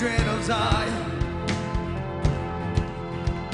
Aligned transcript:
children 0.00 0.28
of 0.28 0.40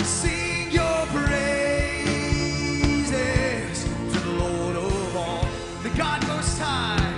Sing 0.06 0.70
your 0.70 1.06
praises 1.06 2.28
to 4.12 4.18
the 4.20 4.30
Lord 4.30 4.76
of 4.76 5.16
all, 5.16 5.48
the 5.82 5.88
God 5.96 6.24
most 6.28 6.58
high. 6.60 7.12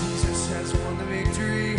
Jesus 0.00 0.50
has 0.52 0.74
won 0.74 0.98
the 0.98 1.04
victory 1.04 1.78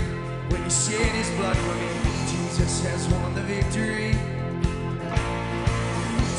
when 0.49 0.63
he 0.63 0.69
shed 0.71 1.13
his 1.13 1.29
blood 1.37 1.57
for 1.57 1.75
me. 1.75 1.89
Jesus 2.31 2.83
has 2.85 3.07
won 3.09 3.35
the 3.35 3.41
victory. 3.41 4.15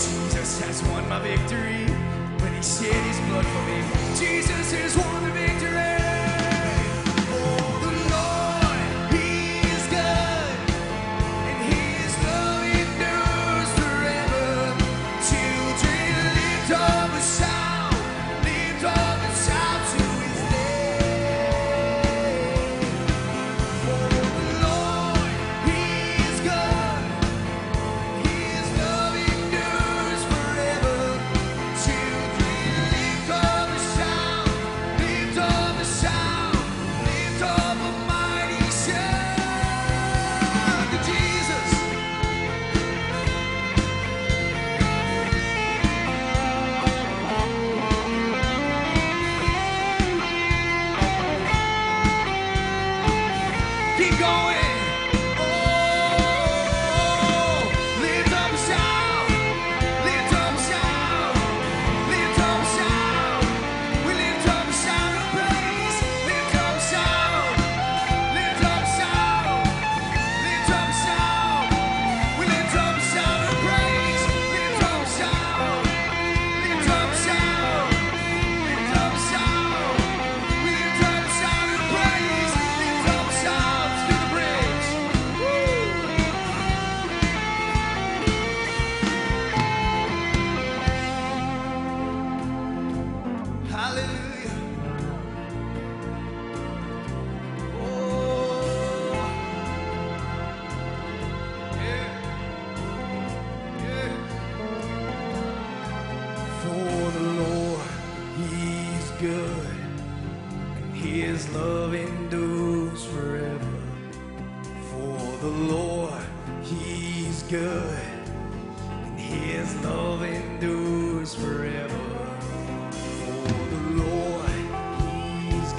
Jesus 0.02 0.60
has 0.62 0.82
won 0.90 1.08
my 1.08 1.20
victory 1.20 1.86
when 2.42 2.52
he 2.54 2.62
shed 2.62 3.04
his 3.04 3.20
blood 3.28 3.46
for 3.46 3.62
me. 3.70 3.82
Jesus 4.18 4.72
has 4.72 4.96
won 4.96 5.22
the 5.22 5.30
victory. 5.30 5.51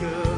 Good, 0.03 0.32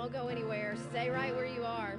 Don't 0.00 0.12
go 0.14 0.28
anywhere. 0.28 0.76
Stay 0.90 1.10
right 1.10 1.36
where 1.36 1.44
you 1.44 1.62
are. 1.62 1.96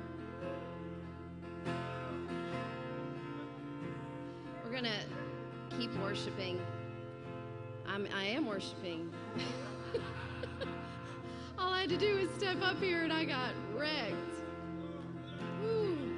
We're 4.63 4.72
going 4.72 4.86
to 4.86 5.77
keep 5.77 5.96
worshiping. 6.00 6.60
I'm, 7.86 8.08
I 8.12 8.24
am 8.24 8.48
worshiping. 8.48 9.13
All 11.60 11.72
I 11.72 11.81
had 11.81 11.91
to 11.91 11.98
do 11.98 12.15
was 12.15 12.29
step 12.39 12.58
up 12.63 12.81
here 12.81 13.03
and 13.03 13.13
I 13.13 13.24
got 13.24 13.51
wrecked. 13.75 14.15
Ooh. 15.63 16.17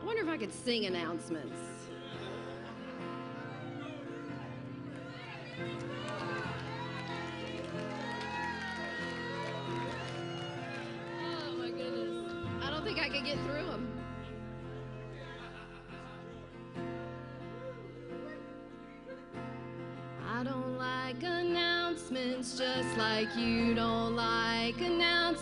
I 0.00 0.06
wonder 0.06 0.22
if 0.22 0.28
I 0.28 0.36
could 0.36 0.52
sing 0.52 0.86
announcements. 0.86 1.69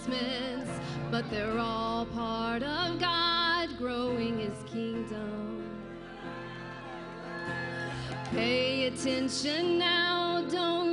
advancements, 0.08 0.70
but 1.10 1.28
they're 1.30 1.58
all 1.58 2.06
part 2.06 2.62
of 2.62 2.98
God 2.98 3.68
growing 3.78 4.38
his 4.38 4.56
kingdom. 4.70 5.64
Pay 8.32 8.86
attention 8.86 9.78
now, 9.78 10.44
don't 10.50 10.87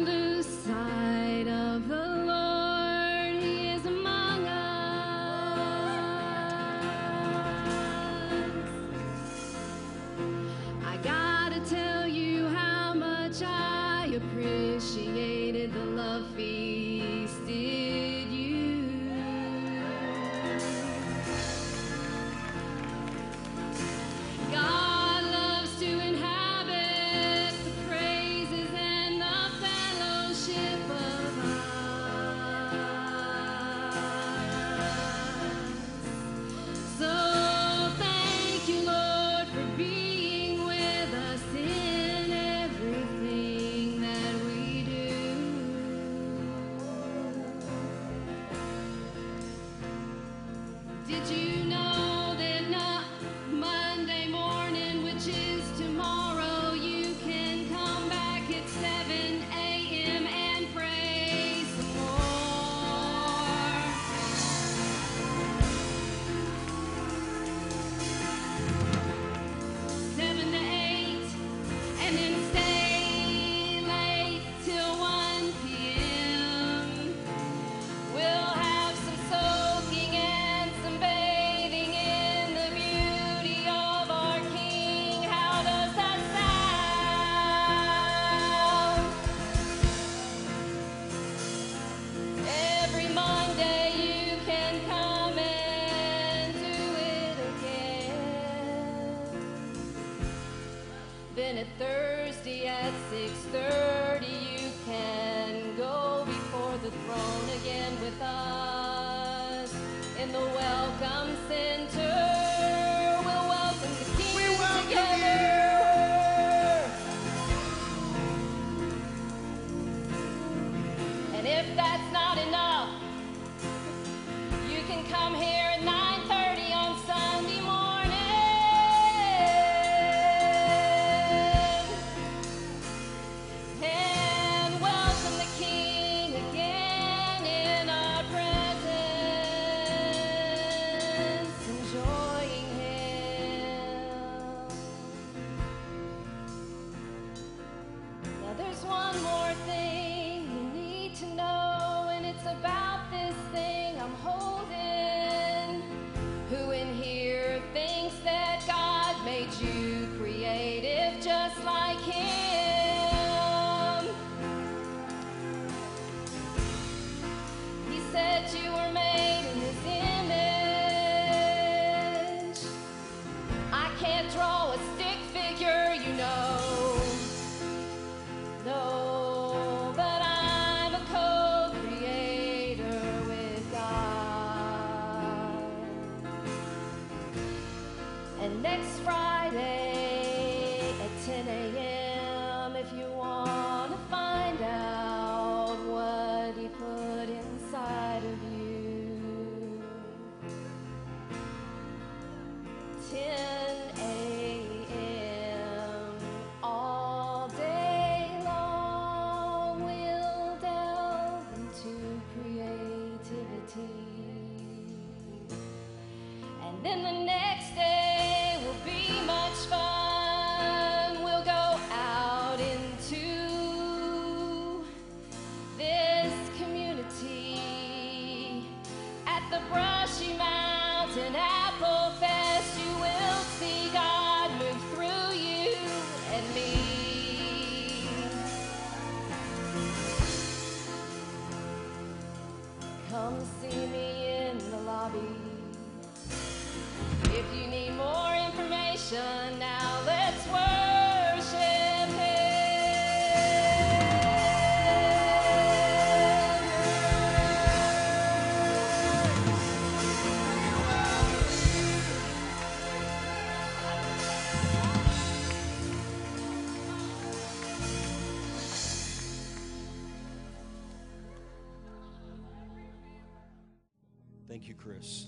Chris. 274.85 275.25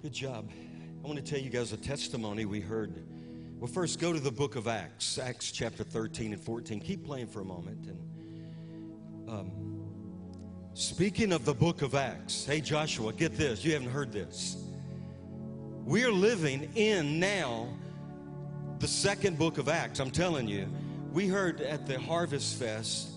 Good 0.00 0.14
job. 0.14 0.48
I 1.04 1.06
want 1.06 1.18
to 1.18 1.22
tell 1.22 1.38
you 1.38 1.50
guys 1.50 1.74
a 1.74 1.76
testimony 1.76 2.46
we 2.46 2.58
heard. 2.58 3.04
Well, 3.58 3.66
first, 3.66 4.00
go 4.00 4.14
to 4.14 4.20
the 4.20 4.30
book 4.30 4.56
of 4.56 4.66
Acts, 4.66 5.18
Acts 5.18 5.52
chapter 5.52 5.84
13 5.84 6.32
and 6.32 6.40
14. 6.40 6.80
Keep 6.80 7.04
playing 7.04 7.26
for 7.26 7.40
a 7.40 7.44
moment. 7.44 7.86
And 7.86 9.28
um, 9.28 9.50
speaking 10.72 11.32
of 11.32 11.44
the 11.44 11.52
book 11.52 11.82
of 11.82 11.94
Acts, 11.94 12.46
hey, 12.46 12.62
Joshua, 12.62 13.12
get 13.12 13.36
this. 13.36 13.62
You 13.62 13.74
haven't 13.74 13.90
heard 13.90 14.10
this. 14.10 14.56
We're 15.84 16.12
living 16.12 16.70
in 16.76 17.20
now 17.20 17.68
the 18.78 18.88
second 18.88 19.36
book 19.36 19.58
of 19.58 19.68
Acts. 19.68 20.00
I'm 20.00 20.10
telling 20.10 20.48
you, 20.48 20.66
we 21.12 21.28
heard 21.28 21.60
at 21.60 21.86
the 21.86 22.00
Harvest 22.00 22.58
Fest. 22.58 23.10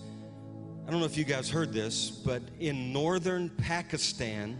I 0.86 0.90
don't 0.90 1.00
know 1.00 1.06
if 1.06 1.16
you 1.16 1.24
guys 1.24 1.48
heard 1.48 1.72
this, 1.72 2.10
but 2.10 2.42
in 2.58 2.92
northern 2.92 3.48
Pakistan, 3.48 4.58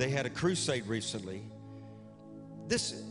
they 0.00 0.08
had 0.08 0.26
a 0.26 0.30
crusade 0.30 0.86
recently. 0.86 1.42
This 2.66 3.04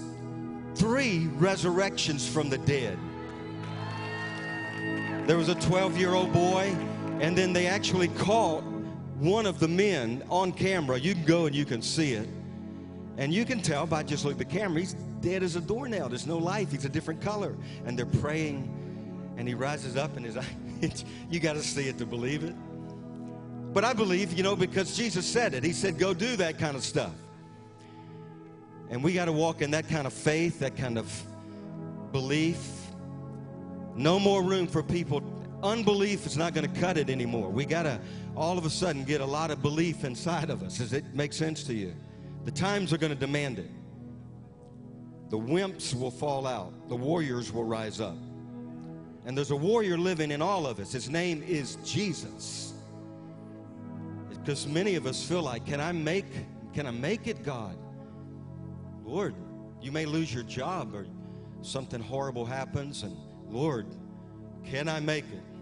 3 0.76 1.28
resurrections 1.36 2.28
from 2.28 2.50
the 2.50 2.58
dead. 2.60 2.98
There 5.28 5.38
was 5.38 5.50
a 5.50 5.56
12 5.56 5.98
year 5.98 6.14
old 6.14 6.32
boy, 6.34 6.76
and 7.24 7.38
then 7.38 7.54
they 7.54 7.68
actually 7.68 8.10
caught 8.10 8.64
one 9.18 9.46
of 9.46 9.58
the 9.58 9.68
men 9.70 10.22
on 10.30 10.52
camera. 10.52 11.00
You 11.00 11.14
can 11.14 11.24
go 11.24 11.46
and 11.46 11.56
you 11.56 11.64
can 11.64 11.82
see 11.82 12.12
it. 12.12 12.28
And 13.18 13.34
you 13.34 13.46
can 13.46 13.62
tell 13.62 13.86
by 13.86 14.04
just 14.04 14.26
looking 14.26 14.42
at 14.42 14.50
the 14.50 14.58
camera, 14.58 14.82
he's 14.82 14.96
dead 15.22 15.42
as 15.42 15.56
a 15.56 15.62
doornail. 15.62 16.10
There's 16.10 16.28
no 16.28 16.38
life. 16.38 16.74
He's 16.74 16.84
a 16.84 16.90
different 16.90 17.22
color. 17.22 17.56
And 17.86 17.98
they're 17.98 18.06
praying, 18.06 19.34
and 19.38 19.48
he 19.48 19.54
rises 19.54 19.96
up, 19.96 20.18
and 20.18 20.26
his 20.26 20.36
eye, 20.36 20.46
you 21.30 21.40
got 21.40 21.54
to 21.54 21.64
see 21.64 21.88
it 21.88 21.98
to 22.00 22.06
believe 22.06 22.44
it. 22.44 22.56
But 23.74 23.86
I 23.86 23.94
believe, 23.94 24.34
you 24.34 24.44
know, 24.44 24.58
because 24.58 24.98
Jesus 24.98 25.26
said 25.26 25.54
it. 25.54 25.64
He 25.64 25.72
said, 25.72 25.98
go 25.98 26.14
do 26.14 26.36
that 26.36 26.60
kind 26.60 26.76
of 26.76 26.84
stuff. 26.84 27.14
And 28.90 29.02
we 29.02 29.14
got 29.14 29.26
to 29.26 29.32
walk 29.32 29.62
in 29.62 29.72
that 29.72 29.88
kind 29.88 30.06
of 30.08 30.12
faith, 30.12 30.60
that 30.60 30.76
kind 30.76 30.98
of 30.98 31.10
belief. 32.12 32.70
No 33.96 34.20
more 34.20 34.44
room 34.44 34.68
for 34.68 34.84
people. 34.84 35.24
Unbelief 35.64 36.26
is 36.26 36.38
not 36.38 36.54
going 36.54 36.72
to 36.72 36.80
cut 36.80 36.98
it 36.98 37.10
anymore. 37.10 37.50
We 37.50 37.66
got 37.66 37.84
to 37.84 38.00
all 38.36 38.58
of 38.58 38.66
a 38.66 38.70
sudden 38.70 39.06
get 39.06 39.22
a 39.22 39.26
lot 39.26 39.50
of 39.50 39.62
belief 39.62 40.04
inside 40.04 40.50
of 40.50 40.62
us. 40.62 40.78
Does 40.78 40.94
it 40.94 41.06
make 41.14 41.32
sense 41.32 41.64
to 41.66 41.74
you? 41.74 41.96
The 42.44 42.52
times 42.52 42.92
are 42.92 42.98
going 42.98 43.14
to 43.14 43.20
demand 43.20 43.60
it. 43.60 43.70
The 45.30 45.40
wimps 45.40 45.98
will 45.98 46.12
fall 46.12 46.46
out, 46.46 46.90
the 46.90 46.96
warriors 46.96 47.52
will 47.52 47.64
rise 47.64 48.00
up. 48.00 48.18
And 49.26 49.38
there's 49.38 49.52
a 49.52 49.56
warrior 49.56 49.98
living 49.98 50.32
in 50.32 50.42
all 50.42 50.68
of 50.68 50.80
us. 50.80 50.92
His 50.92 51.10
name 51.10 51.42
is 51.44 51.78
Jesus. 51.86 52.74
Because 54.30 54.68
many 54.68 54.96
of 54.96 55.08
us 55.08 55.24
feel 55.26 55.42
like, 55.42 55.66
can 55.66 55.80
I 55.80 55.94
make 55.94 56.26
can 56.74 56.88
I 56.88 56.92
make 56.92 57.28
it, 57.28 57.44
God? 57.44 57.78
Lord, 59.06 59.36
you 59.80 59.92
may 59.92 60.06
lose 60.06 60.34
your 60.34 60.44
job 60.44 60.96
or 60.96 61.06
something 61.62 62.02
horrible 62.02 62.46
happens 62.46 63.04
and 63.04 63.16
Lord, 63.48 63.86
can 64.66 64.90
I 64.90 65.00
make 65.00 65.26
it? 65.26 65.53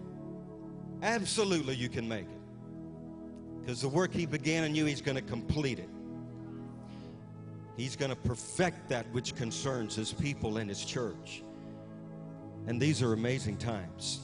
Absolutely, 1.02 1.74
you 1.74 1.88
can 1.88 2.08
make 2.08 2.26
it. 2.26 2.40
Because 3.60 3.82
the 3.82 3.88
work 3.88 4.12
He 4.12 4.24
began 4.24 4.64
in 4.64 4.74
you, 4.74 4.84
He's 4.84 5.02
going 5.02 5.16
to 5.16 5.22
complete 5.22 5.78
it. 5.78 5.88
He's 7.76 7.96
going 7.96 8.10
to 8.10 8.16
perfect 8.16 8.88
that 8.90 9.10
which 9.12 9.34
concerns 9.34 9.96
His 9.96 10.12
people 10.12 10.58
and 10.58 10.68
His 10.68 10.84
church. 10.84 11.42
And 12.66 12.80
these 12.80 13.02
are 13.02 13.12
amazing 13.12 13.56
times. 13.56 14.20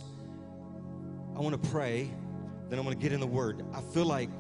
I 1.37 1.41
want 1.41 1.61
to 1.61 1.69
pray, 1.71 2.11
then 2.69 2.79
I'm 2.79 2.85
going 2.85 2.97
to 2.97 3.03
get 3.03 3.13
in 3.13 3.21
the 3.21 3.27
Word. 3.27 3.65
I 3.75 3.81
feel 3.81 4.07
like, 4.07 4.31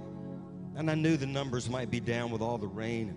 and 0.77 0.89
I 0.89 0.95
knew 0.95 1.17
the 1.17 1.27
numbers 1.27 1.69
might 1.69 1.91
be 1.91 1.99
down 1.99 2.31
with 2.31 2.41
all 2.41 2.59
the 2.59 2.69
rain. 2.69 3.17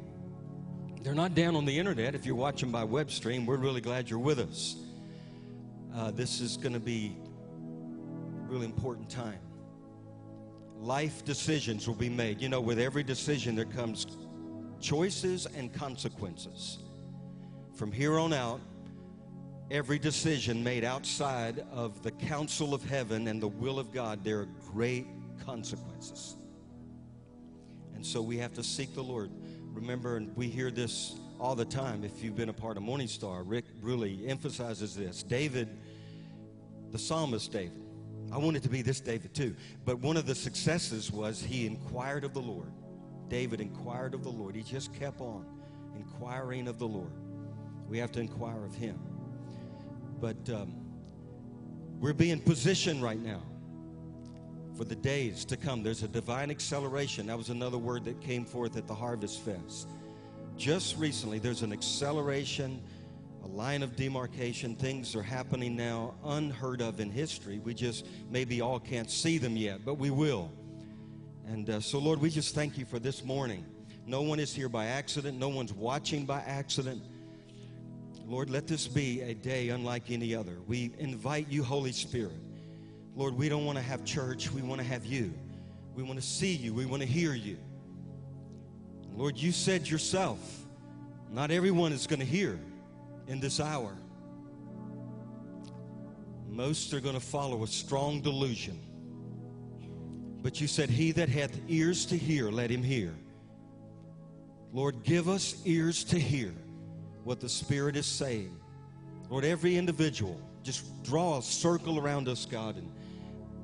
They're 1.04 1.14
not 1.14 1.36
down 1.36 1.56
on 1.56 1.66
the 1.66 1.78
internet. 1.78 2.16
If 2.16 2.26
you're 2.26 2.36
watching 2.36 2.72
by 2.72 2.84
web 2.84 3.12
stream, 3.12 3.46
we're 3.46 3.58
really 3.58 3.82
glad 3.82 4.10
you're 4.10 4.20
with 4.20 4.40
us. 4.40 4.78
Uh, 5.96 6.10
this 6.12 6.42
is 6.42 6.58
going 6.58 6.74
to 6.74 6.80
be 6.80 7.18
really 8.52 8.66
important 8.66 9.10
time. 9.10 9.40
Life 10.76 11.24
decisions 11.24 11.88
will 11.88 11.96
be 11.96 12.10
made. 12.10 12.42
You 12.42 12.50
know, 12.50 12.60
with 12.60 12.80
every 12.80 13.02
decision, 13.02 13.56
there 13.56 13.64
comes 13.64 14.06
choices 14.82 15.46
and 15.46 15.74
consequences. 15.74 16.80
From 17.76 17.94
here 17.94 18.20
on 18.20 18.34
out, 18.34 18.60
every 19.70 19.98
decision 19.98 20.62
made 20.62 20.84
outside 20.84 21.66
of 21.72 22.04
the 22.04 22.12
counsel 22.12 22.74
of 22.74 22.84
heaven 22.84 23.30
and 23.30 23.42
the 23.42 23.48
will 23.48 23.80
of 23.80 23.94
God, 23.94 24.22
there 24.22 24.40
are 24.40 24.50
great 24.74 25.08
consequences. 25.46 26.36
And 27.96 28.06
so 28.06 28.22
we 28.22 28.38
have 28.40 28.54
to 28.56 28.64
seek 28.64 28.94
the 28.94 29.04
Lord. 29.04 29.32
Remember, 29.72 30.18
and 30.18 30.36
we 30.36 30.48
hear 30.48 30.72
this 30.72 31.16
all 31.40 31.56
the 31.56 31.64
time 31.64 32.04
if 32.04 32.22
you've 32.22 32.36
been 32.36 32.50
a 32.50 32.54
part 32.54 32.76
of 32.76 32.84
Morning 32.84 33.08
Star. 33.08 33.44
Rick 33.44 33.66
really 33.82 34.28
emphasizes 34.28 34.94
this. 34.94 35.24
David, 35.24 35.70
the 36.92 37.00
psalmist 37.00 37.50
David, 37.54 37.82
I 38.32 38.38
wanted 38.38 38.63
to 38.63 38.70
be 38.70 38.82
this 38.82 39.00
David 39.00 39.34
too, 39.34 39.56
but 39.86 40.00
one 40.00 40.17
of 40.17 40.26
the 40.26 40.36
successes 40.36 41.12
was 41.12 41.41
he 41.41 41.65
inquired 41.65 42.24
of 42.24 42.34
the 42.34 42.41
Lord. 42.41 42.72
David 43.28 43.62
inquired 43.62 44.13
of 44.13 44.24
the 44.24 44.30
Lord. 44.30 44.56
He 44.56 44.63
just 44.63 44.94
kept 44.94 45.22
on 45.22 45.46
inquiring 45.96 46.67
of 46.67 46.80
the 46.80 46.88
Lord. 46.88 47.12
We 47.88 47.98
have 47.98 48.12
to 48.13 48.20
inquire 48.20 48.63
of 48.63 48.74
him. 48.76 49.00
But 50.20 50.50
um, 50.50 50.74
we're 52.00 52.13
being 52.13 52.39
positioned 52.39 53.04
right 53.04 53.20
now 53.20 53.41
for 54.78 54.86
the 54.86 54.96
days 54.96 55.46
to 55.46 55.58
come. 55.58 55.84
There's 55.84 56.04
a 56.04 56.08
divine 56.08 56.52
acceleration. 56.52 57.28
That 57.28 57.38
was 57.38 57.50
another 57.50 57.78
word 57.78 58.06
that 58.06 58.22
came 58.22 58.46
forth 58.46 58.78
at 58.78 58.88
the 58.88 58.96
Harvest 58.96 59.41
Fest. 59.41 59.89
Just 60.58 60.98
recently, 60.98 61.39
there's 61.39 61.62
an 61.62 61.74
acceleration, 61.74 62.82
line 63.52 63.84
of 63.84 63.96
demarcation. 63.96 64.76
Things 64.76 65.16
are 65.16 65.22
happening 65.22 65.76
now 65.76 66.14
unheard 66.24 66.82
of 66.82 67.00
in 67.00 67.12
history. 67.12 67.60
We 67.60 67.74
just 67.74 68.06
maybe 68.30 68.62
all 68.62 68.80
can't 68.80 69.10
see 69.10 69.38
them 69.38 69.58
yet, 69.58 69.84
but 69.86 69.96
we 69.96 70.10
will. 70.10 70.52
And 71.48 71.70
uh, 71.70 71.80
so, 71.80 72.00
Lord, 72.00 72.22
we 72.22 72.30
just 72.30 72.56
thank 72.56 72.78
you 72.78 72.86
for 72.86 73.00
this 73.00 73.24
morning. 73.24 73.66
No 74.06 74.22
one 74.22 74.40
is 74.40 74.54
here 74.54 74.70
by 74.70 74.88
accident, 74.88 75.38
no 75.38 75.50
one's 75.50 75.74
watching 75.74 76.26
by 76.26 76.40
accident. 76.42 77.04
Lord, 78.26 78.50
let 78.50 78.68
this 78.68 78.88
be 78.88 79.22
a 79.22 79.34
day 79.34 79.70
unlike 79.70 80.10
any 80.10 80.34
other. 80.34 80.58
We 80.68 80.94
invite 80.98 81.50
you, 81.50 81.64
Holy 81.64 81.92
Spirit. 81.92 82.38
Lord, 83.16 83.36
we 83.36 83.50
don't 83.50 83.66
want 83.66 83.78
to 83.78 83.84
have 83.84 84.06
church, 84.06 84.52
we 84.52 84.62
want 84.62 84.80
to 84.80 84.88
have 84.88 85.06
you. 85.06 85.34
We 85.96 86.04
want 86.04 86.20
to 86.20 86.26
see 86.26 86.54
you, 86.54 86.74
we 86.74 86.86
want 86.86 87.02
to 87.02 87.08
hear 87.08 87.34
you. 87.34 87.58
Lord, 89.16 89.38
you 89.38 89.52
said 89.52 89.88
yourself, 89.90 90.40
not 91.30 91.52
everyone 91.52 91.92
is 91.92 92.08
going 92.08 92.20
to 92.20 92.26
hear 92.26 92.58
in 93.32 93.39
this 93.39 93.62
hour. 93.62 93.96
Most 96.50 96.94
are 96.94 97.00
going 97.00 97.15
to 97.15 97.22
follow 97.22 97.63
a 97.63 97.67
strong 97.67 98.20
delusion. 98.20 98.78
But 100.44 100.60
you 100.60 100.67
said, 100.67 100.89
He 100.89 101.13
that 101.13 101.30
hath 101.30 101.58
ears 101.70 102.06
to 102.08 102.17
hear, 102.17 102.52
let 102.52 102.70
him 102.70 102.84
hear. 102.84 103.13
Lord, 104.74 105.04
give 105.04 105.30
us 105.30 105.56
ears 105.65 106.04
to 106.06 106.20
hear 106.20 106.54
what 107.24 107.39
the 107.39 107.48
Spirit 107.48 107.96
is 107.96 108.06
saying. 108.06 108.54
Lord, 109.30 109.46
every 109.46 109.78
individual, 109.78 110.38
just 110.62 111.02
draw 111.04 111.38
a 111.38 111.41
circle 111.41 112.00
around 112.00 112.28
us, 112.28 112.46
God, 112.46 112.76
and 112.76 112.91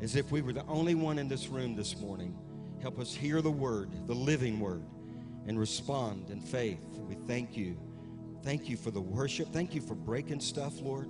as 0.01 0.15
if 0.15 0.32
we 0.32 0.41
were 0.41 0.53
the 0.53 0.65
only 0.67 0.95
one 0.95 1.19
in 1.19 1.27
this 1.27 1.47
room 1.47 1.75
this 1.75 1.97
morning. 1.99 2.38
Help 2.82 2.99
us 2.99 3.13
hear 3.13 3.41
the 3.41 3.51
word, 3.51 3.89
the 4.08 4.15
living 4.15 4.62
word, 4.62 4.84
and 5.45 5.60
respond 5.60 6.30
in 6.30 6.39
faith. 6.39 6.80
We 7.10 7.15
thank 7.27 7.58
you. 7.58 7.77
Thank 8.47 8.69
you 8.69 8.77
for 8.77 8.91
the 8.91 9.01
worship. 9.01 9.51
Thank 9.51 9.75
you 9.75 9.81
for 9.81 9.93
breaking 9.93 10.39
stuff, 10.39 10.79
Lord. 10.79 11.10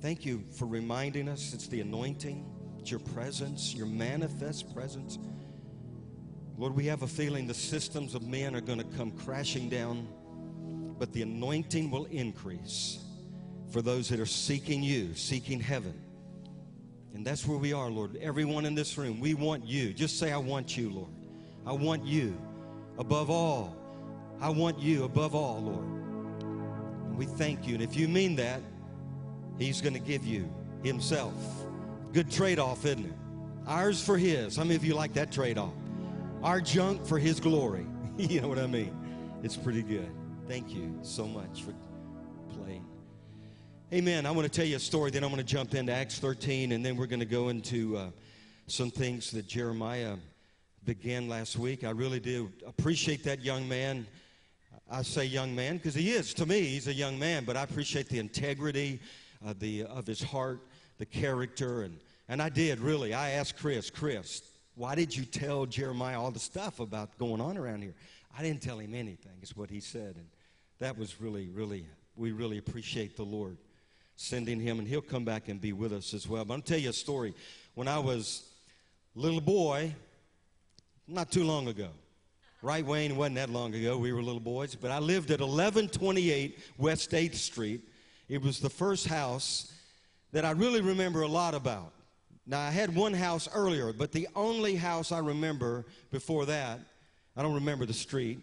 Thank 0.00 0.24
you 0.24 0.42
for 0.58 0.64
reminding 0.64 1.28
us 1.28 1.52
it's 1.52 1.68
the 1.68 1.82
anointing. 1.82 2.46
it's 2.78 2.90
your 2.90 3.00
presence, 3.00 3.74
your 3.74 3.84
manifest 3.84 4.72
presence, 4.74 5.18
Lord, 6.56 6.74
we 6.74 6.86
have 6.86 7.02
a 7.02 7.06
feeling 7.06 7.46
the 7.46 7.52
systems 7.52 8.14
of 8.14 8.22
men 8.22 8.56
are 8.56 8.62
going 8.62 8.78
to 8.78 8.96
come 8.96 9.10
crashing 9.10 9.68
down, 9.68 10.08
but 10.98 11.12
the 11.12 11.20
anointing 11.20 11.90
will 11.90 12.06
increase 12.06 13.04
for 13.70 13.82
those 13.82 14.08
that 14.08 14.18
are 14.18 14.24
seeking 14.24 14.82
you, 14.82 15.14
seeking 15.14 15.60
heaven. 15.60 15.92
And 17.12 17.22
that's 17.22 17.46
where 17.46 17.58
we 17.58 17.74
are, 17.74 17.90
Lord. 17.90 18.16
Everyone 18.16 18.64
in 18.64 18.74
this 18.74 18.96
room, 18.96 19.20
we 19.20 19.34
want 19.34 19.66
you. 19.66 19.92
Just 19.92 20.18
say, 20.18 20.32
I 20.32 20.38
want 20.38 20.74
you, 20.74 20.88
Lord. 20.88 21.12
I 21.66 21.72
want 21.72 22.06
you 22.06 22.34
above 22.96 23.28
all. 23.28 23.76
I 24.40 24.48
want 24.48 24.78
you 24.78 25.04
above 25.04 25.34
all, 25.34 25.60
Lord. 25.60 25.95
We 27.16 27.24
thank 27.24 27.66
you. 27.66 27.74
And 27.74 27.82
if 27.82 27.96
you 27.96 28.08
mean 28.08 28.36
that, 28.36 28.60
He's 29.58 29.80
going 29.80 29.94
to 29.94 30.00
give 30.00 30.24
you 30.24 30.52
Himself. 30.82 31.34
Good 32.12 32.30
trade 32.30 32.58
off, 32.58 32.84
isn't 32.84 33.06
it? 33.06 33.12
Ours 33.66 34.04
for 34.04 34.18
His. 34.18 34.56
How 34.56 34.64
many 34.64 34.76
of 34.76 34.84
you 34.84 34.94
like 34.94 35.14
that 35.14 35.32
trade 35.32 35.56
off? 35.56 35.72
Our 36.42 36.60
junk 36.60 37.06
for 37.06 37.18
His 37.18 37.40
glory. 37.40 37.86
you 38.16 38.40
know 38.40 38.48
what 38.48 38.58
I 38.58 38.66
mean? 38.66 38.94
It's 39.42 39.56
pretty 39.56 39.82
good. 39.82 40.10
Thank 40.46 40.74
you 40.74 40.98
so 41.02 41.26
much 41.26 41.62
for 41.62 41.72
playing. 42.54 42.84
Amen. 43.92 44.26
I 44.26 44.30
want 44.30 44.44
to 44.44 44.52
tell 44.52 44.66
you 44.66 44.76
a 44.76 44.80
story, 44.80 45.10
then 45.10 45.24
I'm 45.24 45.30
going 45.30 45.38
to 45.38 45.44
jump 45.44 45.74
into 45.74 45.92
Acts 45.92 46.18
13, 46.18 46.72
and 46.72 46.84
then 46.84 46.96
we're 46.96 47.06
going 47.06 47.20
to 47.20 47.26
go 47.26 47.48
into 47.48 47.96
uh, 47.96 48.10
some 48.66 48.90
things 48.90 49.30
that 49.30 49.46
Jeremiah 49.46 50.16
began 50.84 51.28
last 51.28 51.56
week. 51.56 51.82
I 51.82 51.90
really 51.90 52.20
do 52.20 52.52
appreciate 52.66 53.24
that 53.24 53.42
young 53.42 53.66
man. 53.68 54.06
I 54.90 55.02
say 55.02 55.24
young 55.24 55.54
man 55.54 55.76
because 55.76 55.94
he 55.94 56.10
is. 56.10 56.32
To 56.34 56.46
me, 56.46 56.60
he's 56.60 56.86
a 56.86 56.94
young 56.94 57.18
man, 57.18 57.44
but 57.44 57.56
I 57.56 57.62
appreciate 57.62 58.08
the 58.08 58.18
integrity 58.18 59.00
uh, 59.44 59.54
the, 59.58 59.84
of 59.84 60.06
his 60.06 60.22
heart, 60.22 60.60
the 60.98 61.06
character. 61.06 61.82
And, 61.82 61.98
and 62.28 62.40
I 62.40 62.48
did, 62.48 62.78
really. 62.78 63.12
I 63.12 63.30
asked 63.30 63.56
Chris, 63.56 63.90
Chris, 63.90 64.42
why 64.74 64.94
did 64.94 65.16
you 65.16 65.24
tell 65.24 65.66
Jeremiah 65.66 66.20
all 66.20 66.30
the 66.30 66.38
stuff 66.38 66.80
about 66.80 67.18
going 67.18 67.40
on 67.40 67.56
around 67.56 67.82
here? 67.82 67.94
I 68.38 68.42
didn't 68.42 68.62
tell 68.62 68.78
him 68.78 68.94
anything, 68.94 69.32
is 69.42 69.56
what 69.56 69.70
he 69.70 69.80
said. 69.80 70.16
And 70.16 70.26
that 70.78 70.96
was 70.96 71.20
really, 71.20 71.48
really, 71.48 71.86
we 72.16 72.32
really 72.32 72.58
appreciate 72.58 73.16
the 73.16 73.24
Lord 73.24 73.56
sending 74.14 74.60
him, 74.60 74.78
and 74.78 74.86
he'll 74.88 75.02
come 75.02 75.24
back 75.24 75.48
and 75.48 75.60
be 75.60 75.72
with 75.72 75.92
us 75.92 76.14
as 76.14 76.28
well. 76.28 76.44
But 76.44 76.54
I'm 76.54 76.62
tell 76.62 76.78
you 76.78 76.90
a 76.90 76.92
story. 76.92 77.34
When 77.74 77.88
I 77.88 77.98
was 77.98 78.44
little 79.14 79.40
boy, 79.40 79.94
not 81.06 81.30
too 81.30 81.44
long 81.44 81.68
ago, 81.68 81.88
right, 82.66 82.84
Wayne? 82.84 83.12
It 83.12 83.16
wasn't 83.16 83.36
that 83.36 83.48
long 83.48 83.72
ago. 83.74 83.96
We 83.96 84.12
were 84.12 84.22
little 84.22 84.40
boys, 84.40 84.74
but 84.74 84.90
I 84.90 84.98
lived 84.98 85.30
at 85.30 85.38
1128 85.38 86.58
West 86.78 87.12
8th 87.12 87.36
Street. 87.36 87.80
It 88.28 88.42
was 88.42 88.58
the 88.58 88.68
first 88.68 89.06
house 89.06 89.72
that 90.32 90.44
I 90.44 90.50
really 90.50 90.80
remember 90.80 91.22
a 91.22 91.28
lot 91.28 91.54
about. 91.54 91.92
Now, 92.44 92.60
I 92.60 92.72
had 92.72 92.92
one 92.92 93.14
house 93.14 93.48
earlier, 93.54 93.92
but 93.92 94.10
the 94.10 94.26
only 94.34 94.74
house 94.74 95.12
I 95.12 95.20
remember 95.20 95.86
before 96.10 96.44
that, 96.46 96.80
I 97.36 97.42
don't 97.42 97.54
remember 97.54 97.86
the 97.86 97.94
street, 97.94 98.40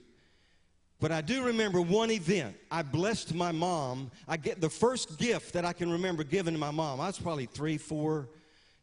but 1.01 1.11
I 1.11 1.19
do 1.19 1.43
remember 1.43 1.81
one 1.81 2.09
event. 2.09 2.55
I 2.71 2.81
blessed 2.81 3.35
my 3.35 3.51
mom. 3.51 4.09
I 4.25 4.37
get 4.37 4.61
the 4.61 4.69
first 4.69 5.19
gift 5.19 5.51
that 5.51 5.65
I 5.65 5.73
can 5.73 5.91
remember 5.91 6.23
giving 6.23 6.53
to 6.53 6.59
my 6.59 6.71
mom. 6.71 7.01
I 7.01 7.07
was 7.07 7.19
probably 7.19 7.45
three, 7.45 7.77
four 7.77 8.29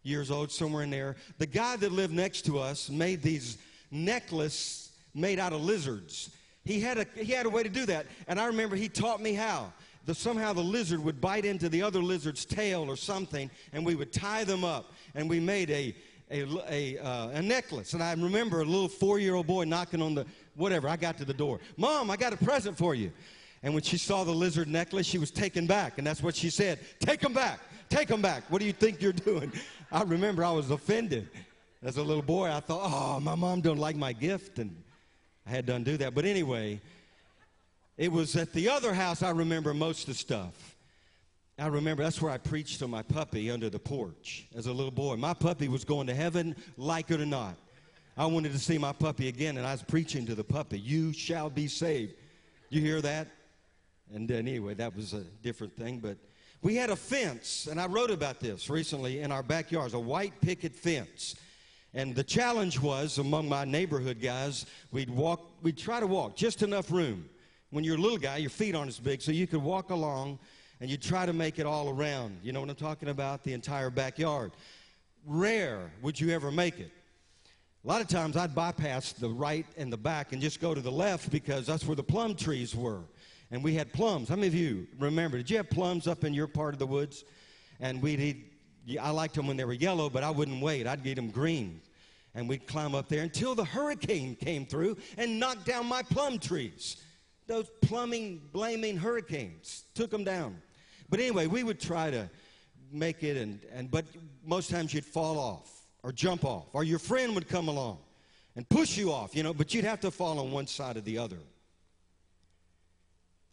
years 0.03 0.31
old, 0.31 0.53
somewhere 0.53 0.83
in 0.83 0.91
there. 0.91 1.17
The 1.39 1.47
guy 1.47 1.77
that 1.77 1.93
lived 1.93 2.13
next 2.13 2.43
to 2.43 2.59
us 2.59 2.91
made 2.91 3.23
these 3.23 3.57
necklace 3.91 4.90
made 5.15 5.39
out 5.39 5.53
of 5.53 5.63
lizards. 5.63 6.31
He 6.65 6.81
had 6.81 6.99
a 6.99 7.07
he 7.17 7.33
had 7.33 7.47
a 7.47 7.51
way 7.51 7.63
to 7.63 7.69
do 7.69 7.87
that, 7.87 8.07
and 8.29 8.41
I 8.41 8.47
remember 8.47 8.77
he 8.77 8.89
taught 8.89 9.21
me 9.21 9.33
how. 9.33 9.73
The, 10.07 10.15
somehow 10.15 10.55
the 10.55 10.63
lizard 10.63 11.05
would 11.05 11.21
bite 11.21 11.45
into 11.45 11.69
the 11.69 11.83
other 11.83 12.01
lizard's 12.01 12.47
tail 12.47 12.85
or 12.89 12.97
something, 12.97 13.51
and 13.75 13.85
we 13.85 13.95
would 13.95 14.15
tie 14.15 14.45
them 14.45 14.65
up, 14.65 14.93
and 15.15 15.29
we 15.29 15.41
made 15.41 15.71
a 15.71 15.95
a, 16.31 16.47
a, 16.69 16.99
uh, 16.99 17.29
a 17.31 17.43
necklace. 17.43 17.93
And 17.93 18.03
I 18.03 18.13
remember 18.13 18.61
a 18.61 18.65
little 18.65 18.89
four 18.89 19.19
year 19.19 19.35
old 19.35 19.47
boy 19.47 19.65
knocking 19.65 20.01
on 20.01 20.15
the 20.15 20.27
whatever. 20.55 20.89
I 20.89 20.97
got 20.97 21.19
to 21.19 21.25
the 21.25 21.35
door. 21.35 21.61
Mom, 21.77 22.11
I 22.11 22.17
got 22.17 22.33
a 22.33 22.37
present 22.37 22.79
for 22.79 22.95
you. 22.95 23.13
And 23.63 23.75
when 23.75 23.83
she 23.83 23.99
saw 23.99 24.25
the 24.25 24.33
lizard 24.33 24.69
necklace, 24.69 25.07
she 25.07 25.19
was 25.19 25.31
taken 25.31 25.67
back. 25.67 25.99
And 25.99 26.07
that's 26.07 26.23
what 26.23 26.35
she 26.35 26.51
said 26.51 26.79
Take 27.01 27.21
them 27.21 27.33
back. 27.33 27.61
Take 27.89 28.09
them 28.09 28.23
back. 28.23 28.45
What 28.49 28.61
do 28.61 28.67
you 28.67 28.73
think 28.73 29.03
you're 29.03 29.13
doing? 29.13 29.53
I 29.91 30.03
remember 30.03 30.45
I 30.45 30.53
was 30.53 30.71
offended. 30.71 31.29
As 31.83 31.97
a 31.97 32.03
little 32.03 32.23
boy, 32.23 32.51
I 32.51 32.61
thought, 32.61 32.83
oh, 32.85 33.21
my 33.21 33.35
mom 33.35 33.63
don't 33.63 33.79
like 33.79 33.97
my 33.97 34.13
gift. 34.13 34.59
And 34.59 34.77
I 35.51 35.53
had 35.53 35.67
to 35.67 35.75
undo 35.75 35.97
that. 35.97 36.15
But 36.15 36.27
anyway, 36.27 36.81
it 37.99 38.13
was 38.13 38.37
at 38.37 38.53
the 38.53 38.69
other 38.69 38.95
house 38.95 39.21
I 39.21 39.31
remember 39.31 39.75
most 39.75 40.03
of 40.03 40.07
the 40.07 40.15
stuff. 40.15 40.77
I 41.59 41.67
remember 41.67 42.05
that's 42.05 42.23
where 42.23 42.31
I 42.31 42.39
preached 42.39 42.79
to 42.79 42.87
my 42.87 43.03
puppy 43.03 43.51
under 43.51 43.69
the 43.69 43.81
porch 43.81 44.47
as 44.55 44.67
a 44.67 44.73
little 44.73 44.93
boy. 44.93 45.17
My 45.17 45.35
puppy 45.35 45.67
was 45.67 45.85
going 45.85 46.07
to 46.07 46.15
heaven, 46.15 46.55
like 46.77 47.11
it 47.11 47.21
or 47.21 47.27
not. 47.27 47.57
I 48.17 48.27
wanted 48.27 48.53
to 48.53 48.61
see 48.61 48.79
my 48.79 48.93
puppy 48.93 49.27
again, 49.27 49.57
and 49.57 49.67
I 49.67 49.73
was 49.73 49.83
preaching 49.83 50.25
to 50.27 50.37
the 50.37 50.45
puppy, 50.45 50.79
You 50.79 51.13
shall 51.13 51.51
be 51.51 51.67
saved. 51.67 52.15
You 52.69 52.81
hear 52.81 53.01
that? 53.01 53.27
And 54.15 54.29
then, 54.29 54.47
anyway, 54.47 54.75
that 54.75 54.95
was 54.95 55.15
a 55.15 55.25
different 55.43 55.77
thing. 55.77 55.99
But 55.99 56.17
we 56.63 56.77
had 56.77 56.91
a 56.91 56.97
fence, 56.97 57.67
and 57.69 57.81
I 57.81 57.87
wrote 57.89 58.13
about 58.13 58.39
this 58.39 58.71
recently 58.71 59.19
in 59.19 59.33
our 59.33 59.43
backyards 59.43 59.95
a 59.95 59.99
white 59.99 60.41
picket 60.41 60.77
fence. 60.77 61.35
And 61.93 62.15
the 62.15 62.25
challenge 62.25 62.81
was 62.81 63.19
among 63.19 63.49
my 63.49 63.65
neighborhood 63.65 64.21
guys, 64.21 64.67
we'd 64.93 65.11
walk, 65.11 65.41
we'd 65.63 65.77
try 65.79 65.99
to 65.99 66.07
walk 66.07 66.37
just 66.37 66.63
enough 66.63 66.91
room. 66.91 67.29
When 67.71 67.85
you're 67.85 67.97
a 67.97 68.01
little 68.01 68.19
guy, 68.19 68.39
your 68.39 68.51
feet 68.51 68.75
aren't 68.75 68.89
as 68.89 68.99
big, 68.99 69.23
so 69.23 69.33
you 69.33 69.47
could 69.47 69.63
walk 69.63 69.91
along 69.91 70.39
and 70.81 70.89
you'd 70.89 71.03
try 71.03 71.27
to 71.27 71.33
make 71.33 71.59
it 71.59 71.67
all 71.67 71.89
around. 71.89 72.39
You 72.43 72.53
know 72.53 72.61
what 72.61 72.71
I'm 72.71 72.77
talking 72.77 73.09
about? 73.09 73.45
The 73.45 73.53
entire 73.53 73.91
backyard. 73.91 74.53
Rare 75.27 75.91
would 76.01 76.19
you 76.19 76.31
ever 76.31 76.51
make 76.51 76.79
it. 76.79 76.91
A 77.85 77.89
lot 77.89 78.01
of 78.01 78.09
times 78.09 78.37
I'd 78.37 78.55
bypass 78.55 79.13
the 79.13 79.29
right 79.29 79.67
and 79.77 79.93
the 79.93 79.97
back 79.97 80.33
and 80.33 80.41
just 80.41 80.61
go 80.61 80.75
to 80.75 80.81
the 80.81 80.93
left 80.93 81.31
because 81.31 81.67
that's 81.67 81.87
where 81.87 81.97
the 81.97 82.03
plum 82.03 82.35
trees 82.35 82.75
were. 82.75 83.01
And 83.51 83.65
we 83.65 83.75
had 83.75 83.93
plums. 83.93 84.29
How 84.29 84.37
many 84.37 84.47
of 84.49 84.55
you 84.55 84.87
remember? 84.99 85.39
Did 85.39 85.51
you 85.51 85.57
have 85.57 85.71
plums 85.71 86.07
up 86.07 86.25
in 86.25 86.35
your 86.35 86.47
part 86.47 86.75
of 86.75 86.79
the 86.79 86.87
woods? 86.87 87.25
And 87.81 88.01
we'd 88.03 88.21
eat, 88.21 88.50
I 89.01 89.11
liked 89.11 89.35
them 89.35 89.47
when 89.47 89.57
they 89.57 89.65
were 89.65 89.73
yellow, 89.73 90.11
but 90.11 90.23
I 90.23 90.31
wouldn't 90.31 90.63
wait. 90.63 90.87
I'd 90.87 91.03
get 91.03 91.17
them 91.17 91.31
green. 91.31 91.81
And 92.35 92.49
we'd 92.49 92.67
climb 92.67 92.95
up 92.95 93.09
there 93.09 93.23
until 93.23 93.55
the 93.55 93.65
hurricane 93.65 94.37
came 94.37 94.65
through 94.65 94.97
and 95.19 95.41
knocked 95.41 95.67
down 95.67 95.87
my 95.87 96.03
plum 96.03 96.39
trees. 96.39 96.97
Those 97.47 97.69
plumbing, 97.83 98.41
blaming 98.53 98.97
hurricanes 98.97 99.85
took 99.95 100.11
them 100.11 100.25
down. 100.25 100.63
But 101.09 101.19
anyway, 101.19 101.47
we 101.47 101.65
would 101.65 101.81
try 101.81 102.11
to 102.11 102.31
make 102.93 103.23
it, 103.23 103.37
and, 103.37 103.61
and 103.73 103.91
but 103.91 104.05
most 104.45 104.71
times 104.71 104.95
you'd 104.95 105.05
fall 105.05 105.39
off 105.39 105.87
or 106.03 106.13
jump 106.13 106.45
off, 106.45 106.67
or 106.73 106.85
your 106.85 106.99
friend 106.99 107.35
would 107.35 107.49
come 107.49 107.69
along 107.69 107.99
and 108.57 108.69
push 108.69 108.97
you 108.97 109.13
off, 109.13 109.35
you 109.35 109.43
know, 109.43 109.53
but 109.53 109.75
you'd 109.75 109.85
have 109.85 110.01
to 110.01 110.11
fall 110.11 110.39
on 110.39 110.51
one 110.51 110.67
side 110.67 110.97
or 110.97 111.01
the 111.01 111.19
other. 111.19 111.39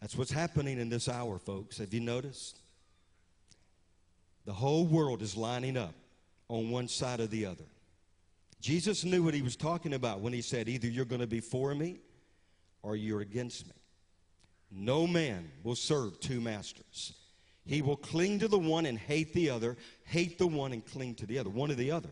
That's 0.02 0.16
what's 0.16 0.32
happening 0.32 0.80
in 0.80 0.90
this 0.90 1.10
hour, 1.10 1.40
folks. 1.40 1.80
Have 1.80 1.94
you 1.94 2.00
noticed? 2.00 2.60
The 4.48 4.54
whole 4.54 4.86
world 4.86 5.22
is 5.22 5.36
lining 5.36 5.76
up 5.76 5.94
on 6.48 6.72
one 6.72 6.88
side 6.88 7.20
or 7.20 7.28
the 7.28 7.46
other. 7.46 7.66
Jesus 8.62 9.04
knew 9.04 9.22
what 9.22 9.34
he 9.34 9.42
was 9.42 9.58
talking 9.58 9.94
about 9.94 10.22
when 10.22 10.32
he 10.32 10.42
said, 10.42 10.70
Either 10.70 10.88
you're 10.88 11.04
going 11.04 11.20
to 11.20 11.28
be 11.28 11.42
for 11.42 11.76
me 11.76 12.00
or 12.82 12.96
you're 12.96 13.20
against 13.20 13.68
me. 13.68 13.74
No 14.72 15.06
man 15.06 15.52
will 15.64 15.76
serve 15.76 16.22
two 16.22 16.40
masters. 16.40 17.12
He 17.66 17.82
will 17.82 17.98
cling 17.98 18.40
to 18.40 18.48
the 18.48 18.58
one 18.58 18.86
and 18.86 18.98
hate 18.98 19.34
the 19.34 19.50
other, 19.50 19.76
hate 20.06 20.38
the 20.38 20.48
one 20.48 20.72
and 20.72 20.86
cling 20.86 21.16
to 21.16 21.26
the 21.26 21.38
other, 21.38 21.50
one 21.50 21.70
or 21.70 21.76
the 21.76 21.92
other. 21.92 22.10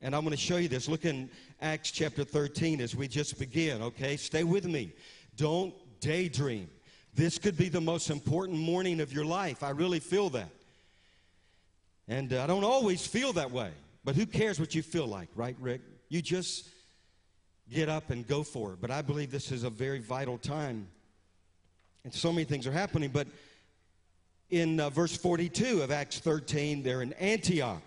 And 0.00 0.14
I'm 0.14 0.22
going 0.22 0.30
to 0.30 0.36
show 0.36 0.56
you 0.56 0.68
this. 0.68 0.88
Look 0.88 1.04
in 1.04 1.28
Acts 1.60 1.90
chapter 1.90 2.22
13 2.22 2.80
as 2.80 2.94
we 2.94 3.08
just 3.08 3.40
begin, 3.40 3.82
okay? 3.82 4.16
Stay 4.16 4.44
with 4.44 4.66
me. 4.66 4.92
Don't 5.34 5.74
daydream. 5.98 6.70
This 7.12 7.40
could 7.40 7.56
be 7.56 7.68
the 7.68 7.80
most 7.80 8.08
important 8.08 8.56
morning 8.56 9.00
of 9.00 9.12
your 9.12 9.24
life. 9.24 9.64
I 9.64 9.70
really 9.70 9.98
feel 9.98 10.30
that. 10.30 10.48
And 12.08 12.32
uh, 12.32 12.42
I 12.42 12.46
don't 12.46 12.64
always 12.64 13.06
feel 13.06 13.32
that 13.34 13.50
way, 13.50 13.70
but 14.04 14.16
who 14.16 14.26
cares 14.26 14.58
what 14.58 14.74
you 14.74 14.82
feel 14.82 15.06
like, 15.06 15.28
right, 15.34 15.56
Rick? 15.60 15.82
You 16.08 16.20
just 16.22 16.68
get 17.70 17.88
up 17.88 18.10
and 18.10 18.26
go 18.26 18.42
for 18.42 18.72
it. 18.72 18.80
But 18.80 18.90
I 18.90 19.02
believe 19.02 19.30
this 19.30 19.52
is 19.52 19.64
a 19.64 19.70
very 19.70 20.00
vital 20.00 20.38
time. 20.38 20.88
And 22.04 22.12
so 22.12 22.32
many 22.32 22.44
things 22.44 22.66
are 22.66 22.72
happening. 22.72 23.10
But 23.10 23.28
in 24.50 24.80
uh, 24.80 24.90
verse 24.90 25.16
42 25.16 25.82
of 25.82 25.90
Acts 25.90 26.18
13, 26.18 26.82
they're 26.82 27.02
in 27.02 27.12
Antioch. 27.14 27.82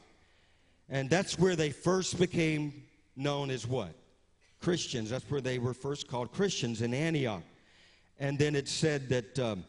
And 0.89 1.09
that's 1.09 1.37
where 1.37 1.55
they 1.55 1.71
first 1.71 2.17
became 2.19 2.83
known 3.15 3.49
as 3.49 3.67
what? 3.67 3.93
Christians. 4.61 5.09
That's 5.09 5.29
where 5.29 5.41
they 5.41 5.59
were 5.59 5.73
first 5.73 6.07
called 6.07 6.31
Christians 6.31 6.81
in 6.81 6.93
Antioch. 6.93 7.43
And 8.19 8.39
then 8.39 8.55
it 8.55 8.67
said 8.67 9.09
that, 9.09 9.39
um, 9.39 9.65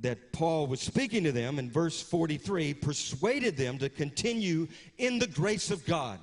that 0.00 0.32
Paul 0.32 0.66
was 0.66 0.80
speaking 0.80 1.24
to 1.24 1.32
them 1.32 1.58
in 1.58 1.70
verse 1.70 2.00
43, 2.00 2.74
persuaded 2.74 3.56
them 3.56 3.78
to 3.78 3.88
continue 3.88 4.68
in 4.98 5.18
the 5.18 5.26
grace 5.26 5.70
of 5.70 5.84
God. 5.86 6.18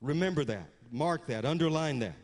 Remember 0.00 0.44
that, 0.44 0.68
mark 0.90 1.26
that, 1.26 1.44
underline 1.44 1.98
that. 2.00 2.16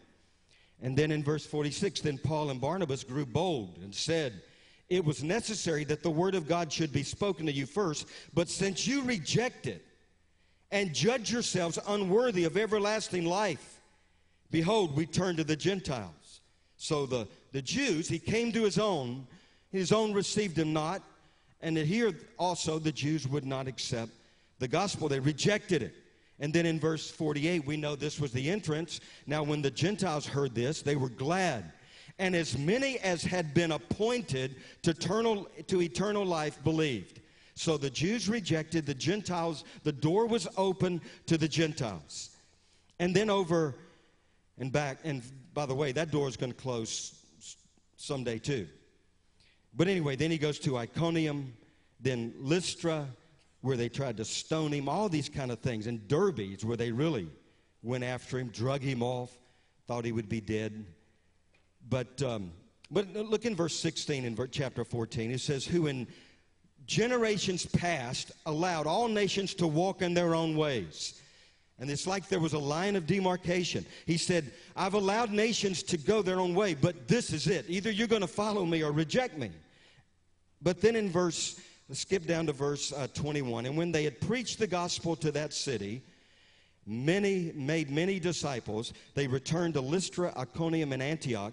And 0.83 0.97
then 0.97 1.11
in 1.11 1.23
verse 1.23 1.47
46, 1.47 2.01
then 2.01 2.19
Paul 2.19 2.51
and 2.51 2.61
Barnabas 2.61 3.05
grew 3.05 3.25
bold 3.25 3.79
and 3.83 3.95
said, 3.95 4.43
It 4.91 5.05
was 5.05 5.23
necessary 5.23 5.85
that 5.85 6.03
the 6.03 6.11
word 6.11 6.35
of 6.35 6.49
God 6.49 6.73
should 6.73 6.93
be 6.93 7.05
spoken 7.05 7.47
to 7.47 7.53
you 7.53 7.67
first, 7.67 8.09
but 8.35 8.49
since 8.49 8.87
you 8.87 9.03
reject 9.03 9.67
it 9.67 9.85
and 10.73 10.95
judge 10.95 11.31
yourselves 11.31 11.79
unworthy 11.87 12.45
of 12.45 12.57
everlasting 12.57 13.27
life. 13.27 13.81
Behold, 14.51 14.97
we 14.97 15.07
turn 15.07 15.37
to 15.37 15.45
the 15.45 15.55
Gentiles. 15.55 16.41
So 16.77 17.07
the, 17.07 17.29
the 17.53 17.63
Jews, 17.63 18.09
he 18.09 18.19
came 18.19 18.51
to 18.53 18.65
his 18.65 18.79
own, 18.79 19.27
his 19.73 19.91
own 19.91 20.13
received 20.13 20.59
him 20.59 20.73
not, 20.73 21.03
and 21.61 21.77
here 21.77 22.13
also 22.39 22.79
the 22.79 22.93
Jews 22.93 23.27
would 23.27 23.47
not 23.47 23.67
accept 23.67 24.13
the 24.59 24.69
gospel. 24.69 25.09
They 25.09 25.21
rejected 25.21 25.83
it. 25.83 25.95
And 26.39 26.53
then 26.53 26.67
in 26.67 26.79
verse 26.79 27.11
48, 27.11 27.67
we 27.67 27.77
know 27.77 27.95
this 27.95 28.21
was 28.21 28.33
the 28.33 28.51
entrance. 28.51 29.01
Now, 29.27 29.43
when 29.43 29.63
the 29.63 29.71
Gentiles 29.71 30.27
heard 30.27 30.55
this, 30.55 30.83
they 30.83 30.97
were 30.97 31.09
glad. 31.09 31.73
And 32.19 32.35
as 32.35 32.59
many 32.59 32.99
as 32.99 33.23
had 33.23 33.55
been 33.55 33.73
appointed 33.73 34.57
to 34.83 34.91
eternal, 34.91 35.49
to 35.69 35.83
eternal 35.83 36.25
life 36.25 36.63
believed. 36.63 37.21
So 37.55 37.77
the 37.77 37.91
Jews 37.91 38.29
rejected 38.29 38.87
the 38.87 38.95
Gentiles. 38.95 39.65
The 39.85 39.93
door 39.93 40.27
was 40.27 40.49
open 40.57 41.01
to 41.27 41.39
the 41.39 41.49
Gentiles. 41.49 42.31
And 42.99 43.15
then 43.15 43.31
over 43.31 43.77
and 44.59 44.73
back. 44.73 44.99
And 45.05 45.23
by 45.55 45.67
the 45.67 45.75
way, 45.75 45.93
that 45.93 46.11
door 46.11 46.29
is 46.29 46.37
going 46.37 46.53
to 46.53 46.59
close 46.59 47.15
someday 47.97 48.39
too. 48.39 48.67
But 49.75 49.89
anyway, 49.89 50.17
then 50.17 50.31
he 50.31 50.39
goes 50.39 50.59
to 50.61 50.77
Iconium, 50.77 51.55
then 52.01 52.35
Lystra, 52.39 53.07
where 53.63 53.77
they 53.77 53.89
tried 53.89 54.17
to 54.19 54.25
stone 54.25 54.73
him, 54.73 54.89
all 54.89 55.09
these 55.09 55.29
kind 55.29 55.51
of 55.51 55.61
things. 55.61 55.87
And 55.87 56.07
Derbe, 56.09 56.63
where 56.63 56.77
they 56.77 56.93
really 56.93 57.29
went 57.83 58.05
after 58.05 58.39
him, 58.39 58.49
drug 58.49 58.83
him 58.83 59.03
off, 59.03 59.37
thought 59.87 60.05
he 60.05 60.13
would 60.13 60.29
be 60.29 60.41
dead. 60.41 60.85
But, 61.89 62.23
um, 62.23 62.53
but 62.91 63.13
look 63.15 63.45
in 63.45 63.57
verse 63.57 63.79
16 63.79 64.25
in 64.25 64.49
chapter 64.51 64.85
14. 64.85 65.31
It 65.31 65.41
says, 65.41 65.65
Who 65.65 65.87
in 65.87 66.07
generations 66.87 67.67
past 67.67 68.33
allowed 68.47 68.87
all 68.87 69.09
nations 69.09 69.55
to 69.55 69.67
walk 69.67 70.03
in 70.03 70.15
their 70.15 70.35
own 70.35 70.57
ways. 70.57 71.21
And 71.79 71.91
it's 71.91 72.07
like 72.07 72.29
there 72.29 72.41
was 72.41 72.53
a 72.53 72.59
line 72.59 72.97
of 72.97 73.07
demarcation. 73.07 73.85
He 74.07 74.17
said, 74.17 74.53
I've 74.77 74.95
allowed 74.95 75.31
nations 75.31 75.83
to 75.85 75.97
go 75.97 76.23
their 76.23 76.39
own 76.39 76.55
way, 76.55 76.75
but 76.75 77.09
this 77.09 77.33
is 77.33 77.47
it. 77.47 77.65
Either 77.69 77.91
you're 77.91 78.07
going 78.07 78.23
to 78.23 78.29
follow 78.29 78.65
me 78.65 78.83
or 78.83 78.93
reject 78.93 79.37
me. 79.37 79.51
But 80.61 80.81
then 80.81 80.95
in 80.95 81.11
verse, 81.11 81.61
let's 81.89 82.01
skip 82.01 82.27
down 82.27 82.47
to 82.47 82.53
verse 82.53 82.93
uh, 82.93 83.09
21. 83.15 83.67
And 83.67 83.77
when 83.77 83.91
they 83.91 84.05
had 84.05 84.21
preached 84.21 84.59
the 84.59 84.67
gospel 84.67 85.17
to 85.17 85.33
that 85.33 85.53
city, 85.53 86.03
many 86.87 87.53
made 87.55 87.91
many 87.91 88.21
disciples. 88.21 88.93
They 89.15 89.27
returned 89.27 89.75
to 89.75 89.81
Lystra, 89.81 90.33
Iconium, 90.37 90.93
and 90.93 91.03
Antioch. 91.03 91.53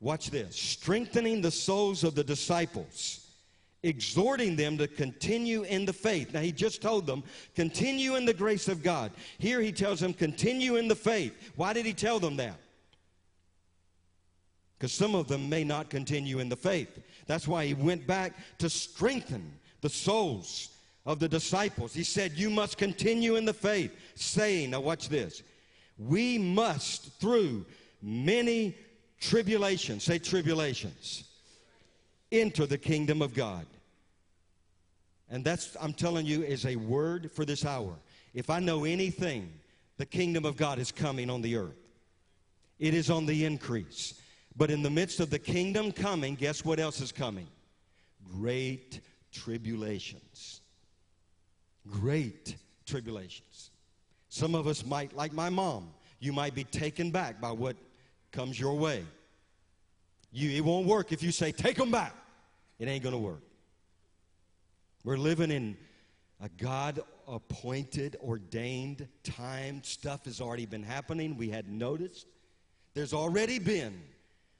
Watch 0.00 0.30
this 0.30 0.56
strengthening 0.56 1.40
the 1.40 1.50
souls 1.50 2.04
of 2.04 2.14
the 2.14 2.24
disciples, 2.24 3.25
exhorting 3.86 4.56
them 4.56 4.76
to 4.78 4.88
continue 4.88 5.62
in 5.62 5.84
the 5.84 5.92
faith. 5.92 6.34
Now, 6.34 6.40
he 6.40 6.52
just 6.52 6.82
told 6.82 7.06
them, 7.06 7.22
continue 7.54 8.16
in 8.16 8.24
the 8.24 8.34
grace 8.34 8.68
of 8.68 8.82
God. 8.82 9.12
Here 9.38 9.60
he 9.60 9.72
tells 9.72 10.00
them, 10.00 10.12
continue 10.12 10.76
in 10.76 10.88
the 10.88 10.94
faith. 10.94 11.52
Why 11.56 11.72
did 11.72 11.86
he 11.86 11.94
tell 11.94 12.18
them 12.18 12.36
that? 12.36 12.58
Because 14.76 14.92
some 14.92 15.14
of 15.14 15.28
them 15.28 15.48
may 15.48 15.64
not 15.64 15.88
continue 15.88 16.40
in 16.40 16.48
the 16.48 16.56
faith. 16.56 16.98
That's 17.26 17.48
why 17.48 17.64
he 17.64 17.74
went 17.74 18.06
back 18.06 18.34
to 18.58 18.68
strengthen 18.68 19.52
the 19.80 19.88
souls 19.88 20.70
of 21.06 21.18
the 21.18 21.28
disciples. 21.28 21.94
He 21.94 22.02
said, 22.02 22.32
You 22.32 22.50
must 22.50 22.76
continue 22.76 23.36
in 23.36 23.44
the 23.44 23.54
faith, 23.54 23.92
saying, 24.16 24.70
Now, 24.70 24.80
watch 24.80 25.08
this. 25.08 25.42
We 25.98 26.36
must, 26.36 27.18
through 27.20 27.64
many 28.02 28.76
tribulations, 29.18 30.04
say 30.04 30.18
tribulations, 30.18 31.24
enter 32.30 32.66
the 32.66 32.76
kingdom 32.76 33.22
of 33.22 33.32
God. 33.32 33.66
And 35.30 35.44
that's, 35.44 35.76
I'm 35.80 35.92
telling 35.92 36.26
you, 36.26 36.42
is 36.42 36.66
a 36.66 36.76
word 36.76 37.30
for 37.32 37.44
this 37.44 37.64
hour. 37.64 37.94
If 38.32 38.50
I 38.50 38.60
know 38.60 38.84
anything, 38.84 39.52
the 39.96 40.06
kingdom 40.06 40.44
of 40.44 40.56
God 40.56 40.78
is 40.78 40.92
coming 40.92 41.30
on 41.30 41.42
the 41.42 41.56
earth. 41.56 41.76
It 42.78 42.94
is 42.94 43.10
on 43.10 43.26
the 43.26 43.44
increase. 43.44 44.20
But 44.56 44.70
in 44.70 44.82
the 44.82 44.90
midst 44.90 45.20
of 45.20 45.30
the 45.30 45.38
kingdom 45.38 45.92
coming, 45.92 46.34
guess 46.34 46.64
what 46.64 46.78
else 46.78 47.00
is 47.00 47.12
coming? 47.12 47.46
Great 48.38 49.00
tribulations. 49.32 50.60
Great 51.90 52.56
tribulations. 52.86 53.70
Some 54.28 54.54
of 54.54 54.66
us 54.66 54.84
might, 54.84 55.14
like 55.16 55.32
my 55.32 55.50
mom, 55.50 55.90
you 56.20 56.32
might 56.32 56.54
be 56.54 56.64
taken 56.64 57.10
back 57.10 57.40
by 57.40 57.50
what 57.50 57.76
comes 58.32 58.58
your 58.58 58.74
way. 58.74 59.04
You, 60.32 60.50
it 60.50 60.64
won't 60.64 60.86
work 60.86 61.12
if 61.12 61.22
you 61.22 61.32
say, 61.32 61.52
take 61.52 61.76
them 61.76 61.90
back. 61.90 62.14
It 62.78 62.88
ain't 62.88 63.02
going 63.02 63.14
to 63.14 63.18
work. 63.18 63.42
We're 65.06 65.18
living 65.18 65.52
in 65.52 65.76
a 66.42 66.48
God 66.48 66.98
appointed, 67.28 68.16
ordained 68.20 69.06
time. 69.22 69.84
Stuff 69.84 70.24
has 70.24 70.40
already 70.40 70.66
been 70.66 70.82
happening. 70.82 71.36
We 71.36 71.48
had 71.48 71.68
noticed. 71.68 72.26
There's 72.92 73.14
already 73.14 73.60
been 73.60 74.02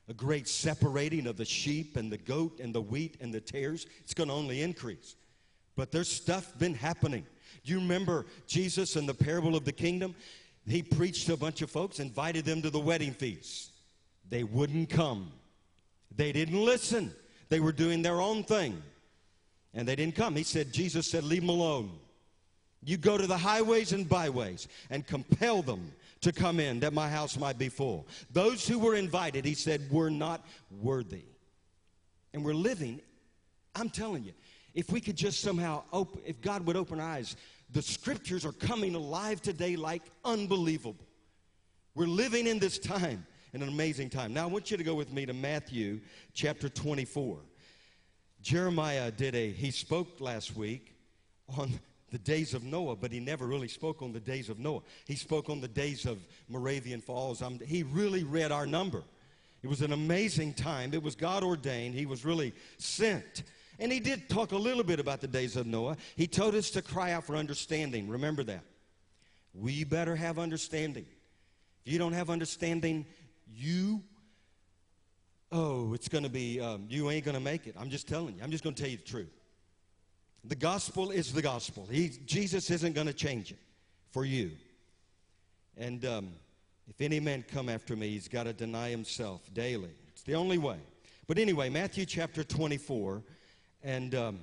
a 0.08 0.14
great 0.14 0.46
separating 0.46 1.26
of 1.26 1.36
the 1.36 1.44
sheep 1.44 1.96
and 1.96 2.12
the 2.12 2.18
goat 2.18 2.60
and 2.60 2.72
the 2.72 2.80
wheat 2.80 3.16
and 3.20 3.34
the 3.34 3.40
tares. 3.40 3.86
It's 4.02 4.14
going 4.14 4.28
to 4.28 4.34
only 4.34 4.62
increase. 4.62 5.16
But 5.74 5.90
there's 5.90 6.08
stuff 6.08 6.56
been 6.60 6.74
happening. 6.74 7.26
Do 7.64 7.72
you 7.72 7.80
remember 7.80 8.24
Jesus 8.46 8.94
in 8.94 9.04
the 9.04 9.14
parable 9.14 9.56
of 9.56 9.64
the 9.64 9.72
kingdom? 9.72 10.14
He 10.64 10.80
preached 10.80 11.26
to 11.26 11.32
a 11.32 11.36
bunch 11.36 11.60
of 11.60 11.72
folks, 11.72 11.98
invited 11.98 12.44
them 12.44 12.62
to 12.62 12.70
the 12.70 12.78
wedding 12.78 13.14
feast. 13.14 13.72
They 14.28 14.44
wouldn't 14.44 14.90
come. 14.90 15.32
They 16.14 16.30
didn't 16.30 16.64
listen. 16.64 17.12
They 17.48 17.58
were 17.58 17.72
doing 17.72 18.00
their 18.00 18.20
own 18.20 18.44
thing. 18.44 18.80
And 19.76 19.86
they 19.86 19.94
didn't 19.94 20.16
come. 20.16 20.34
He 20.34 20.42
said, 20.42 20.72
Jesus 20.72 21.08
said, 21.08 21.22
leave 21.22 21.42
them 21.42 21.50
alone. 21.50 21.90
You 22.82 22.96
go 22.96 23.18
to 23.18 23.26
the 23.26 23.36
highways 23.36 23.92
and 23.92 24.08
byways 24.08 24.68
and 24.90 25.06
compel 25.06 25.60
them 25.60 25.92
to 26.22 26.32
come 26.32 26.58
in 26.60 26.80
that 26.80 26.94
my 26.94 27.08
house 27.08 27.38
might 27.38 27.58
be 27.58 27.68
full. 27.68 28.06
Those 28.32 28.66
who 28.66 28.78
were 28.78 28.94
invited, 28.94 29.44
he 29.44 29.54
said, 29.54 29.82
were 29.90 30.10
not 30.10 30.44
worthy. 30.70 31.24
And 32.32 32.42
we're 32.42 32.54
living, 32.54 33.00
I'm 33.74 33.90
telling 33.90 34.24
you, 34.24 34.32
if 34.72 34.90
we 34.90 35.00
could 35.00 35.16
just 35.16 35.40
somehow 35.40 35.82
open, 35.92 36.22
if 36.24 36.40
God 36.40 36.64
would 36.66 36.76
open 36.76 36.98
our 36.98 37.10
eyes, 37.10 37.36
the 37.70 37.82
scriptures 37.82 38.46
are 38.46 38.52
coming 38.52 38.94
alive 38.94 39.42
today 39.42 39.76
like 39.76 40.02
unbelievable. 40.24 41.06
We're 41.94 42.06
living 42.06 42.46
in 42.46 42.58
this 42.58 42.78
time, 42.78 43.26
in 43.52 43.62
an 43.62 43.68
amazing 43.68 44.10
time. 44.10 44.32
Now 44.32 44.44
I 44.44 44.46
want 44.46 44.70
you 44.70 44.76
to 44.76 44.84
go 44.84 44.94
with 44.94 45.12
me 45.12 45.26
to 45.26 45.32
Matthew 45.34 46.00
chapter 46.32 46.68
24. 46.68 47.38
Jeremiah 48.46 49.10
did 49.10 49.34
a, 49.34 49.50
he 49.50 49.72
spoke 49.72 50.20
last 50.20 50.54
week 50.56 50.94
on 51.58 51.80
the 52.12 52.18
days 52.18 52.54
of 52.54 52.62
Noah, 52.62 52.94
but 52.94 53.10
he 53.10 53.18
never 53.18 53.44
really 53.44 53.66
spoke 53.66 54.02
on 54.02 54.12
the 54.12 54.20
days 54.20 54.48
of 54.48 54.60
Noah. 54.60 54.82
He 55.04 55.16
spoke 55.16 55.50
on 55.50 55.60
the 55.60 55.66
days 55.66 56.06
of 56.06 56.24
Moravian 56.48 57.00
Falls. 57.00 57.42
Um, 57.42 57.58
he 57.58 57.82
really 57.82 58.22
read 58.22 58.52
our 58.52 58.64
number. 58.64 59.02
It 59.64 59.66
was 59.66 59.82
an 59.82 59.92
amazing 59.92 60.54
time. 60.54 60.94
It 60.94 61.02
was 61.02 61.16
God 61.16 61.42
ordained. 61.42 61.96
He 61.96 62.06
was 62.06 62.24
really 62.24 62.52
sent. 62.78 63.42
And 63.80 63.90
he 63.90 63.98
did 63.98 64.28
talk 64.28 64.52
a 64.52 64.56
little 64.56 64.84
bit 64.84 65.00
about 65.00 65.20
the 65.20 65.26
days 65.26 65.56
of 65.56 65.66
Noah. 65.66 65.96
He 66.14 66.28
told 66.28 66.54
us 66.54 66.70
to 66.70 66.82
cry 66.82 67.10
out 67.10 67.24
for 67.24 67.34
understanding. 67.34 68.06
Remember 68.06 68.44
that. 68.44 68.62
We 69.54 69.82
better 69.82 70.14
have 70.14 70.38
understanding. 70.38 71.06
If 71.84 71.92
you 71.92 71.98
don't 71.98 72.12
have 72.12 72.30
understanding, 72.30 73.06
you 73.52 74.04
oh, 75.52 75.94
it's 75.94 76.08
going 76.08 76.24
to 76.24 76.30
be, 76.30 76.60
um, 76.60 76.86
you 76.88 77.10
ain't 77.10 77.24
going 77.24 77.36
to 77.36 77.42
make 77.42 77.66
it. 77.66 77.74
I'm 77.78 77.90
just 77.90 78.08
telling 78.08 78.36
you. 78.36 78.42
I'm 78.42 78.50
just 78.50 78.64
going 78.64 78.74
to 78.74 78.82
tell 78.82 78.90
you 78.90 78.96
the 78.96 79.04
truth. 79.04 79.32
The 80.44 80.54
gospel 80.54 81.10
is 81.10 81.32
the 81.32 81.42
gospel. 81.42 81.88
He, 81.90 82.10
Jesus 82.24 82.70
isn't 82.70 82.94
going 82.94 83.06
to 83.06 83.12
change 83.12 83.50
it 83.50 83.58
for 84.12 84.24
you. 84.24 84.52
And 85.76 86.04
um, 86.04 86.32
if 86.88 87.00
any 87.00 87.20
man 87.20 87.44
come 87.46 87.68
after 87.68 87.96
me, 87.96 88.10
he's 88.10 88.28
got 88.28 88.44
to 88.44 88.52
deny 88.52 88.90
himself 88.90 89.42
daily. 89.52 89.90
It's 90.12 90.22
the 90.22 90.34
only 90.34 90.58
way. 90.58 90.78
But 91.26 91.38
anyway, 91.38 91.68
Matthew 91.68 92.06
chapter 92.06 92.44
24, 92.44 93.22
and 93.82 94.14
um, 94.14 94.38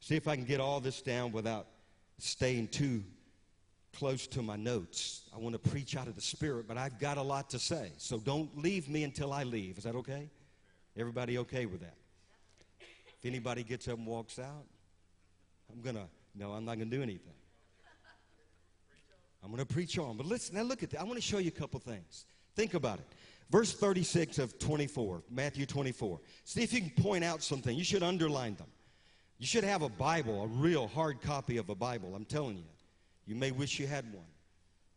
see 0.00 0.14
if 0.14 0.28
I 0.28 0.36
can 0.36 0.44
get 0.44 0.60
all 0.60 0.80
this 0.80 1.02
down 1.02 1.32
without 1.32 1.66
staying 2.18 2.68
too 2.68 3.02
close 3.94 4.26
to 4.28 4.42
my 4.42 4.56
notes. 4.56 5.22
I 5.34 5.38
want 5.38 5.52
to 5.54 5.70
preach 5.70 5.96
out 5.96 6.06
of 6.06 6.14
the 6.14 6.20
Spirit, 6.20 6.66
but 6.68 6.76
I've 6.76 6.98
got 6.98 7.16
a 7.16 7.22
lot 7.22 7.50
to 7.50 7.58
say. 7.58 7.92
So 7.96 8.18
don't 8.18 8.56
leave 8.58 8.88
me 8.88 9.04
until 9.04 9.32
I 9.32 9.44
leave. 9.44 9.78
Is 9.78 9.84
that 9.84 9.94
okay? 9.96 10.28
Everybody 10.96 11.38
okay 11.38 11.66
with 11.66 11.80
that? 11.80 11.96
If 12.80 13.24
anybody 13.24 13.62
gets 13.62 13.88
up 13.88 13.98
and 13.98 14.06
walks 14.06 14.38
out, 14.38 14.64
I'm 15.72 15.80
going 15.80 15.96
to, 15.96 16.06
no, 16.34 16.52
I'm 16.52 16.64
not 16.64 16.76
going 16.76 16.90
to 16.90 16.96
do 16.96 17.02
anything. 17.02 17.32
I'm 19.42 19.50
going 19.50 19.64
to 19.64 19.72
preach 19.72 19.98
on. 19.98 20.16
But 20.16 20.26
listen, 20.26 20.56
now 20.56 20.62
look 20.62 20.82
at 20.82 20.90
that. 20.90 21.00
I 21.00 21.04
want 21.04 21.16
to 21.16 21.22
show 21.22 21.38
you 21.38 21.48
a 21.48 21.58
couple 21.58 21.78
things. 21.80 22.26
Think 22.56 22.74
about 22.74 22.98
it. 22.98 23.06
Verse 23.50 23.74
36 23.74 24.38
of 24.38 24.58
24, 24.58 25.22
Matthew 25.30 25.66
24. 25.66 26.20
See 26.44 26.62
if 26.62 26.72
you 26.72 26.80
can 26.80 27.02
point 27.02 27.24
out 27.24 27.42
something. 27.42 27.76
You 27.76 27.84
should 27.84 28.02
underline 28.02 28.54
them. 28.54 28.68
You 29.38 29.46
should 29.46 29.64
have 29.64 29.82
a 29.82 29.88
Bible, 29.88 30.42
a 30.42 30.46
real 30.46 30.86
hard 30.86 31.20
copy 31.20 31.58
of 31.58 31.68
a 31.68 31.74
Bible. 31.74 32.14
I'm 32.14 32.24
telling 32.24 32.56
you. 32.56 32.64
You 33.26 33.34
may 33.34 33.50
wish 33.50 33.78
you 33.78 33.86
had 33.86 34.12
one 34.12 34.26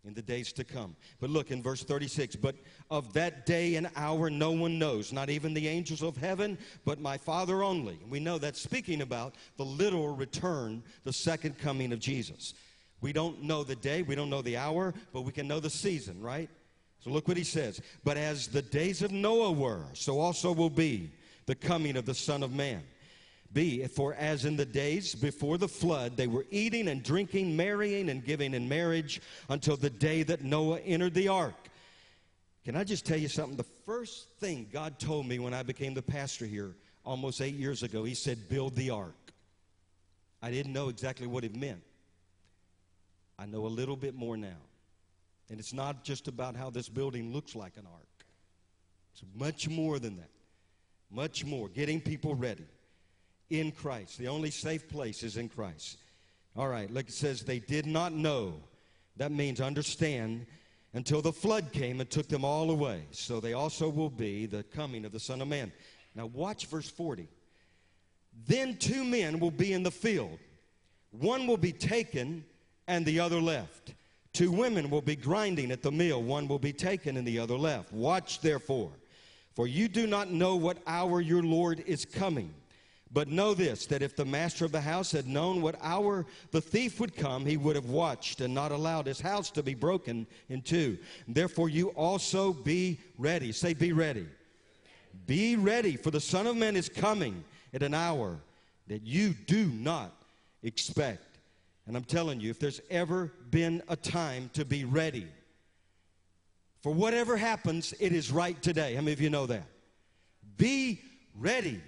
in 0.07 0.13
the 0.13 0.21
days 0.21 0.53
to 0.53 0.63
come. 0.63 0.95
But 1.19 1.29
look 1.29 1.51
in 1.51 1.61
verse 1.61 1.83
36 1.83 2.35
But 2.37 2.55
of 2.89 3.13
that 3.13 3.45
day 3.45 3.75
and 3.75 3.89
hour 3.95 4.29
no 4.29 4.51
one 4.51 4.79
knows, 4.79 5.11
not 5.11 5.29
even 5.29 5.53
the 5.53 5.67
angels 5.67 6.01
of 6.01 6.17
heaven, 6.17 6.57
but 6.85 6.99
my 6.99 7.17
Father 7.17 7.63
only. 7.63 7.99
We 8.09 8.19
know 8.19 8.37
that's 8.37 8.61
speaking 8.61 9.01
about 9.01 9.35
the 9.57 9.65
literal 9.65 10.15
return, 10.15 10.83
the 11.03 11.13
second 11.13 11.59
coming 11.59 11.91
of 11.91 11.99
Jesus. 11.99 12.53
We 13.01 13.13
don't 13.13 13.43
know 13.43 13.63
the 13.63 13.75
day, 13.75 14.01
we 14.01 14.15
don't 14.15 14.29
know 14.29 14.41
the 14.41 14.57
hour, 14.57 14.93
but 15.13 15.21
we 15.21 15.31
can 15.31 15.47
know 15.47 15.59
the 15.59 15.69
season, 15.69 16.19
right? 16.21 16.49
So 16.99 17.11
look 17.11 17.27
what 17.27 17.37
he 17.37 17.43
says. 17.43 17.79
But 18.03 18.17
as 18.17 18.47
the 18.47 18.61
days 18.61 19.03
of 19.03 19.11
Noah 19.11 19.51
were, 19.51 19.85
so 19.93 20.19
also 20.19 20.51
will 20.51 20.71
be 20.71 21.11
the 21.45 21.55
coming 21.55 21.95
of 21.95 22.05
the 22.05 22.15
Son 22.15 22.41
of 22.41 22.53
Man. 22.53 22.83
B, 23.53 23.85
for 23.87 24.13
as 24.15 24.45
in 24.45 24.55
the 24.55 24.65
days 24.65 25.15
before 25.15 25.57
the 25.57 25.67
flood, 25.67 26.17
they 26.17 26.27
were 26.27 26.45
eating 26.51 26.87
and 26.87 27.03
drinking, 27.03 27.55
marrying 27.55 28.09
and 28.09 28.23
giving 28.23 28.53
in 28.53 28.67
marriage 28.67 29.21
until 29.49 29.77
the 29.77 29.89
day 29.89 30.23
that 30.23 30.43
Noah 30.43 30.79
entered 30.79 31.13
the 31.13 31.27
ark. 31.27 31.55
Can 32.65 32.75
I 32.75 32.83
just 32.83 33.05
tell 33.05 33.17
you 33.17 33.29
something? 33.29 33.55
The 33.55 33.63
first 33.85 34.27
thing 34.39 34.67
God 34.71 34.99
told 34.99 35.25
me 35.25 35.39
when 35.39 35.53
I 35.53 35.63
became 35.63 35.93
the 35.93 36.01
pastor 36.01 36.45
here 36.45 36.75
almost 37.05 37.41
eight 37.41 37.55
years 37.55 37.83
ago, 37.83 38.03
He 38.03 38.13
said, 38.13 38.49
Build 38.49 38.75
the 38.75 38.89
ark. 38.89 39.15
I 40.41 40.51
didn't 40.51 40.73
know 40.73 40.89
exactly 40.89 41.27
what 41.27 41.43
it 41.43 41.55
meant. 41.55 41.81
I 43.39 43.45
know 43.45 43.65
a 43.65 43.67
little 43.67 43.95
bit 43.95 44.15
more 44.15 44.35
now. 44.35 44.59
And 45.49 45.59
it's 45.59 45.73
not 45.73 46.03
just 46.03 46.27
about 46.27 46.55
how 46.55 46.69
this 46.69 46.89
building 46.89 47.31
looks 47.31 47.55
like 47.55 47.77
an 47.77 47.87
ark, 47.91 48.25
it's 49.13 49.23
much 49.35 49.69
more 49.69 49.99
than 49.99 50.17
that. 50.17 50.29
Much 51.09 51.45
more. 51.45 51.69
Getting 51.69 52.01
people 52.01 52.35
ready 52.35 52.65
in 53.49 53.71
Christ. 53.71 54.17
The 54.17 54.27
only 54.27 54.51
safe 54.51 54.87
place 54.87 55.23
is 55.23 55.37
in 55.37 55.49
Christ. 55.49 55.97
All 56.55 56.67
right, 56.67 56.91
like 56.91 57.09
it 57.09 57.13
says, 57.13 57.43
they 57.43 57.59
did 57.59 57.85
not 57.85 58.13
know. 58.13 58.55
That 59.17 59.31
means 59.31 59.61
understand 59.61 60.45
until 60.93 61.21
the 61.21 61.31
flood 61.31 61.71
came 61.71 62.01
and 62.01 62.09
took 62.09 62.27
them 62.27 62.43
all 62.43 62.71
away. 62.71 63.03
So 63.11 63.39
they 63.39 63.53
also 63.53 63.89
will 63.89 64.09
be 64.09 64.45
the 64.45 64.63
coming 64.63 65.05
of 65.05 65.11
the 65.11 65.19
Son 65.19 65.41
of 65.41 65.47
Man. 65.47 65.71
Now, 66.15 66.25
watch 66.27 66.65
verse 66.65 66.89
40. 66.89 67.27
Then 68.47 68.77
two 68.77 69.03
men 69.03 69.39
will 69.39 69.51
be 69.51 69.73
in 69.73 69.83
the 69.83 69.91
field, 69.91 70.39
one 71.11 71.47
will 71.47 71.57
be 71.57 71.71
taken 71.71 72.43
and 72.87 73.05
the 73.05 73.19
other 73.19 73.41
left. 73.41 73.93
Two 74.33 74.51
women 74.51 74.89
will 74.89 75.01
be 75.01 75.15
grinding 75.15 75.71
at 75.71 75.81
the 75.81 75.91
mill, 75.91 76.21
one 76.21 76.47
will 76.47 76.59
be 76.59 76.73
taken 76.73 77.17
and 77.17 77.25
the 77.25 77.39
other 77.39 77.57
left. 77.57 77.91
Watch 77.91 78.41
therefore, 78.41 78.91
for 79.55 79.67
you 79.67 79.87
do 79.87 80.05
not 80.05 80.31
know 80.31 80.55
what 80.55 80.77
hour 80.85 81.21
your 81.21 81.41
Lord 81.43 81.83
is 81.87 82.05
coming. 82.05 82.53
But 83.11 83.29
know 83.29 83.53
this 83.53 83.85
that 83.87 84.01
if 84.01 84.15
the 84.15 84.25
master 84.25 84.65
of 84.65 84.71
the 84.71 84.81
house 84.81 85.11
had 85.11 85.27
known 85.27 85.61
what 85.61 85.79
hour 85.81 86.25
the 86.51 86.61
thief 86.61 86.99
would 86.99 87.15
come, 87.15 87.45
he 87.45 87.57
would 87.57 87.75
have 87.75 87.89
watched 87.89 88.41
and 88.41 88.53
not 88.53 88.71
allowed 88.71 89.07
his 89.07 89.21
house 89.21 89.49
to 89.51 89.63
be 89.63 89.73
broken 89.73 90.27
in 90.49 90.61
two. 90.61 90.97
Therefore, 91.27 91.69
you 91.69 91.89
also 91.89 92.53
be 92.53 92.99
ready. 93.17 93.51
Say, 93.51 93.73
be 93.73 93.93
ready. 93.93 94.27
Be 95.25 95.55
ready, 95.55 95.95
for 95.95 96.11
the 96.11 96.21
Son 96.21 96.47
of 96.47 96.57
Man 96.57 96.75
is 96.75 96.89
coming 96.89 97.43
at 97.73 97.83
an 97.83 97.93
hour 97.93 98.37
that 98.87 99.03
you 99.03 99.33
do 99.33 99.67
not 99.67 100.13
expect. 100.63 101.39
And 101.87 101.95
I'm 101.95 102.03
telling 102.03 102.39
you, 102.39 102.49
if 102.49 102.59
there's 102.59 102.81
ever 102.89 103.31
been 103.49 103.81
a 103.87 103.95
time 103.95 104.49
to 104.53 104.65
be 104.65 104.83
ready, 104.83 105.27
for 106.81 106.93
whatever 106.93 107.37
happens, 107.37 107.93
it 107.99 108.11
is 108.11 108.31
right 108.31 108.61
today. 108.61 108.93
How 108.93 109.01
many 109.01 109.13
of 109.13 109.21
you 109.21 109.29
know 109.29 109.45
that? 109.47 109.63
Be 110.57 111.01
ready. 111.35 111.81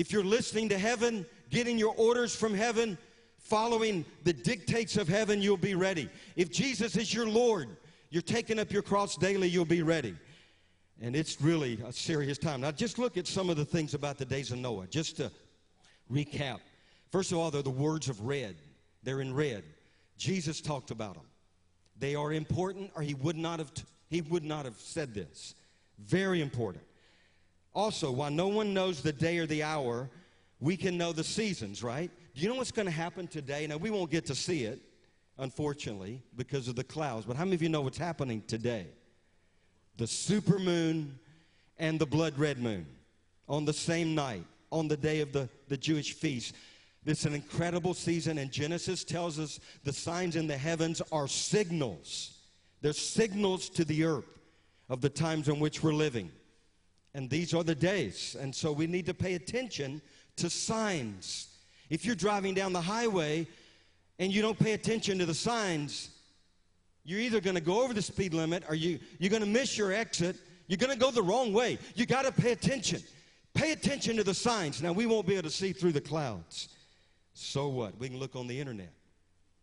If 0.00 0.12
you're 0.12 0.24
listening 0.24 0.70
to 0.70 0.78
heaven, 0.78 1.26
getting 1.50 1.76
your 1.78 1.94
orders 1.94 2.34
from 2.34 2.54
heaven, 2.54 2.96
following 3.36 4.06
the 4.24 4.32
dictates 4.32 4.96
of 4.96 5.08
heaven, 5.08 5.42
you'll 5.42 5.58
be 5.58 5.74
ready. 5.74 6.08
If 6.36 6.50
Jesus 6.50 6.96
is 6.96 7.12
your 7.12 7.28
Lord, 7.28 7.68
you're 8.08 8.22
taking 8.22 8.58
up 8.58 8.72
your 8.72 8.80
cross 8.80 9.14
daily, 9.14 9.46
you'll 9.46 9.66
be 9.66 9.82
ready. 9.82 10.16
And 11.02 11.14
it's 11.14 11.38
really 11.42 11.78
a 11.86 11.92
serious 11.92 12.38
time. 12.38 12.62
Now, 12.62 12.70
just 12.70 12.98
look 12.98 13.18
at 13.18 13.26
some 13.26 13.50
of 13.50 13.58
the 13.58 13.64
things 13.66 13.92
about 13.92 14.16
the 14.16 14.24
days 14.24 14.50
of 14.50 14.56
Noah, 14.56 14.86
just 14.86 15.18
to 15.18 15.30
recap. 16.10 16.60
First 17.12 17.30
of 17.32 17.36
all, 17.36 17.50
they're 17.50 17.60
the 17.60 17.68
words 17.68 18.08
of 18.08 18.22
red, 18.22 18.56
they're 19.02 19.20
in 19.20 19.34
red. 19.34 19.64
Jesus 20.16 20.62
talked 20.62 20.90
about 20.90 21.12
them. 21.12 21.26
They 21.98 22.14
are 22.14 22.32
important, 22.32 22.90
or 22.96 23.02
he 23.02 23.12
would 23.12 23.36
not 23.36 23.58
have, 23.58 23.70
he 24.08 24.22
would 24.22 24.44
not 24.44 24.64
have 24.64 24.78
said 24.78 25.12
this. 25.12 25.54
Very 25.98 26.40
important. 26.40 26.84
Also, 27.74 28.10
while 28.10 28.30
no 28.30 28.48
one 28.48 28.74
knows 28.74 29.00
the 29.00 29.12
day 29.12 29.38
or 29.38 29.46
the 29.46 29.62
hour, 29.62 30.10
we 30.58 30.76
can 30.76 30.98
know 30.98 31.12
the 31.12 31.24
seasons, 31.24 31.82
right? 31.82 32.10
Do 32.34 32.40
you 32.40 32.48
know 32.48 32.56
what's 32.56 32.72
going 32.72 32.86
to 32.86 32.92
happen 32.92 33.26
today? 33.26 33.66
Now, 33.66 33.76
we 33.76 33.90
won't 33.90 34.10
get 34.10 34.26
to 34.26 34.34
see 34.34 34.64
it, 34.64 34.80
unfortunately, 35.38 36.22
because 36.36 36.68
of 36.68 36.76
the 36.76 36.84
clouds, 36.84 37.26
but 37.26 37.36
how 37.36 37.44
many 37.44 37.54
of 37.54 37.62
you 37.62 37.68
know 37.68 37.80
what's 37.80 37.98
happening 37.98 38.42
today? 38.46 38.86
The 39.96 40.04
supermoon 40.04 41.12
and 41.78 41.98
the 41.98 42.06
blood 42.06 42.38
red 42.38 42.58
moon 42.58 42.86
on 43.48 43.64
the 43.64 43.72
same 43.72 44.14
night, 44.14 44.44
on 44.70 44.88
the 44.88 44.96
day 44.96 45.20
of 45.20 45.32
the, 45.32 45.48
the 45.68 45.76
Jewish 45.76 46.12
feast. 46.12 46.54
It's 47.06 47.24
an 47.24 47.34
incredible 47.34 47.94
season, 47.94 48.38
and 48.38 48.52
Genesis 48.52 49.04
tells 49.04 49.38
us 49.38 49.58
the 49.84 49.92
signs 49.92 50.36
in 50.36 50.46
the 50.46 50.56
heavens 50.56 51.00
are 51.10 51.26
signals. 51.26 52.38
They're 52.82 52.92
signals 52.92 53.68
to 53.70 53.84
the 53.84 54.04
earth 54.04 54.38
of 54.88 55.00
the 55.00 55.08
times 55.08 55.48
in 55.48 55.58
which 55.58 55.82
we're 55.82 55.94
living. 55.94 56.30
And 57.14 57.28
these 57.28 57.54
are 57.54 57.64
the 57.64 57.74
days. 57.74 58.36
And 58.38 58.54
so 58.54 58.72
we 58.72 58.86
need 58.86 59.06
to 59.06 59.14
pay 59.14 59.34
attention 59.34 60.00
to 60.36 60.48
signs. 60.48 61.48
If 61.88 62.04
you're 62.04 62.14
driving 62.14 62.54
down 62.54 62.72
the 62.72 62.80
highway 62.80 63.46
and 64.18 64.32
you 64.32 64.42
don't 64.42 64.58
pay 64.58 64.72
attention 64.72 65.18
to 65.18 65.26
the 65.26 65.34
signs, 65.34 66.10
you're 67.04 67.20
either 67.20 67.40
going 67.40 67.56
to 67.56 67.62
go 67.62 67.82
over 67.82 67.92
the 67.92 68.02
speed 68.02 68.34
limit 68.34 68.62
or 68.68 68.74
you, 68.74 69.00
you're 69.18 69.30
going 69.30 69.42
to 69.42 69.48
miss 69.48 69.76
your 69.76 69.92
exit. 69.92 70.36
You're 70.68 70.78
going 70.78 70.92
to 70.92 70.98
go 70.98 71.10
the 71.10 71.22
wrong 71.22 71.52
way. 71.52 71.78
You 71.96 72.06
got 72.06 72.24
to 72.24 72.32
pay 72.32 72.52
attention. 72.52 73.02
Pay 73.54 73.72
attention 73.72 74.16
to 74.16 74.22
the 74.22 74.34
signs. 74.34 74.80
Now, 74.80 74.92
we 74.92 75.06
won't 75.06 75.26
be 75.26 75.34
able 75.34 75.48
to 75.48 75.54
see 75.54 75.72
through 75.72 75.92
the 75.92 76.00
clouds. 76.00 76.68
So 77.32 77.68
what? 77.68 77.98
We 77.98 78.08
can 78.08 78.18
look 78.18 78.36
on 78.36 78.46
the 78.46 78.60
internet 78.60 78.92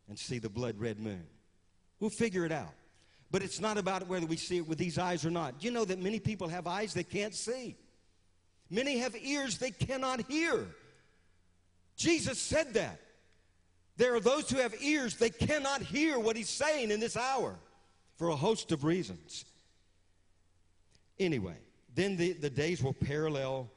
and 0.10 0.20
see 0.20 0.40
the 0.40 0.50
blood 0.50 0.78
red 0.78 1.00
moon. 1.00 1.26
We'll 2.00 2.10
figure 2.10 2.46
it 2.46 2.52
out. 2.52 2.74
But 3.30 3.44
it's 3.44 3.60
not 3.60 3.78
about 3.78 4.08
whether 4.08 4.26
we 4.26 4.38
see 4.38 4.58
it 4.58 4.68
with 4.68 4.78
these 4.78 4.98
eyes 4.98 5.26
or 5.26 5.32
not. 5.32 5.62
You 5.64 5.72
know 5.72 5.86
that 5.86 6.00
many 6.00 6.20
people 6.20 6.48
have 6.48 6.66
eyes 6.66 6.94
they 6.94 7.04
can't 7.04 7.36
see, 7.36 7.76
many 8.70 9.00
have 9.00 9.16
ears 9.22 9.58
they 9.58 9.72
cannot 9.72 10.22
hear. 10.30 10.68
Jesus 11.96 12.40
said 12.40 12.74
that. 12.76 13.00
There 13.98 14.14
are 14.14 14.20
those 14.20 14.50
who 14.50 14.60
have 14.60 14.76
ears 14.82 15.16
they 15.16 15.32
cannot 15.32 15.82
hear 15.82 16.20
what 16.20 16.36
he's 16.36 16.50
saying 16.50 16.92
in 16.92 17.00
this 17.00 17.18
hour 17.18 17.56
for 18.16 18.30
a 18.30 18.36
host 18.36 18.72
of 18.72 18.84
reasons. 18.84 19.46
Anyway, 21.20 21.56
then 21.96 22.16
the, 22.16 22.34
the 22.34 22.50
days 22.50 22.84
will 22.84 22.94
parallel, 22.94 23.68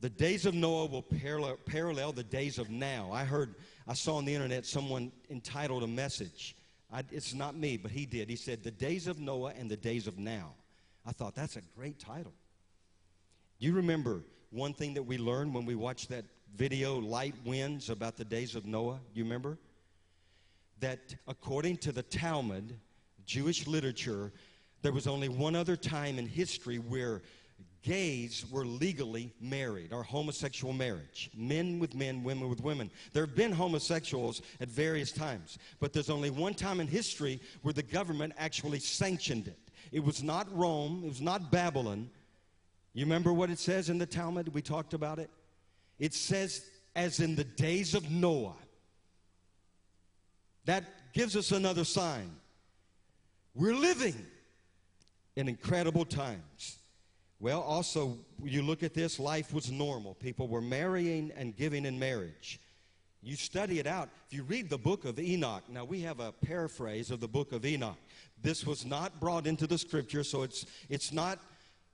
the 0.00 0.08
days 0.08 0.46
of 0.46 0.54
Noah 0.54 0.86
will 0.86 1.02
parallel, 1.02 1.58
parallel 1.66 2.12
the 2.12 2.22
days 2.22 2.58
of 2.58 2.70
now. 2.70 3.10
I 3.12 3.24
heard, 3.24 3.54
I 3.86 3.92
saw 3.92 4.16
on 4.16 4.24
the 4.24 4.34
internet 4.34 4.64
someone 4.64 5.12
entitled 5.28 5.82
a 5.82 5.86
message 5.86 6.56
I, 6.92 7.04
it's 7.10 7.34
not 7.34 7.56
me, 7.56 7.76
but 7.76 7.90
he 7.90 8.06
did. 8.06 8.28
He 8.28 8.36
said, 8.36 8.62
The 8.62 8.70
days 8.70 9.06
of 9.06 9.20
Noah 9.20 9.52
and 9.58 9.70
the 9.70 9.76
days 9.76 10.06
of 10.06 10.18
now. 10.18 10.54
I 11.06 11.12
thought, 11.12 11.34
that's 11.34 11.56
a 11.56 11.62
great 11.76 11.98
title. 11.98 12.32
Do 13.58 13.66
you 13.66 13.72
remember 13.72 14.22
one 14.50 14.74
thing 14.74 14.94
that 14.94 15.02
we 15.02 15.18
learned 15.18 15.54
when 15.54 15.64
we 15.64 15.74
watched 15.74 16.08
that 16.10 16.24
video, 16.54 16.98
Light 16.98 17.34
Winds, 17.44 17.90
about 17.90 18.16
the 18.16 18.24
days 18.24 18.54
of 18.54 18.66
Noah? 18.66 19.00
Do 19.14 19.18
you 19.18 19.24
remember? 19.24 19.58
That 20.80 21.14
according 21.28 21.78
to 21.78 21.92
the 21.92 22.02
Talmud, 22.02 22.78
Jewish 23.24 23.66
literature, 23.66 24.32
there 24.82 24.92
was 24.92 25.06
only 25.06 25.28
one 25.28 25.54
other 25.54 25.76
time 25.76 26.18
in 26.18 26.26
history 26.26 26.78
where 26.78 27.22
gays 27.82 28.44
were 28.50 28.64
legally 28.64 29.32
married 29.40 29.92
or 29.92 30.02
homosexual 30.02 30.72
marriage. 30.72 31.30
Men 31.34 31.78
with 31.78 31.94
men 31.94 32.22
women 32.22 32.48
with 32.48 32.62
women. 32.62 32.90
There 33.12 33.24
have 33.24 33.36
been 33.36 33.52
homosexuals 33.52 34.42
at 34.60 34.68
various 34.68 35.12
times 35.12 35.58
but 35.78 35.92
there's 35.92 36.10
only 36.10 36.30
one 36.30 36.54
time 36.54 36.80
in 36.80 36.86
history 36.86 37.40
where 37.62 37.74
the 37.74 37.82
government 37.82 38.32
actually 38.36 38.80
sanctioned 38.80 39.48
it. 39.48 39.58
It 39.92 40.04
was 40.04 40.22
not 40.22 40.46
rome 40.56 41.02
it 41.04 41.08
was 41.08 41.20
not 41.20 41.50
babylon. 41.50 42.10
You 42.92 43.04
remember 43.04 43.32
what 43.32 43.50
it 43.50 43.58
says 43.58 43.88
in 43.88 43.98
the 43.98 44.06
talmud? 44.06 44.48
We 44.48 44.62
talked 44.62 44.94
about 44.94 45.18
it. 45.18 45.30
It 45.98 46.12
says 46.12 46.64
as 46.96 47.20
in 47.20 47.36
the 47.36 47.44
days 47.44 47.94
of 47.94 48.10
noah. 48.10 48.56
That 50.66 50.84
gives 51.14 51.36
us 51.36 51.52
another 51.52 51.84
sign. 51.84 52.30
We're 53.54 53.74
living 53.74 54.14
in 55.36 55.48
incredible 55.48 56.04
times 56.04 56.79
well, 57.40 57.62
also, 57.62 58.18
you 58.44 58.62
look 58.62 58.82
at 58.82 58.92
this, 58.92 59.18
life 59.18 59.54
was 59.54 59.70
normal. 59.72 60.14
People 60.14 60.46
were 60.46 60.60
marrying 60.60 61.32
and 61.36 61.56
giving 61.56 61.86
in 61.86 61.98
marriage. 61.98 62.60
You 63.22 63.34
study 63.34 63.78
it 63.78 63.86
out. 63.86 64.10
If 64.26 64.34
you 64.34 64.42
read 64.42 64.68
the 64.68 64.78
book 64.78 65.06
of 65.06 65.18
Enoch, 65.18 65.62
now 65.68 65.84
we 65.84 66.00
have 66.02 66.20
a 66.20 66.32
paraphrase 66.32 67.10
of 67.10 67.20
the 67.20 67.28
book 67.28 67.52
of 67.52 67.64
Enoch. 67.64 67.96
This 68.42 68.66
was 68.66 68.84
not 68.84 69.18
brought 69.20 69.46
into 69.46 69.66
the 69.66 69.78
scripture, 69.78 70.22
so 70.22 70.42
it's, 70.42 70.66
it's 70.90 71.12
not, 71.12 71.38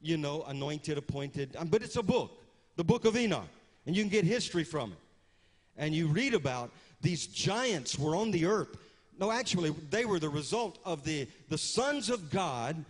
you 0.03 0.17
know, 0.17 0.43
anointed, 0.49 0.99
appointed, 0.99 1.55
um, 1.57 1.69
but 1.69 1.81
it's 1.83 1.97
a 1.97 2.03
book, 2.03 2.43
the 2.77 2.85
book 2.85 3.05
of 3.05 3.17
Enoch. 3.17 3.49
And 3.87 3.97
you 3.97 4.03
can 4.03 4.11
get 4.11 4.25
history 4.25 4.65
from 4.65 4.93
it. 4.93 4.99
And 5.77 5.95
you 5.95 6.09
read 6.09 6.35
about 6.35 6.71
these 7.03 7.27
giants 7.29 7.97
were 7.97 8.17
on 8.17 8.33
the 8.33 8.47
earth. 8.47 8.77
No, 9.19 9.31
actually, 9.31 9.71
they 9.91 10.05
were 10.05 10.19
the 10.19 10.29
result 10.29 10.79
of 10.85 11.05
the, 11.05 11.29
the 11.49 11.59
sons 11.59 12.11
of 12.11 12.31
God, 12.31 12.85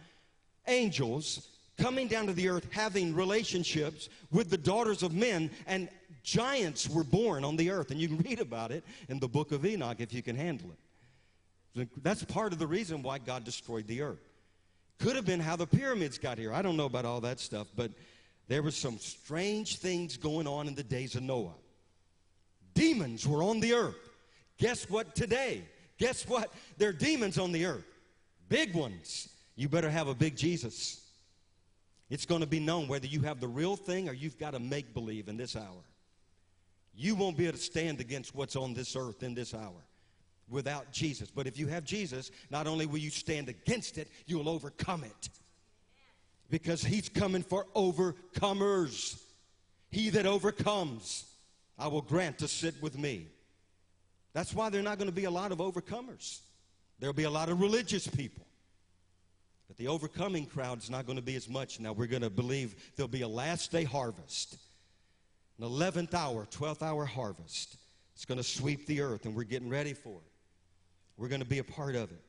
angels, 0.66 1.48
coming 1.76 2.08
down 2.08 2.26
to 2.26 2.32
the 2.32 2.48
earth, 2.48 2.66
having 2.70 3.14
relationships 3.14 4.08
with 4.30 4.50
the 4.50 4.58
daughters 4.58 5.02
of 5.02 5.14
men, 5.14 5.50
and 5.66 5.88
giants 6.22 6.88
were 6.88 7.04
born 7.04 7.44
on 7.44 7.56
the 7.56 7.70
earth. 7.70 7.90
And 7.90 8.00
you 8.00 8.08
can 8.08 8.18
read 8.18 8.40
about 8.40 8.70
it 8.72 8.84
in 9.08 9.18
the 9.18 9.28
book 9.28 9.52
of 9.52 9.64
Enoch 9.64 10.00
if 10.00 10.12
you 10.12 10.22
can 10.22 10.36
handle 10.36 10.70
it. 10.70 11.88
That's 12.02 12.24
part 12.24 12.52
of 12.52 12.58
the 12.58 12.66
reason 12.66 13.02
why 13.02 13.18
God 13.18 13.44
destroyed 13.44 13.86
the 13.86 14.02
earth. 14.02 14.22
Could 14.98 15.14
have 15.16 15.26
been 15.26 15.40
how 15.40 15.56
the 15.56 15.66
pyramids 15.66 16.18
got 16.18 16.38
here. 16.38 16.52
I 16.52 16.62
don't 16.62 16.76
know 16.76 16.86
about 16.86 17.04
all 17.04 17.20
that 17.20 17.38
stuff, 17.38 17.66
but 17.76 17.90
there 18.48 18.62
were 18.62 18.70
some 18.70 18.98
strange 18.98 19.76
things 19.76 20.16
going 20.16 20.46
on 20.46 20.68
in 20.68 20.74
the 20.74 20.82
days 20.82 21.16
of 21.16 21.22
Noah. 21.22 21.54
Demons 22.72 23.26
were 23.26 23.42
on 23.42 23.60
the 23.60 23.74
earth. 23.74 23.96
Guess 24.58 24.88
what 24.88 25.14
today? 25.14 25.62
Guess 25.98 26.28
what? 26.28 26.52
There 26.78 26.90
are 26.90 26.94
demons 26.94 27.38
on 27.38 27.52
the 27.52 27.66
earth. 27.66 27.86
Big 28.48 28.74
ones. 28.74 29.28
You 29.54 29.68
better 29.68 29.90
have 29.90 30.08
a 30.08 30.14
big 30.14 30.36
Jesus. 30.36 31.05
It's 32.08 32.26
going 32.26 32.40
to 32.40 32.46
be 32.46 32.60
known 32.60 32.86
whether 32.86 33.06
you 33.06 33.20
have 33.22 33.40
the 33.40 33.48
real 33.48 33.76
thing 33.76 34.08
or 34.08 34.12
you've 34.12 34.38
got 34.38 34.52
to 34.52 34.60
make 34.60 34.94
believe 34.94 35.28
in 35.28 35.36
this 35.36 35.56
hour. 35.56 35.84
You 36.94 37.14
won't 37.14 37.36
be 37.36 37.46
able 37.46 37.58
to 37.58 37.62
stand 37.62 38.00
against 38.00 38.34
what's 38.34 38.56
on 38.56 38.74
this 38.74 38.96
earth 38.96 39.22
in 39.22 39.34
this 39.34 39.52
hour 39.52 39.82
without 40.48 40.92
Jesus. 40.92 41.30
But 41.30 41.46
if 41.46 41.58
you 41.58 41.66
have 41.66 41.84
Jesus, 41.84 42.30
not 42.50 42.66
only 42.66 42.86
will 42.86 42.98
you 42.98 43.10
stand 43.10 43.48
against 43.48 43.98
it, 43.98 44.08
you'll 44.26 44.48
overcome 44.48 45.04
it. 45.04 45.28
Because 46.48 46.82
he's 46.82 47.08
coming 47.08 47.42
for 47.42 47.66
overcomers. 47.74 49.20
He 49.90 50.10
that 50.10 50.26
overcomes, 50.26 51.24
I 51.78 51.88
will 51.88 52.02
grant 52.02 52.38
to 52.38 52.48
sit 52.48 52.80
with 52.80 52.96
me. 52.96 53.26
That's 54.32 54.54
why 54.54 54.70
there 54.70 54.80
are 54.80 54.84
not 54.84 54.98
going 54.98 55.08
to 55.08 55.14
be 55.14 55.24
a 55.24 55.30
lot 55.30 55.50
of 55.50 55.58
overcomers. 55.58 56.40
There'll 57.00 57.14
be 57.14 57.24
a 57.24 57.30
lot 57.30 57.48
of 57.48 57.60
religious 57.60 58.06
people. 58.06 58.45
But 59.76 59.84
the 59.84 59.88
overcoming 59.88 60.46
crowd 60.46 60.78
is 60.78 60.88
not 60.88 61.06
going 61.06 61.16
to 61.16 61.22
be 61.22 61.36
as 61.36 61.48
much. 61.48 61.80
Now 61.80 61.92
we're 61.92 62.06
going 62.06 62.22
to 62.22 62.30
believe 62.30 62.92
there'll 62.96 63.08
be 63.08 63.22
a 63.22 63.28
last 63.28 63.70
day 63.70 63.84
harvest, 63.84 64.56
an 65.60 65.68
11th 65.68 66.14
hour, 66.14 66.46
12th 66.50 66.82
hour 66.82 67.04
harvest. 67.04 67.76
It's 68.14 68.24
going 68.24 68.38
to 68.38 68.44
sweep 68.44 68.86
the 68.86 69.02
earth, 69.02 69.26
and 69.26 69.34
we're 69.34 69.44
getting 69.44 69.68
ready 69.68 69.92
for 69.92 70.14
it. 70.14 70.32
We're 71.18 71.28
going 71.28 71.42
to 71.42 71.46
be 71.46 71.58
a 71.58 71.64
part 71.64 71.94
of 71.94 72.10
it. 72.10 72.22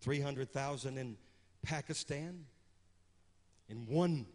300,000 0.00 0.96
in 0.96 1.16
Pakistan, 1.62 2.44
in 3.68 3.86
one, 3.86 4.26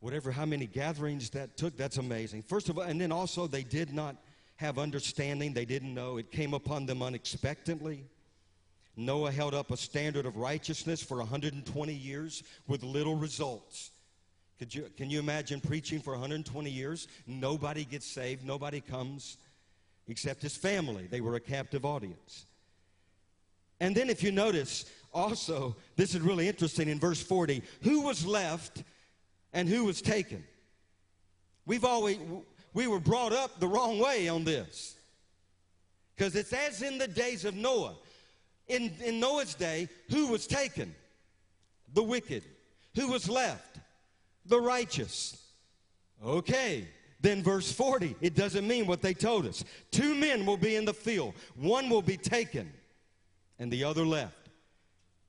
whatever, 0.00 0.30
how 0.30 0.46
many 0.46 0.66
gatherings 0.66 1.30
that 1.30 1.56
took, 1.56 1.76
that's 1.76 1.98
amazing. 1.98 2.42
First 2.42 2.68
of 2.68 2.78
all, 2.78 2.84
and 2.84 3.00
then 3.00 3.12
also 3.12 3.46
they 3.46 3.62
did 3.62 3.92
not 3.92 4.16
have 4.56 4.78
understanding, 4.78 5.52
they 5.52 5.66
didn't 5.66 5.92
know. 5.92 6.16
It 6.16 6.30
came 6.30 6.54
upon 6.54 6.86
them 6.86 7.02
unexpectedly. 7.02 8.06
Noah 8.96 9.32
held 9.32 9.54
up 9.54 9.70
a 9.70 9.76
standard 9.76 10.26
of 10.26 10.36
righteousness 10.36 11.02
for 11.02 11.18
120 11.18 11.92
years 11.92 12.42
with 12.66 12.82
little 12.82 13.16
results. 13.16 13.90
Could 14.58 14.74
you, 14.74 14.90
can 14.96 15.08
you 15.08 15.18
imagine 15.18 15.60
preaching 15.60 16.00
for 16.00 16.12
120 16.12 16.70
years? 16.70 17.08
Nobody 17.26 17.84
gets 17.84 18.06
saved, 18.06 18.44
nobody 18.44 18.80
comes 18.80 19.38
except 20.06 20.42
his 20.42 20.56
family. 20.56 21.06
They 21.06 21.20
were 21.20 21.36
a 21.36 21.40
captive 21.40 21.84
audience. 21.84 22.46
And 23.80 23.96
then, 23.96 24.10
if 24.10 24.22
you 24.22 24.32
notice, 24.32 24.84
also, 25.14 25.76
this 25.96 26.14
is 26.14 26.20
really 26.20 26.46
interesting 26.46 26.88
in 26.88 27.00
verse 27.00 27.22
40 27.22 27.62
who 27.82 28.02
was 28.02 28.26
left 28.26 28.82
and 29.52 29.68
who 29.68 29.84
was 29.84 30.02
taken? 30.02 30.44
We've 31.66 31.84
always, 31.84 32.18
we 32.74 32.86
were 32.86 33.00
brought 33.00 33.32
up 33.32 33.60
the 33.60 33.66
wrong 33.66 33.98
way 33.98 34.28
on 34.28 34.44
this. 34.44 34.96
Because 36.16 36.36
it's 36.36 36.52
as 36.52 36.82
in 36.82 36.98
the 36.98 37.08
days 37.08 37.44
of 37.44 37.54
Noah. 37.54 37.94
In, 38.70 38.92
in 39.04 39.18
Noah's 39.18 39.54
day, 39.54 39.88
who 40.10 40.28
was 40.28 40.46
taken? 40.46 40.94
The 41.92 42.04
wicked. 42.04 42.44
Who 42.94 43.08
was 43.08 43.28
left? 43.28 43.80
The 44.46 44.60
righteous. 44.60 45.36
Okay, 46.24 46.86
then 47.20 47.42
verse 47.42 47.72
40, 47.72 48.14
it 48.20 48.36
doesn't 48.36 48.66
mean 48.66 48.86
what 48.86 49.02
they 49.02 49.12
told 49.12 49.46
us. 49.46 49.64
Two 49.90 50.14
men 50.14 50.46
will 50.46 50.56
be 50.56 50.76
in 50.76 50.84
the 50.84 50.94
field, 50.94 51.34
one 51.56 51.90
will 51.90 52.02
be 52.02 52.16
taken, 52.16 52.70
and 53.58 53.72
the 53.72 53.84
other 53.84 54.06
left. 54.06 54.48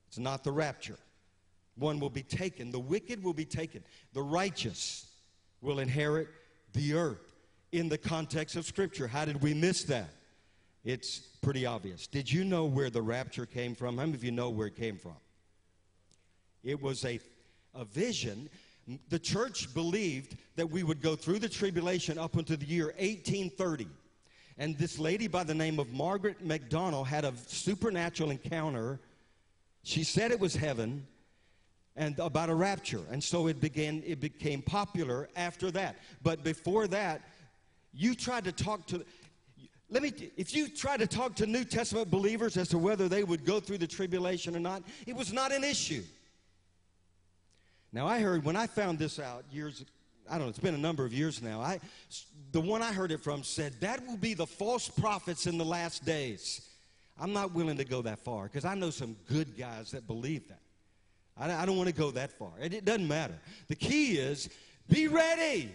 It's 0.06 0.18
not 0.18 0.44
the 0.44 0.52
rapture. 0.52 0.98
One 1.76 1.98
will 1.98 2.10
be 2.10 2.22
taken, 2.22 2.70
the 2.70 2.78
wicked 2.78 3.24
will 3.24 3.32
be 3.32 3.46
taken, 3.46 3.82
the 4.12 4.22
righteous 4.22 5.06
will 5.60 5.80
inherit 5.80 6.28
the 6.74 6.94
earth. 6.94 7.34
In 7.72 7.88
the 7.88 7.98
context 7.98 8.54
of 8.54 8.66
Scripture, 8.66 9.08
how 9.08 9.24
did 9.24 9.42
we 9.42 9.54
miss 9.54 9.84
that? 9.84 10.10
It's 10.84 11.18
pretty 11.42 11.64
obvious. 11.64 12.06
Did 12.06 12.30
you 12.30 12.44
know 12.44 12.64
where 12.64 12.90
the 12.90 13.02
rapture 13.02 13.46
came 13.46 13.74
from? 13.74 13.98
How 13.98 14.04
many 14.04 14.14
of 14.14 14.24
you 14.24 14.32
know 14.32 14.50
where 14.50 14.66
it 14.66 14.76
came 14.76 14.96
from? 14.96 15.16
It 16.64 16.80
was 16.80 17.04
a, 17.04 17.20
a 17.74 17.84
vision. 17.84 18.48
The 19.08 19.18
church 19.18 19.72
believed 19.74 20.36
that 20.56 20.68
we 20.68 20.82
would 20.82 21.00
go 21.00 21.14
through 21.14 21.38
the 21.38 21.48
tribulation 21.48 22.18
up 22.18 22.36
until 22.36 22.56
the 22.56 22.66
year 22.66 22.86
1830. 22.86 23.86
And 24.58 24.76
this 24.76 24.98
lady 24.98 25.28
by 25.28 25.44
the 25.44 25.54
name 25.54 25.78
of 25.78 25.92
Margaret 25.92 26.44
MacDonald 26.44 27.06
had 27.06 27.24
a 27.24 27.32
supernatural 27.46 28.30
encounter. 28.30 28.98
She 29.84 30.02
said 30.02 30.30
it 30.30 30.40
was 30.40 30.54
heaven 30.54 31.06
and 31.96 32.18
about 32.18 32.50
a 32.50 32.54
rapture. 32.54 33.02
And 33.10 33.22
so 33.22 33.46
it 33.46 33.60
began 33.60 34.02
it 34.04 34.20
became 34.20 34.62
popular 34.62 35.28
after 35.36 35.70
that. 35.70 35.96
But 36.22 36.42
before 36.42 36.86
that, 36.88 37.22
you 37.94 38.14
tried 38.14 38.44
to 38.44 38.52
talk 38.52 38.86
to 38.86 39.04
let 39.92 40.02
me 40.02 40.12
if 40.36 40.54
you 40.54 40.68
try 40.68 40.96
to 40.96 41.06
talk 41.06 41.34
to 41.36 41.46
New 41.46 41.64
Testament 41.64 42.10
believers 42.10 42.56
as 42.56 42.68
to 42.68 42.78
whether 42.78 43.08
they 43.08 43.24
would 43.24 43.44
go 43.44 43.60
through 43.60 43.78
the 43.78 43.86
tribulation 43.86 44.56
or 44.56 44.60
not, 44.60 44.82
it 45.06 45.14
was 45.14 45.32
not 45.32 45.52
an 45.52 45.62
issue. 45.62 46.02
Now 47.92 48.06
I 48.06 48.20
heard 48.20 48.44
when 48.44 48.56
I 48.56 48.66
found 48.66 48.98
this 48.98 49.18
out 49.18 49.44
years 49.52 49.84
I 50.30 50.34
don't 50.34 50.42
know, 50.42 50.48
it's 50.48 50.58
been 50.58 50.74
a 50.74 50.78
number 50.78 51.04
of 51.04 51.12
years 51.12 51.42
now. 51.42 51.60
I, 51.60 51.80
the 52.52 52.60
one 52.60 52.80
I 52.80 52.92
heard 52.92 53.12
it 53.12 53.20
from 53.20 53.42
said, 53.42 53.74
that 53.80 54.06
will 54.06 54.16
be 54.16 54.34
the 54.34 54.46
false 54.46 54.88
prophets 54.88 55.46
in 55.46 55.58
the 55.58 55.64
last 55.64 56.04
days. 56.04 56.68
I'm 57.20 57.32
not 57.32 57.52
willing 57.52 57.76
to 57.76 57.84
go 57.84 58.02
that 58.02 58.18
far 58.18 58.44
because 58.44 58.64
I 58.64 58.74
know 58.74 58.90
some 58.90 59.16
good 59.28 59.56
guys 59.58 59.90
that 59.90 60.06
believe 60.06 60.48
that. 60.48 60.60
I, 61.36 61.52
I 61.62 61.66
don't 61.66 61.76
want 61.76 61.88
to 61.88 61.94
go 61.94 62.10
that 62.12 62.30
far. 62.38 62.52
It, 62.60 62.72
it 62.72 62.84
doesn't 62.84 63.06
matter. 63.06 63.38
The 63.68 63.76
key 63.76 64.12
is 64.12 64.48
be 64.88 65.08
ready. 65.08 65.74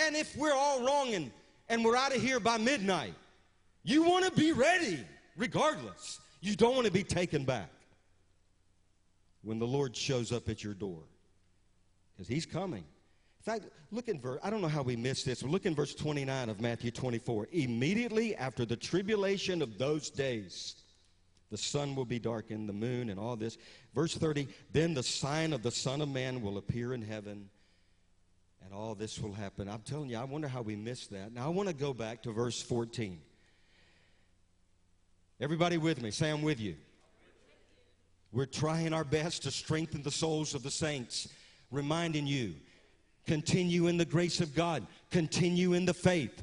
And 0.00 0.16
if 0.16 0.36
we're 0.36 0.54
all 0.54 0.84
wrong 0.84 1.14
and, 1.14 1.30
and 1.68 1.84
we're 1.84 1.96
out 1.96 2.14
of 2.14 2.22
here 2.22 2.40
by 2.40 2.58
midnight, 2.58 3.14
you 3.82 4.02
want 4.02 4.24
to 4.24 4.32
be 4.32 4.52
ready 4.52 5.04
regardless. 5.36 6.20
You 6.40 6.56
don't 6.56 6.74
want 6.74 6.86
to 6.86 6.92
be 6.92 7.04
taken 7.04 7.44
back 7.44 7.70
when 9.42 9.58
the 9.58 9.66
Lord 9.66 9.96
shows 9.96 10.32
up 10.32 10.48
at 10.48 10.64
your 10.64 10.74
door 10.74 11.02
because 12.12 12.28
he's 12.28 12.46
coming. 12.46 12.84
In 13.40 13.52
fact, 13.52 13.64
look 13.90 14.08
in 14.08 14.20
verse, 14.20 14.38
I 14.42 14.50
don't 14.50 14.60
know 14.60 14.68
how 14.68 14.82
we 14.82 14.96
missed 14.96 15.24
this, 15.24 15.42
but 15.42 15.50
look 15.50 15.64
in 15.64 15.74
verse 15.74 15.94
29 15.94 16.50
of 16.50 16.60
Matthew 16.60 16.90
24. 16.90 17.48
Immediately 17.52 18.36
after 18.36 18.66
the 18.66 18.76
tribulation 18.76 19.62
of 19.62 19.78
those 19.78 20.10
days, 20.10 20.76
the 21.50 21.56
sun 21.56 21.94
will 21.94 22.04
be 22.04 22.18
darkened, 22.18 22.68
the 22.68 22.74
moon, 22.74 23.08
and 23.08 23.18
all 23.18 23.36
this. 23.36 23.56
Verse 23.94 24.14
30, 24.14 24.46
then 24.72 24.92
the 24.92 25.02
sign 25.02 25.52
of 25.52 25.62
the 25.62 25.70
Son 25.70 26.00
of 26.00 26.08
Man 26.08 26.42
will 26.42 26.58
appear 26.58 26.92
in 26.92 27.02
heaven, 27.02 27.48
and 28.64 28.74
all 28.74 28.94
this 28.94 29.20
will 29.20 29.32
happen. 29.32 29.68
I'm 29.68 29.80
telling 29.80 30.10
you, 30.10 30.18
I 30.18 30.24
wonder 30.24 30.48
how 30.48 30.62
we 30.62 30.76
missed 30.76 31.10
that. 31.10 31.32
Now, 31.32 31.46
I 31.46 31.48
want 31.48 31.68
to 31.68 31.74
go 31.74 31.92
back 31.92 32.22
to 32.22 32.32
verse 32.32 32.60
14. 32.62 33.18
Everybody 35.40 35.78
with 35.78 36.02
me? 36.02 36.10
Say, 36.10 36.30
I'm 36.30 36.42
with 36.42 36.60
you. 36.60 36.76
We're 38.32 38.46
trying 38.46 38.92
our 38.92 39.04
best 39.04 39.42
to 39.44 39.50
strengthen 39.50 40.02
the 40.02 40.10
souls 40.10 40.54
of 40.54 40.62
the 40.62 40.70
saints, 40.70 41.28
reminding 41.70 42.26
you 42.26 42.54
continue 43.26 43.86
in 43.86 43.96
the 43.96 44.04
grace 44.04 44.40
of 44.40 44.54
God, 44.54 44.86
continue 45.10 45.72
in 45.72 45.84
the 45.84 45.94
faith, 45.94 46.42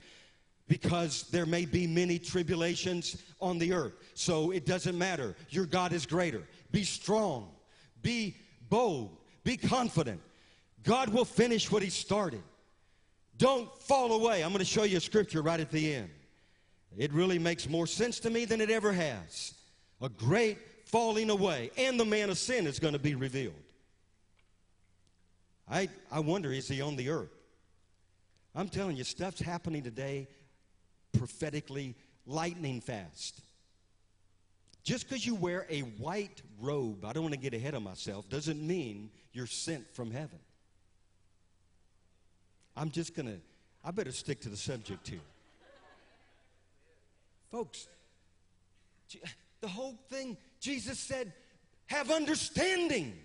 because 0.67 1.23
there 1.31 1.45
may 1.45 1.65
be 1.65 1.87
many 1.87 2.19
tribulations 2.19 3.21
on 3.41 3.57
the 3.57 3.73
earth. 3.73 3.93
So 4.13 4.51
it 4.51 4.65
doesn't 4.65 4.97
matter. 4.97 5.35
Your 5.49 5.65
God 5.65 5.93
is 5.93 6.05
greater. 6.05 6.43
Be 6.71 6.83
strong, 6.83 7.49
be 8.01 8.35
bold, 8.69 9.17
be 9.43 9.57
confident. 9.57 10.21
God 10.87 11.09
will 11.09 11.25
finish 11.25 11.69
what 11.69 11.83
He 11.83 11.89
started. 11.89 12.41
Don't 13.37 13.69
fall 13.81 14.13
away. 14.13 14.41
I'm 14.41 14.51
going 14.51 14.59
to 14.59 14.65
show 14.65 14.83
you 14.83 14.97
a 14.97 15.01
scripture 15.01 15.41
right 15.41 15.59
at 15.59 15.69
the 15.69 15.93
end. 15.93 16.09
It 16.97 17.11
really 17.11 17.37
makes 17.37 17.67
more 17.67 17.85
sense 17.85 18.21
to 18.21 18.29
me 18.29 18.45
than 18.45 18.61
it 18.61 18.69
ever 18.69 18.93
has. 18.93 19.53
A 20.01 20.07
great 20.07 20.57
falling 20.85 21.29
away, 21.29 21.71
and 21.77 21.99
the 21.99 22.05
man 22.05 22.29
of 22.29 22.37
sin 22.37 22.65
is 22.65 22.79
going 22.79 22.93
to 22.93 22.99
be 22.99 23.15
revealed. 23.15 23.53
I, 25.69 25.89
I 26.09 26.21
wonder, 26.21 26.53
is 26.53 26.69
he 26.69 26.81
on 26.81 26.95
the 26.95 27.09
earth? 27.09 27.35
I'm 28.55 28.69
telling 28.69 28.95
you, 28.95 29.03
stuff's 29.03 29.41
happening 29.41 29.83
today 29.83 30.29
prophetically 31.17 31.95
lightning 32.25 32.79
fast. 32.79 33.41
Just 34.85 35.09
because 35.09 35.25
you 35.25 35.35
wear 35.35 35.67
a 35.69 35.81
white 35.81 36.41
robe, 36.61 37.03
I 37.03 37.11
don't 37.11 37.23
want 37.23 37.33
to 37.33 37.39
get 37.39 37.53
ahead 37.53 37.73
of 37.73 37.83
myself, 37.83 38.29
doesn't 38.29 38.65
mean 38.65 39.09
you're 39.33 39.47
sent 39.47 39.93
from 39.93 40.11
heaven. 40.11 40.39
I'm 42.77 42.91
just 42.91 43.15
going 43.15 43.25
to, 43.25 43.39
I 43.83 43.89
better 43.89 44.11
stick 44.11 44.39
to 44.41 44.49
the 44.49 44.55
subject 44.55 45.07
here. 45.07 45.19
Folks, 47.51 47.87
the 49.61 49.67
whole 49.67 49.97
thing, 50.09 50.37
Jesus 50.59 50.99
said, 50.99 51.33
have 51.87 52.11
understanding. 52.11 53.17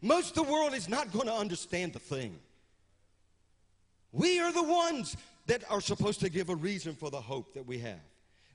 Most 0.00 0.36
of 0.36 0.46
the 0.46 0.52
world 0.52 0.72
is 0.72 0.88
not 0.88 1.12
going 1.12 1.26
to 1.26 1.34
understand 1.34 1.92
the 1.92 1.98
thing. 1.98 2.38
We 4.12 4.40
are 4.40 4.52
the 4.52 4.62
ones 4.62 5.16
that 5.46 5.64
are 5.70 5.80
supposed 5.82 6.20
to 6.20 6.30
give 6.30 6.48
a 6.48 6.56
reason 6.56 6.94
for 6.94 7.10
the 7.10 7.20
hope 7.20 7.52
that 7.54 7.66
we 7.66 7.78
have. 7.78 8.00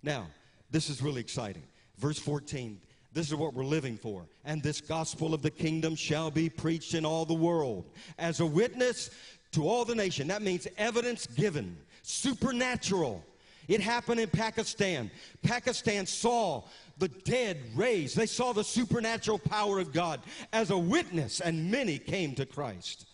Now, 0.02 0.28
this 0.72 0.90
is 0.90 1.02
really 1.02 1.22
exciting. 1.22 1.64
Verse 1.98 2.18
14. 2.18 2.80
This 3.12 3.28
is 3.28 3.36
what 3.36 3.54
we're 3.54 3.66
living 3.66 3.98
for. 3.98 4.28
And 4.46 4.62
this 4.62 4.82
gospel 4.82 5.34
of 5.34 5.42
the 5.42 5.50
kingdom 5.50 5.96
shall 5.96 6.32
be 6.32 6.48
preached 6.48 6.94
in 6.94 7.06
all 7.06 7.26
the 7.26 7.34
world 7.34 7.86
as 8.18 8.40
a 8.40 8.46
witness 8.46 9.10
to 9.52 9.68
all 9.68 9.86
the 9.86 9.96
nation. 9.96 10.28
That 10.28 10.42
means 10.42 10.68
evidence 10.78 11.28
given, 11.28 11.78
supernatural. 12.02 13.24
It 13.68 13.82
happened 13.82 14.20
in 14.20 14.30
Pakistan. 14.30 15.12
Pakistan 15.44 16.06
saw 16.06 16.64
the 16.98 17.08
dead 17.08 17.58
raised, 17.76 18.18
they 18.18 18.26
saw 18.26 18.52
the 18.52 18.64
supernatural 18.64 19.40
power 19.40 19.80
of 19.80 19.94
God 19.94 20.22
as 20.52 20.70
a 20.70 20.78
witness, 20.78 21.40
and 21.40 21.72
many 21.72 21.98
came 21.98 22.36
to 22.36 22.46
Christ. 22.46 23.06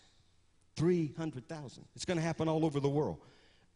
300,000. 0.75 1.85
It's 1.95 2.05
going 2.05 2.17
to 2.17 2.23
happen 2.23 2.47
all 2.47 2.65
over 2.65 2.79
the 2.79 2.89
world, 2.89 3.19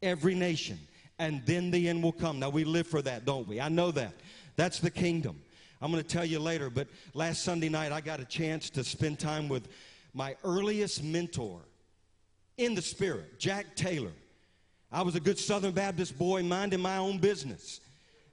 every 0.01 0.35
nation. 0.35 0.79
And 1.17 1.45
then 1.45 1.69
the 1.69 1.89
end 1.89 2.01
will 2.01 2.13
come. 2.13 2.39
Now, 2.39 2.49
we 2.49 2.63
live 2.63 2.87
for 2.87 3.01
that, 3.01 3.25
don't 3.25 3.47
we? 3.47 3.59
I 3.59 3.69
know 3.69 3.91
that. 3.91 4.13
That's 4.55 4.79
the 4.79 4.89
kingdom. 4.89 5.41
I'm 5.81 5.91
going 5.91 6.03
to 6.03 6.09
tell 6.09 6.25
you 6.25 6.39
later, 6.39 6.69
but 6.69 6.87
last 7.13 7.43
Sunday 7.43 7.69
night 7.69 7.91
I 7.91 8.01
got 8.01 8.19
a 8.19 8.25
chance 8.25 8.69
to 8.71 8.83
spend 8.83 9.19
time 9.19 9.47
with 9.47 9.67
my 10.13 10.35
earliest 10.43 11.03
mentor 11.03 11.61
in 12.59 12.75
the 12.75 12.81
spirit, 12.81 13.39
Jack 13.39 13.75
Taylor. 13.75 14.11
I 14.91 15.01
was 15.01 15.15
a 15.15 15.19
good 15.19 15.39
Southern 15.39 15.71
Baptist 15.71 16.17
boy 16.17 16.43
minding 16.43 16.81
my 16.81 16.97
own 16.97 17.17
business. 17.19 17.79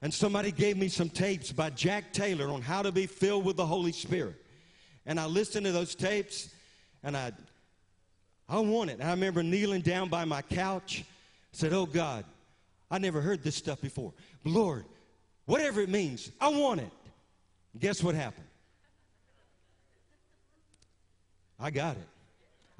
And 0.01 0.13
somebody 0.13 0.51
gave 0.51 0.77
me 0.77 0.89
some 0.89 1.09
tapes 1.09 1.51
by 1.51 1.69
Jack 1.71 2.13
Taylor 2.13 2.49
on 2.49 2.61
how 2.61 2.81
to 2.81 2.91
be 2.91 3.07
filled 3.07 3.45
with 3.45 3.57
the 3.57 3.65
Holy 3.65 3.91
Spirit. 3.91 4.35
And 5.05 5.19
I 5.19 5.25
listened 5.25 5.65
to 5.65 5.71
those 5.71 5.95
tapes 5.95 6.49
and 7.03 7.15
I 7.15 7.31
I 8.49 8.59
want 8.59 8.89
it. 8.89 8.99
And 8.99 9.03
I 9.03 9.11
remember 9.11 9.43
kneeling 9.43 9.81
down 9.81 10.07
by 10.07 10.23
my 10.23 10.41
couch, 10.41 11.03
said, 11.51 11.73
Oh 11.73 11.85
God, 11.85 12.23
I 12.89 12.97
never 12.97 13.19
heard 13.21 13.43
this 13.43 13.55
stuff 13.55 13.81
before. 13.81 14.13
But 14.43 14.51
Lord, 14.51 14.85
whatever 15.45 15.81
it 15.81 15.89
means, 15.89 16.31
I 16.39 16.49
want 16.49 16.81
it. 16.81 16.91
Guess 17.77 18.01
what 18.01 18.15
happened? 18.15 18.47
I 21.59 21.71
got 21.71 21.97
it. 21.97 22.07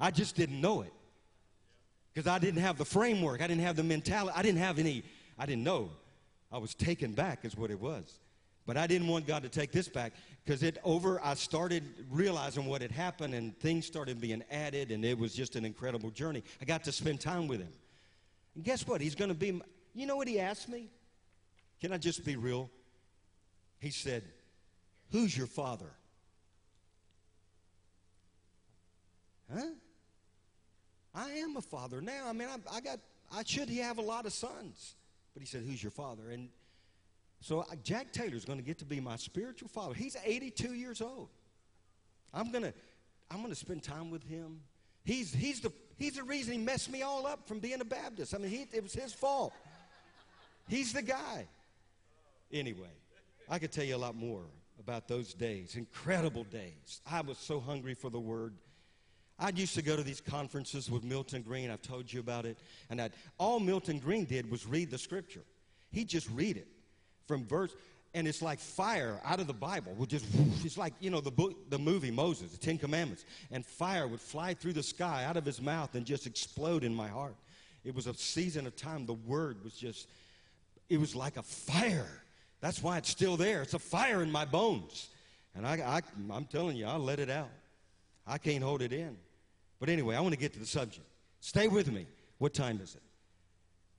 I 0.00 0.10
just 0.10 0.36
didn't 0.36 0.60
know 0.60 0.82
it. 0.82 0.92
Because 2.18 2.32
I 2.32 2.40
didn't 2.40 2.62
have 2.62 2.76
the 2.76 2.84
framework. 2.84 3.40
I 3.40 3.46
didn't 3.46 3.62
have 3.62 3.76
the 3.76 3.84
mentality. 3.84 4.32
I 4.34 4.42
didn't 4.42 4.58
have 4.58 4.80
any, 4.80 5.04
I 5.38 5.46
didn't 5.46 5.62
know. 5.62 5.88
I 6.50 6.58
was 6.58 6.74
taken 6.74 7.12
back, 7.12 7.44
is 7.44 7.56
what 7.56 7.70
it 7.70 7.78
was. 7.78 8.18
But 8.66 8.76
I 8.76 8.88
didn't 8.88 9.06
want 9.06 9.24
God 9.24 9.44
to 9.44 9.48
take 9.48 9.70
this 9.70 9.88
back 9.88 10.14
because 10.44 10.64
it 10.64 10.78
over, 10.82 11.20
I 11.22 11.34
started 11.34 11.84
realizing 12.10 12.66
what 12.66 12.82
had 12.82 12.90
happened 12.90 13.34
and 13.34 13.56
things 13.60 13.86
started 13.86 14.20
being 14.20 14.42
added, 14.50 14.90
and 14.90 15.04
it 15.04 15.16
was 15.16 15.32
just 15.32 15.54
an 15.54 15.64
incredible 15.64 16.10
journey. 16.10 16.42
I 16.60 16.64
got 16.64 16.82
to 16.84 16.90
spend 16.90 17.20
time 17.20 17.46
with 17.46 17.60
him. 17.60 17.72
And 18.56 18.64
guess 18.64 18.84
what? 18.84 19.00
He's 19.00 19.14
going 19.14 19.30
to 19.30 19.36
be, 19.36 19.62
you 19.94 20.06
know 20.06 20.16
what 20.16 20.26
he 20.26 20.40
asked 20.40 20.68
me? 20.68 20.88
Can 21.80 21.92
I 21.92 21.98
just 21.98 22.24
be 22.24 22.34
real? 22.34 22.68
He 23.78 23.90
said, 23.90 24.24
Who's 25.12 25.38
your 25.38 25.46
father? 25.46 25.92
Huh? 29.54 29.66
I 31.14 31.30
am 31.30 31.56
a 31.56 31.62
father 31.62 32.00
now. 32.00 32.24
I 32.26 32.32
mean, 32.32 32.48
I, 32.48 32.76
I 32.76 32.80
got, 32.80 32.98
I 33.34 33.42
should 33.44 33.68
have 33.70 33.98
a 33.98 34.02
lot 34.02 34.26
of 34.26 34.32
sons. 34.32 34.94
But 35.34 35.42
he 35.42 35.46
said, 35.46 35.62
Who's 35.66 35.82
your 35.82 35.92
father? 35.92 36.30
And 36.30 36.48
so 37.40 37.64
Jack 37.84 38.12
Taylor's 38.12 38.44
going 38.44 38.58
to 38.58 38.64
get 38.64 38.78
to 38.78 38.84
be 38.84 39.00
my 39.00 39.16
spiritual 39.16 39.68
father. 39.68 39.94
He's 39.94 40.16
82 40.24 40.74
years 40.74 41.00
old. 41.00 41.28
I'm 42.34 42.50
going 42.50 42.64
to, 42.64 42.74
I'm 43.30 43.38
going 43.38 43.50
to 43.50 43.54
spend 43.54 43.82
time 43.82 44.10
with 44.10 44.24
him. 44.24 44.60
He's, 45.04 45.32
he's, 45.32 45.60
the, 45.60 45.72
he's 45.96 46.16
the 46.16 46.24
reason 46.24 46.52
he 46.52 46.58
messed 46.58 46.90
me 46.90 47.02
all 47.02 47.26
up 47.26 47.46
from 47.48 47.60
being 47.60 47.80
a 47.80 47.84
Baptist. 47.84 48.34
I 48.34 48.38
mean, 48.38 48.50
he, 48.50 48.66
it 48.72 48.82
was 48.82 48.92
his 48.92 49.12
fault. 49.12 49.52
He's 50.68 50.92
the 50.92 51.02
guy. 51.02 51.46
Anyway, 52.52 52.90
I 53.48 53.58
could 53.58 53.72
tell 53.72 53.84
you 53.84 53.96
a 53.96 53.98
lot 53.98 54.14
more 54.14 54.42
about 54.78 55.08
those 55.08 55.34
days, 55.34 55.76
incredible 55.76 56.44
days. 56.44 57.00
I 57.10 57.20
was 57.20 57.38
so 57.38 57.60
hungry 57.60 57.94
for 57.94 58.10
the 58.10 58.20
word. 58.20 58.54
I 59.38 59.50
used 59.50 59.74
to 59.76 59.82
go 59.82 59.94
to 59.94 60.02
these 60.02 60.20
conferences 60.20 60.90
with 60.90 61.04
Milton 61.04 61.42
Green. 61.42 61.70
I've 61.70 61.82
told 61.82 62.12
you 62.12 62.20
about 62.20 62.44
it. 62.44 62.58
And 62.90 63.00
I'd, 63.00 63.12
all 63.38 63.60
Milton 63.60 63.98
Green 63.98 64.24
did 64.24 64.50
was 64.50 64.66
read 64.66 64.90
the 64.90 64.98
scripture. 64.98 65.42
He'd 65.92 66.08
just 66.08 66.28
read 66.30 66.56
it 66.56 66.66
from 67.26 67.46
verse, 67.46 67.74
and 68.14 68.26
it's 68.26 68.42
like 68.42 68.58
fire 68.58 69.20
out 69.24 69.38
of 69.38 69.46
the 69.46 69.52
Bible 69.52 69.94
would 69.94 70.08
just, 70.08 70.24
it's 70.64 70.78
like, 70.78 70.94
you 70.98 71.10
know, 71.10 71.20
the 71.20 71.30
book, 71.30 71.70
the 71.70 71.78
movie 71.78 72.10
Moses, 72.10 72.50
the 72.50 72.58
Ten 72.58 72.78
Commandments, 72.78 73.24
and 73.50 73.64
fire 73.64 74.08
would 74.08 74.20
fly 74.20 74.54
through 74.54 74.72
the 74.72 74.82
sky 74.82 75.24
out 75.24 75.36
of 75.36 75.44
his 75.44 75.60
mouth 75.60 75.94
and 75.94 76.04
just 76.04 76.26
explode 76.26 76.84
in 76.84 76.94
my 76.94 77.08
heart. 77.08 77.36
It 77.84 77.94
was 77.94 78.06
a 78.06 78.14
season 78.14 78.66
of 78.66 78.74
time. 78.76 79.06
The 79.06 79.14
word 79.14 79.62
was 79.62 79.74
just, 79.74 80.08
it 80.88 80.98
was 80.98 81.14
like 81.14 81.36
a 81.36 81.42
fire. 81.42 82.22
That's 82.60 82.82
why 82.82 82.98
it's 82.98 83.10
still 83.10 83.36
there. 83.36 83.62
It's 83.62 83.74
a 83.74 83.78
fire 83.78 84.22
in 84.22 84.32
my 84.32 84.44
bones. 84.44 85.10
And 85.54 85.66
I, 85.66 85.74
I, 85.74 86.00
I'm 86.34 86.46
telling 86.46 86.76
you, 86.76 86.86
I'll 86.86 86.98
let 86.98 87.20
it 87.20 87.30
out. 87.30 87.50
I 88.26 88.38
can't 88.38 88.64
hold 88.64 88.82
it 88.82 88.92
in. 88.92 89.16
But 89.80 89.88
anyway, 89.88 90.16
I 90.16 90.20
want 90.20 90.34
to 90.34 90.38
get 90.38 90.52
to 90.54 90.58
the 90.58 90.66
subject. 90.66 91.06
Stay 91.40 91.68
with 91.68 91.90
me. 91.92 92.06
What 92.38 92.54
time 92.54 92.80
is 92.82 92.94
it? 92.94 93.02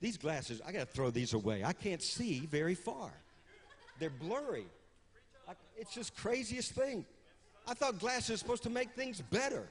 These 0.02 0.18
glasses, 0.18 0.62
I 0.66 0.72
got 0.72 0.80
to 0.80 0.86
throw 0.86 1.10
these 1.10 1.34
away. 1.34 1.64
I 1.64 1.74
can't 1.74 2.02
see 2.02 2.40
very 2.46 2.76
far. 2.76 3.12
They're 4.00 4.10
blurry. 4.10 4.66
I, 5.48 5.54
it's 5.78 5.94
just 5.94 6.16
craziest 6.16 6.72
thing. 6.72 7.06
I 7.68 7.74
thought 7.74 8.00
glasses 8.00 8.40
supposed 8.40 8.64
to 8.64 8.70
make 8.70 8.92
things 8.92 9.22
better. 9.22 9.68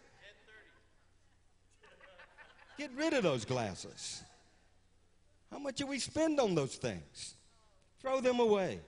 Get 2.76 2.90
rid 2.94 3.12
of 3.12 3.22
those 3.22 3.44
glasses. 3.44 4.22
How 5.50 5.59
much 5.59 5.76
do 5.76 5.86
we 5.86 5.98
spend 5.98 6.38
on 6.38 6.54
those 6.54 6.76
things? 6.76 7.34
Throw 8.00 8.20
them 8.20 8.38
away. 8.38 8.80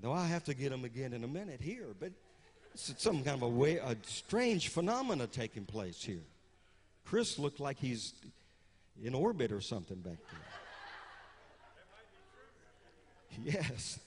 Though 0.00 0.12
I 0.12 0.26
have 0.26 0.44
to 0.44 0.54
get 0.54 0.70
them 0.70 0.84
again 0.84 1.12
in 1.12 1.24
a 1.24 1.28
minute 1.28 1.60
here, 1.60 1.88
but 1.98 2.12
some 2.76 3.22
kind 3.22 3.36
of 3.36 3.42
a 3.42 3.48
way, 3.48 3.76
a 3.76 3.96
strange 4.04 4.68
phenomena 4.68 5.26
taking 5.26 5.64
place 5.64 6.02
here. 6.02 6.24
Chris 7.04 7.38
looked 7.38 7.60
like 7.60 7.78
he's 7.78 8.14
in 9.02 9.14
orbit 9.14 9.52
or 9.52 9.60
something 9.60 9.98
back 9.98 10.18
there. 10.30 10.40
Yes, 13.44 13.98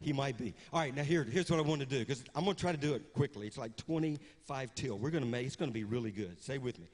he 0.00 0.12
might 0.12 0.38
be. 0.38 0.54
All 0.72 0.80
right, 0.80 0.94
now 0.94 1.02
here, 1.02 1.22
here's 1.24 1.50
what 1.50 1.58
I 1.58 1.62
want 1.62 1.80
to 1.80 1.86
do 1.86 1.98
because 1.98 2.24
I'm 2.34 2.44
going 2.44 2.56
to 2.56 2.60
try 2.60 2.72
to 2.72 2.78
do 2.78 2.94
it 2.94 3.12
quickly. 3.12 3.46
It's 3.46 3.58
like 3.58 3.76
25 3.76 4.74
till. 4.74 4.98
We're 4.98 5.10
going 5.10 5.24
to 5.24 5.28
make. 5.28 5.46
It's 5.46 5.56
going 5.56 5.70
to 5.70 5.74
be 5.74 5.84
really 5.84 6.10
good. 6.10 6.42
Say 6.42 6.58
with 6.58 6.78
me. 6.78 6.86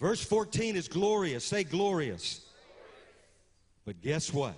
Verse 0.00 0.22
14 0.22 0.76
is 0.76 0.88
glorious. 0.88 1.44
Say 1.44 1.64
glorious. 1.64 2.40
But 3.84 4.00
guess 4.02 4.32
what? 4.32 4.54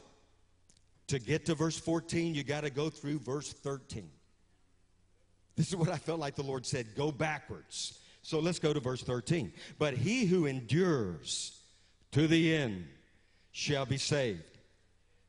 To 1.09 1.19
get 1.19 1.47
to 1.47 1.55
verse 1.55 1.79
14, 1.79 2.35
you 2.35 2.43
got 2.43 2.63
to 2.63 2.71
go 2.71 2.91
through 2.91 3.19
verse 3.19 3.53
13. 3.53 4.09
This 5.57 5.69
is 5.69 5.77
what 5.77 5.89
I 5.89 5.97
felt 5.97 6.21
like 6.21 6.35
the 6.35 6.43
Lord 6.43 6.65
said 6.67 6.87
go 6.97 7.13
backwards. 7.13 7.99
So 8.23 8.39
let's 8.39 8.59
go 8.59 8.73
to 8.73 8.81
verse 8.81 9.03
13. 9.03 9.53
But 9.79 9.95
he 9.95 10.25
who 10.25 10.47
endures 10.47 11.61
to 12.13 12.27
the 12.27 12.55
end 12.55 12.87
shall 13.51 13.85
be 13.85 13.99
saved. 13.99 14.59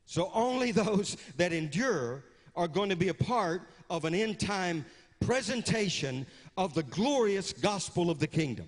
So 0.05 0.31
only 0.33 0.71
those 0.71 1.17
that 1.37 1.53
endure 1.53 2.23
are 2.55 2.67
going 2.67 2.89
to 2.89 2.95
be 2.95 3.09
a 3.09 3.13
part 3.13 3.63
of 3.89 4.05
an 4.05 4.13
end 4.13 4.39
time 4.39 4.85
presentation 5.19 6.25
of 6.57 6.73
the 6.73 6.83
glorious 6.83 7.51
gospel 7.53 8.09
of 8.09 8.19
the 8.19 8.27
kingdom. 8.27 8.67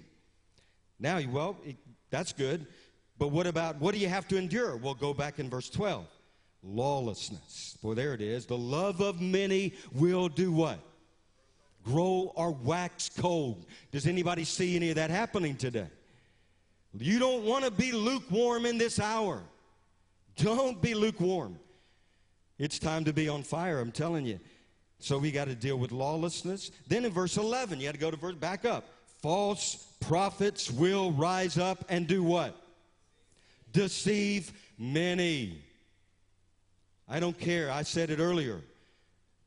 Now, 0.99 1.19
well, 1.29 1.57
that's 2.09 2.33
good. 2.33 2.65
But 3.17 3.27
what 3.27 3.47
about 3.47 3.79
what 3.79 3.93
do 3.93 3.99
you 3.99 4.07
have 4.07 4.27
to 4.29 4.37
endure? 4.37 4.75
We'll 4.75 4.93
go 4.93 5.13
back 5.13 5.39
in 5.39 5.49
verse 5.49 5.69
12. 5.69 6.05
Lawlessness. 6.63 7.77
Boy, 7.81 7.93
there 7.93 8.13
it 8.13 8.21
is. 8.21 8.45
The 8.45 8.57
love 8.57 9.01
of 9.01 9.21
many 9.21 9.73
will 9.93 10.27
do 10.27 10.51
what? 10.51 10.79
Grow 11.85 12.33
or 12.35 12.51
wax 12.51 13.09
cold. 13.09 13.65
Does 13.91 14.07
anybody 14.07 14.43
see 14.43 14.75
any 14.75 14.89
of 14.89 14.95
that 14.95 15.11
happening 15.11 15.55
today? 15.55 15.87
You 16.97 17.19
don't 17.19 17.43
want 17.43 17.63
to 17.65 17.71
be 17.71 17.91
lukewarm 17.91 18.65
in 18.65 18.77
this 18.77 18.99
hour. 18.99 19.41
Don't 20.35 20.81
be 20.81 20.93
lukewarm. 20.95 21.59
It's 22.57 22.79
time 22.79 23.03
to 23.05 23.13
be 23.13 23.29
on 23.29 23.43
fire, 23.43 23.79
I'm 23.79 23.91
telling 23.91 24.25
you. 24.25 24.39
So 24.99 25.17
we 25.17 25.31
got 25.31 25.45
to 25.45 25.55
deal 25.55 25.77
with 25.77 25.91
lawlessness. 25.91 26.71
Then 26.87 27.05
in 27.05 27.11
verse 27.11 27.37
11, 27.37 27.79
you 27.79 27.85
got 27.85 27.93
to 27.93 27.99
go 27.99 28.11
to 28.11 28.17
verse 28.17 28.35
back 28.35 28.65
up. 28.65 28.85
False 29.21 29.75
prophets 29.99 30.71
will 30.71 31.11
rise 31.11 31.57
up 31.57 31.83
and 31.89 32.07
do 32.07 32.23
what? 32.23 32.55
Deceive 33.71 34.53
many. 34.79 35.61
I 37.07 37.19
don't 37.19 37.37
care. 37.37 37.69
I 37.71 37.83
said 37.83 38.09
it 38.09 38.19
earlier. 38.19 38.61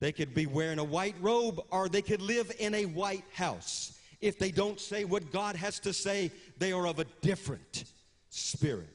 They 0.00 0.12
could 0.12 0.34
be 0.34 0.46
wearing 0.46 0.78
a 0.78 0.84
white 0.84 1.16
robe 1.20 1.60
or 1.70 1.88
they 1.88 2.02
could 2.02 2.22
live 2.22 2.52
in 2.58 2.74
a 2.74 2.86
white 2.86 3.24
house. 3.32 3.98
If 4.20 4.38
they 4.38 4.50
don't 4.50 4.80
say 4.80 5.04
what 5.04 5.32
God 5.32 5.56
has 5.56 5.78
to 5.80 5.92
say, 5.92 6.30
they 6.58 6.72
are 6.72 6.86
of 6.86 6.98
a 6.98 7.04
different 7.20 7.84
spirit, 8.30 8.88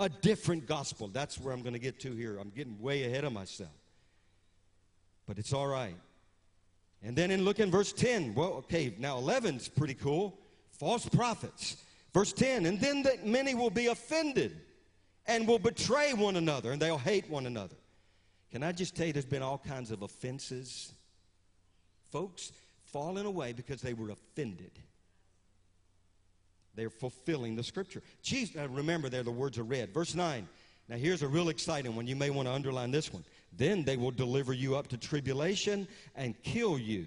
a 0.00 0.08
different 0.08 0.66
gospel. 0.66 1.08
That's 1.08 1.38
where 1.38 1.52
I'm 1.52 1.62
going 1.62 1.74
to 1.74 1.78
get 1.78 2.00
to 2.00 2.12
here. 2.12 2.38
I'm 2.38 2.50
getting 2.50 2.80
way 2.80 3.04
ahead 3.04 3.24
of 3.24 3.32
myself. 3.32 3.70
But 5.26 5.38
it's 5.38 5.52
all 5.52 5.66
right. 5.66 5.96
And 7.02 7.14
then 7.14 7.30
in 7.30 7.44
look 7.44 7.60
in 7.60 7.70
verse 7.70 7.92
10. 7.92 8.34
Well, 8.34 8.54
okay, 8.54 8.94
now 8.98 9.18
11's 9.18 9.68
pretty 9.68 9.94
cool. 9.94 10.38
False 10.70 11.06
prophets. 11.06 11.76
Verse 12.14 12.32
10, 12.32 12.66
and 12.66 12.80
then 12.80 13.02
that 13.02 13.26
many 13.26 13.54
will 13.54 13.70
be 13.70 13.88
offended 13.88 14.58
and 15.26 15.46
will 15.46 15.58
betray 15.58 16.14
one 16.14 16.36
another 16.36 16.72
and 16.72 16.80
they'll 16.80 16.98
hate 16.98 17.28
one 17.28 17.46
another. 17.46 17.76
Can 18.50 18.62
I 18.62 18.72
just 18.72 18.96
tell 18.96 19.06
you, 19.06 19.12
there's 19.12 19.24
been 19.24 19.42
all 19.42 19.58
kinds 19.58 19.90
of 19.90 20.02
offenses? 20.02 20.92
Folks 22.10 22.52
falling 22.92 23.26
away 23.26 23.52
because 23.52 23.82
they 23.82 23.92
were 23.92 24.10
offended. 24.10 24.72
They're 26.74 26.90
fulfilling 26.90 27.56
the 27.56 27.64
scripture. 27.64 28.02
Jesus, 28.22 28.54
now 28.54 28.66
remember, 28.66 29.08
there 29.08 29.22
the 29.22 29.30
words 29.30 29.58
are 29.58 29.64
read. 29.64 29.92
Verse 29.92 30.14
9. 30.14 30.48
Now, 30.88 30.96
here's 30.96 31.22
a 31.22 31.28
real 31.28 31.50
exciting 31.50 31.94
one. 31.94 32.06
You 32.06 32.16
may 32.16 32.30
want 32.30 32.48
to 32.48 32.54
underline 32.54 32.90
this 32.90 33.12
one. 33.12 33.24
Then 33.56 33.84
they 33.84 33.96
will 33.96 34.10
deliver 34.10 34.52
you 34.52 34.76
up 34.76 34.88
to 34.88 34.96
tribulation 34.96 35.86
and 36.14 36.40
kill 36.42 36.78
you, 36.78 37.06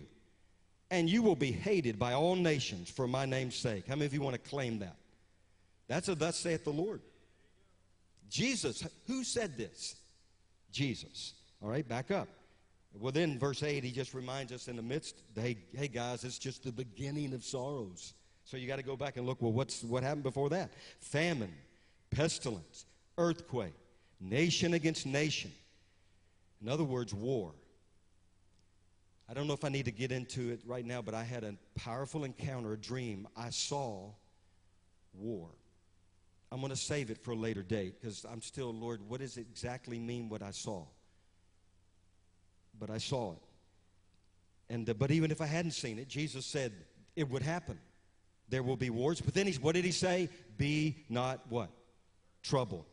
and 0.92 1.10
you 1.10 1.24
will 1.24 1.36
be 1.36 1.52
hated 1.52 1.98
by 1.98 2.14
all 2.14 2.36
nations 2.36 2.90
for 2.90 3.08
my 3.08 3.26
name's 3.26 3.56
sake. 3.56 3.88
How 3.88 3.96
many 3.96 4.06
of 4.06 4.14
you 4.14 4.22
want 4.22 4.34
to 4.34 4.50
claim 4.50 4.80
that? 4.80 4.96
That's 5.88 6.10
a 6.10 6.16
thus 6.16 6.38
saith 6.38 6.64
the 6.64 6.72
Lord. 6.72 7.02
Jesus, 8.30 8.88
who 9.08 9.24
said 9.24 9.58
this? 9.58 9.96
Jesus. 10.72 11.34
All 11.62 11.70
right, 11.70 11.88
back 11.88 12.12
up. 12.12 12.28
Well, 13.00 13.12
then, 13.12 13.40
verse 13.40 13.64
8, 13.64 13.84
he 13.84 13.92
just 13.92 14.14
reminds 14.14 14.52
us 14.52 14.68
in 14.68 14.76
the 14.76 14.82
midst, 14.82 15.16
hey, 15.36 15.58
hey 15.74 15.88
guys, 15.88 16.24
it's 16.24 16.38
just 16.38 16.64
the 16.64 16.72
beginning 16.72 17.34
of 17.34 17.44
sorrows. 17.44 18.14
So 18.44 18.58
you 18.58 18.68
got 18.68 18.78
to 18.78 18.84
go 18.84 18.98
back 18.98 19.18
and 19.18 19.26
look, 19.26 19.42
well, 19.42 19.54
what's, 19.54 19.84
what 19.84 20.04
happened 20.04 20.24
before 20.24 20.50
that? 20.50 20.72
Famine, 21.00 21.54
pestilence, 22.10 22.86
earthquake, 23.18 23.74
nation 24.20 24.74
against 24.74 25.06
nation. 25.06 25.52
In 26.62 26.68
other 26.68 26.84
words, 26.84 27.14
war. 27.14 27.54
I 29.30 29.34
don't 29.34 29.48
know 29.48 29.54
if 29.54 29.64
I 29.64 29.70
need 29.70 29.86
to 29.86 29.92
get 29.92 30.12
into 30.12 30.50
it 30.50 30.60
right 30.66 30.86
now, 30.86 31.02
but 31.02 31.14
I 31.14 31.24
had 31.24 31.46
a 31.46 31.56
powerful 31.76 32.26
encounter, 32.26 32.74
a 32.74 32.78
dream. 32.78 33.28
I 33.38 33.50
saw 33.50 34.10
war. 35.14 35.48
I'm 36.52 36.60
going 36.60 36.72
to 36.72 36.76
save 36.76 37.10
it 37.10 37.18
for 37.18 37.32
a 37.32 37.36
later 37.36 37.64
date 37.64 38.00
because 38.00 38.26
I'm 38.30 38.42
still, 38.42 38.74
Lord, 38.74 39.00
what 39.08 39.22
does 39.22 39.38
it 39.38 39.48
exactly 39.50 40.00
mean 40.00 40.28
what 40.28 40.42
I 40.42 40.52
saw? 40.52 40.84
But 42.78 42.90
I 42.90 42.98
saw 42.98 43.34
it. 43.34 43.38
And, 44.74 44.90
uh, 44.90 44.94
but 44.94 45.12
even 45.12 45.32
if 45.32 45.42
I 45.42 45.46
hadn't 45.46 45.72
seen 45.72 45.98
it, 45.98 46.08
Jesus 46.08 46.46
said 46.46 46.74
it 47.16 47.30
would 47.30 47.44
happen. 47.44 47.80
There 48.50 48.64
will 48.64 48.76
be 48.76 48.90
wars. 48.90 49.22
But 49.22 49.34
then 49.34 49.46
he's, 49.46 49.62
what 49.62 49.76
did 49.76 49.86
he 49.86 49.92
say? 49.92 50.30
Be 50.58 51.06
not 51.10 51.40
what? 51.50 51.70
Trouble. 52.44 52.86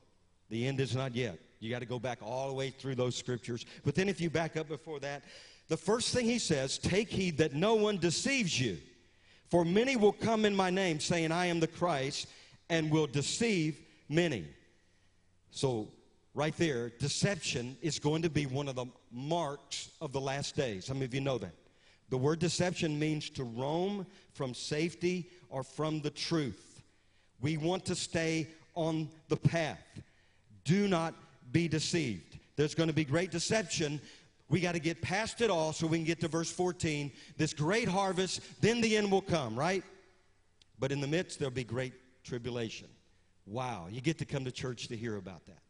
The 0.50 0.66
end 0.66 0.80
is 0.80 0.94
not 0.94 1.14
yet. 1.16 1.38
You 1.60 1.70
got 1.70 1.80
to 1.80 1.86
go 1.86 1.98
back 1.98 2.18
all 2.22 2.48
the 2.48 2.54
way 2.54 2.70
through 2.70 2.94
those 2.94 3.16
scriptures. 3.16 3.66
But 3.84 3.96
then 3.96 4.08
if 4.08 4.20
you 4.20 4.30
back 4.30 4.56
up 4.56 4.68
before 4.68 5.00
that, 5.00 5.24
the 5.68 5.76
first 5.76 6.14
thing 6.14 6.24
he 6.24 6.38
says, 6.38 6.78
take 6.78 7.10
heed 7.10 7.38
that 7.38 7.54
no 7.54 7.74
one 7.74 7.98
deceives 7.98 8.58
you. 8.58 8.78
For 9.50 9.64
many 9.64 9.96
will 9.96 10.12
come 10.12 10.44
in 10.44 10.54
my 10.54 10.70
name, 10.70 11.00
saying, 11.00 11.32
I 11.32 11.46
am 11.46 11.58
the 11.58 11.66
Christ, 11.66 12.28
and 12.70 12.90
will 12.90 13.06
deceive 13.06 13.80
many. 14.08 14.46
So, 15.50 15.88
right 16.34 16.56
there, 16.56 16.90
deception 16.90 17.76
is 17.82 17.98
going 17.98 18.22
to 18.22 18.30
be 18.30 18.46
one 18.46 18.68
of 18.68 18.76
the 18.76 18.86
marks 19.10 19.90
of 20.00 20.12
the 20.12 20.20
last 20.20 20.56
days. 20.56 20.86
Some 20.86 21.02
of 21.02 21.14
you 21.14 21.20
know 21.20 21.38
that? 21.38 21.54
The 22.10 22.18
word 22.18 22.38
deception 22.38 22.98
means 22.98 23.28
to 23.30 23.44
roam 23.44 24.06
from 24.32 24.54
safety 24.54 25.30
or 25.50 25.62
from 25.62 26.00
the 26.00 26.10
truth. 26.10 26.82
We 27.40 27.56
want 27.56 27.84
to 27.86 27.94
stay 27.94 28.48
on 28.74 29.08
the 29.28 29.36
path. 29.36 29.82
Do 30.64 30.88
not 30.88 31.14
be 31.52 31.68
deceived. 31.68 32.38
There's 32.56 32.74
going 32.74 32.88
to 32.88 32.94
be 32.94 33.04
great 33.04 33.30
deception. 33.30 34.00
We 34.48 34.60
got 34.60 34.72
to 34.72 34.80
get 34.80 35.02
past 35.02 35.40
it 35.40 35.50
all 35.50 35.72
so 35.72 35.86
we 35.86 35.98
can 35.98 36.06
get 36.06 36.20
to 36.20 36.28
verse 36.28 36.50
14. 36.50 37.12
This 37.36 37.52
great 37.52 37.88
harvest, 37.88 38.40
then 38.60 38.80
the 38.80 38.96
end 38.96 39.10
will 39.10 39.22
come, 39.22 39.56
right? 39.56 39.84
But 40.78 40.92
in 40.92 41.00
the 41.00 41.06
midst, 41.06 41.38
there'll 41.38 41.54
be 41.54 41.64
great 41.64 41.92
tribulation. 42.28 42.88
Wow, 43.46 43.86
you 43.90 44.00
get 44.00 44.18
to 44.18 44.24
come 44.24 44.44
to 44.44 44.52
church 44.52 44.88
to 44.88 44.96
hear 44.96 45.16
about 45.16 45.46
that. 45.46 45.62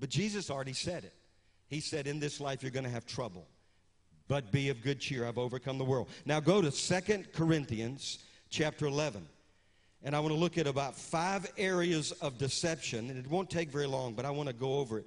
But 0.00 0.10
Jesus 0.10 0.50
already 0.50 0.72
said 0.72 1.04
it. 1.04 1.14
He 1.68 1.80
said, 1.80 2.06
In 2.06 2.18
this 2.20 2.40
life, 2.40 2.62
you're 2.62 2.72
going 2.72 2.84
to 2.84 2.90
have 2.90 3.06
trouble, 3.06 3.46
but 4.28 4.50
be 4.50 4.68
of 4.68 4.82
good 4.82 5.00
cheer. 5.00 5.26
I've 5.26 5.38
overcome 5.38 5.78
the 5.78 5.84
world. 5.84 6.08
Now 6.24 6.40
go 6.40 6.60
to 6.60 6.70
Second 6.70 7.32
Corinthians 7.32 8.18
chapter 8.50 8.86
11. 8.86 9.26
And 10.02 10.14
I 10.14 10.20
want 10.20 10.34
to 10.34 10.38
look 10.38 10.58
at 10.58 10.66
about 10.66 10.94
five 10.94 11.50
areas 11.56 12.12
of 12.12 12.38
deception. 12.38 13.10
And 13.10 13.18
it 13.18 13.28
won't 13.28 13.50
take 13.50 13.70
very 13.70 13.86
long, 13.86 14.14
but 14.14 14.24
I 14.24 14.30
want 14.30 14.48
to 14.48 14.54
go 14.54 14.78
over 14.78 14.98
it 14.98 15.06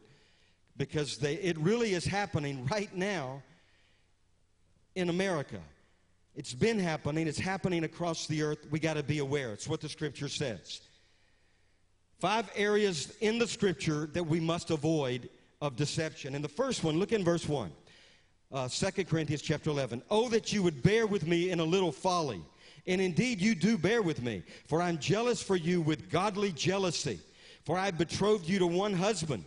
because 0.75 1.17
they, 1.17 1.35
it 1.35 1.57
really 1.57 1.93
is 1.93 2.05
happening 2.05 2.65
right 2.71 2.93
now 2.95 3.43
in 4.95 5.09
America. 5.09 5.59
It's 6.39 6.53
been 6.53 6.79
happening, 6.79 7.27
it's 7.27 7.37
happening 7.37 7.83
across 7.83 8.25
the 8.25 8.43
earth. 8.43 8.65
We 8.71 8.79
got 8.79 8.93
to 8.93 9.03
be 9.03 9.19
aware. 9.19 9.51
It's 9.51 9.67
what 9.67 9.81
the 9.81 9.89
scripture 9.89 10.29
says. 10.29 10.79
Five 12.17 12.49
areas 12.55 13.13
in 13.19 13.39
the 13.39 13.45
scripture 13.45 14.09
that 14.13 14.23
we 14.23 14.39
must 14.39 14.71
avoid 14.71 15.27
of 15.59 15.75
deception. 15.75 16.35
And 16.35 16.41
the 16.41 16.47
first 16.47 16.81
one, 16.81 16.97
look 16.97 17.11
in 17.11 17.25
verse 17.25 17.45
1. 17.45 17.69
Uh, 18.53 18.69
2 18.69 19.03
Corinthians 19.03 19.41
chapter 19.41 19.69
11. 19.69 20.01
Oh, 20.09 20.29
that 20.29 20.53
you 20.53 20.63
would 20.63 20.81
bear 20.81 21.05
with 21.07 21.27
me 21.27 21.49
in 21.49 21.59
a 21.59 21.63
little 21.65 21.91
folly. 21.91 22.41
And 22.87 23.01
indeed, 23.01 23.41
you 23.41 23.53
do 23.53 23.77
bear 23.77 24.01
with 24.01 24.21
me, 24.21 24.41
for 24.65 24.81
I'm 24.81 24.97
jealous 24.97 25.43
for 25.43 25.57
you 25.57 25.81
with 25.81 26.09
godly 26.09 26.53
jealousy. 26.53 27.19
For 27.65 27.77
I 27.77 27.91
betrothed 27.91 28.47
you 28.47 28.59
to 28.59 28.67
one 28.67 28.93
husband, 28.93 29.43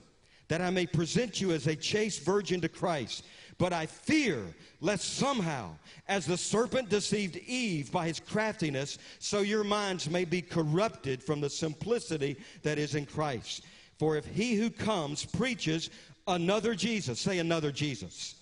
that 0.48 0.60
I 0.60 0.68
may 0.68 0.84
present 0.84 1.40
you 1.40 1.52
as 1.52 1.66
a 1.68 1.74
chaste 1.74 2.22
virgin 2.22 2.60
to 2.60 2.68
Christ. 2.68 3.24
But 3.58 3.72
I 3.72 3.86
fear 3.86 4.42
lest 4.80 5.16
somehow, 5.16 5.70
as 6.08 6.26
the 6.26 6.36
serpent 6.36 6.88
deceived 6.88 7.36
Eve 7.36 7.92
by 7.92 8.06
his 8.06 8.20
craftiness, 8.20 8.98
so 9.18 9.40
your 9.40 9.64
minds 9.64 10.10
may 10.10 10.24
be 10.24 10.42
corrupted 10.42 11.22
from 11.22 11.40
the 11.40 11.50
simplicity 11.50 12.36
that 12.62 12.78
is 12.78 12.94
in 12.94 13.06
Christ. 13.06 13.64
For 13.98 14.16
if 14.16 14.26
he 14.26 14.54
who 14.54 14.70
comes 14.70 15.24
preaches 15.24 15.90
another 16.26 16.74
Jesus, 16.74 17.20
say 17.20 17.38
another 17.38 17.70
Jesus. 17.70 18.34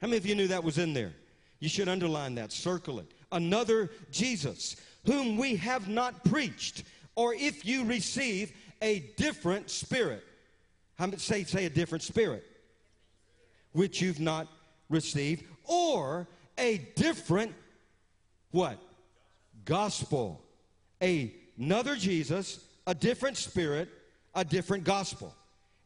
How 0.00 0.08
many 0.08 0.18
of 0.18 0.26
you 0.26 0.34
knew 0.34 0.48
that 0.48 0.64
was 0.64 0.78
in 0.78 0.92
there? 0.92 1.12
You 1.60 1.68
should 1.68 1.88
underline 1.88 2.34
that, 2.34 2.52
circle 2.52 2.98
it. 2.98 3.10
Another 3.32 3.90
Jesus, 4.10 4.76
whom 5.06 5.38
we 5.38 5.56
have 5.56 5.88
not 5.88 6.24
preached, 6.24 6.82
or 7.14 7.34
if 7.34 7.64
you 7.64 7.84
receive 7.84 8.52
a 8.82 9.00
different 9.16 9.70
spirit. 9.70 10.24
How 10.98 11.06
many 11.06 11.18
say, 11.18 11.44
say 11.44 11.64
a 11.64 11.70
different 11.70 12.02
spirit? 12.02 12.44
Which 13.74 14.00
you've 14.00 14.20
not 14.20 14.48
received, 14.88 15.44
or 15.64 16.26
a 16.56 16.78
different 16.96 17.52
what? 18.50 18.78
Gospel. 19.66 20.42
A, 21.02 21.34
another 21.58 21.94
Jesus, 21.94 22.60
a 22.86 22.94
different 22.94 23.36
spirit, 23.36 23.90
a 24.34 24.44
different 24.44 24.84
gospel. 24.84 25.34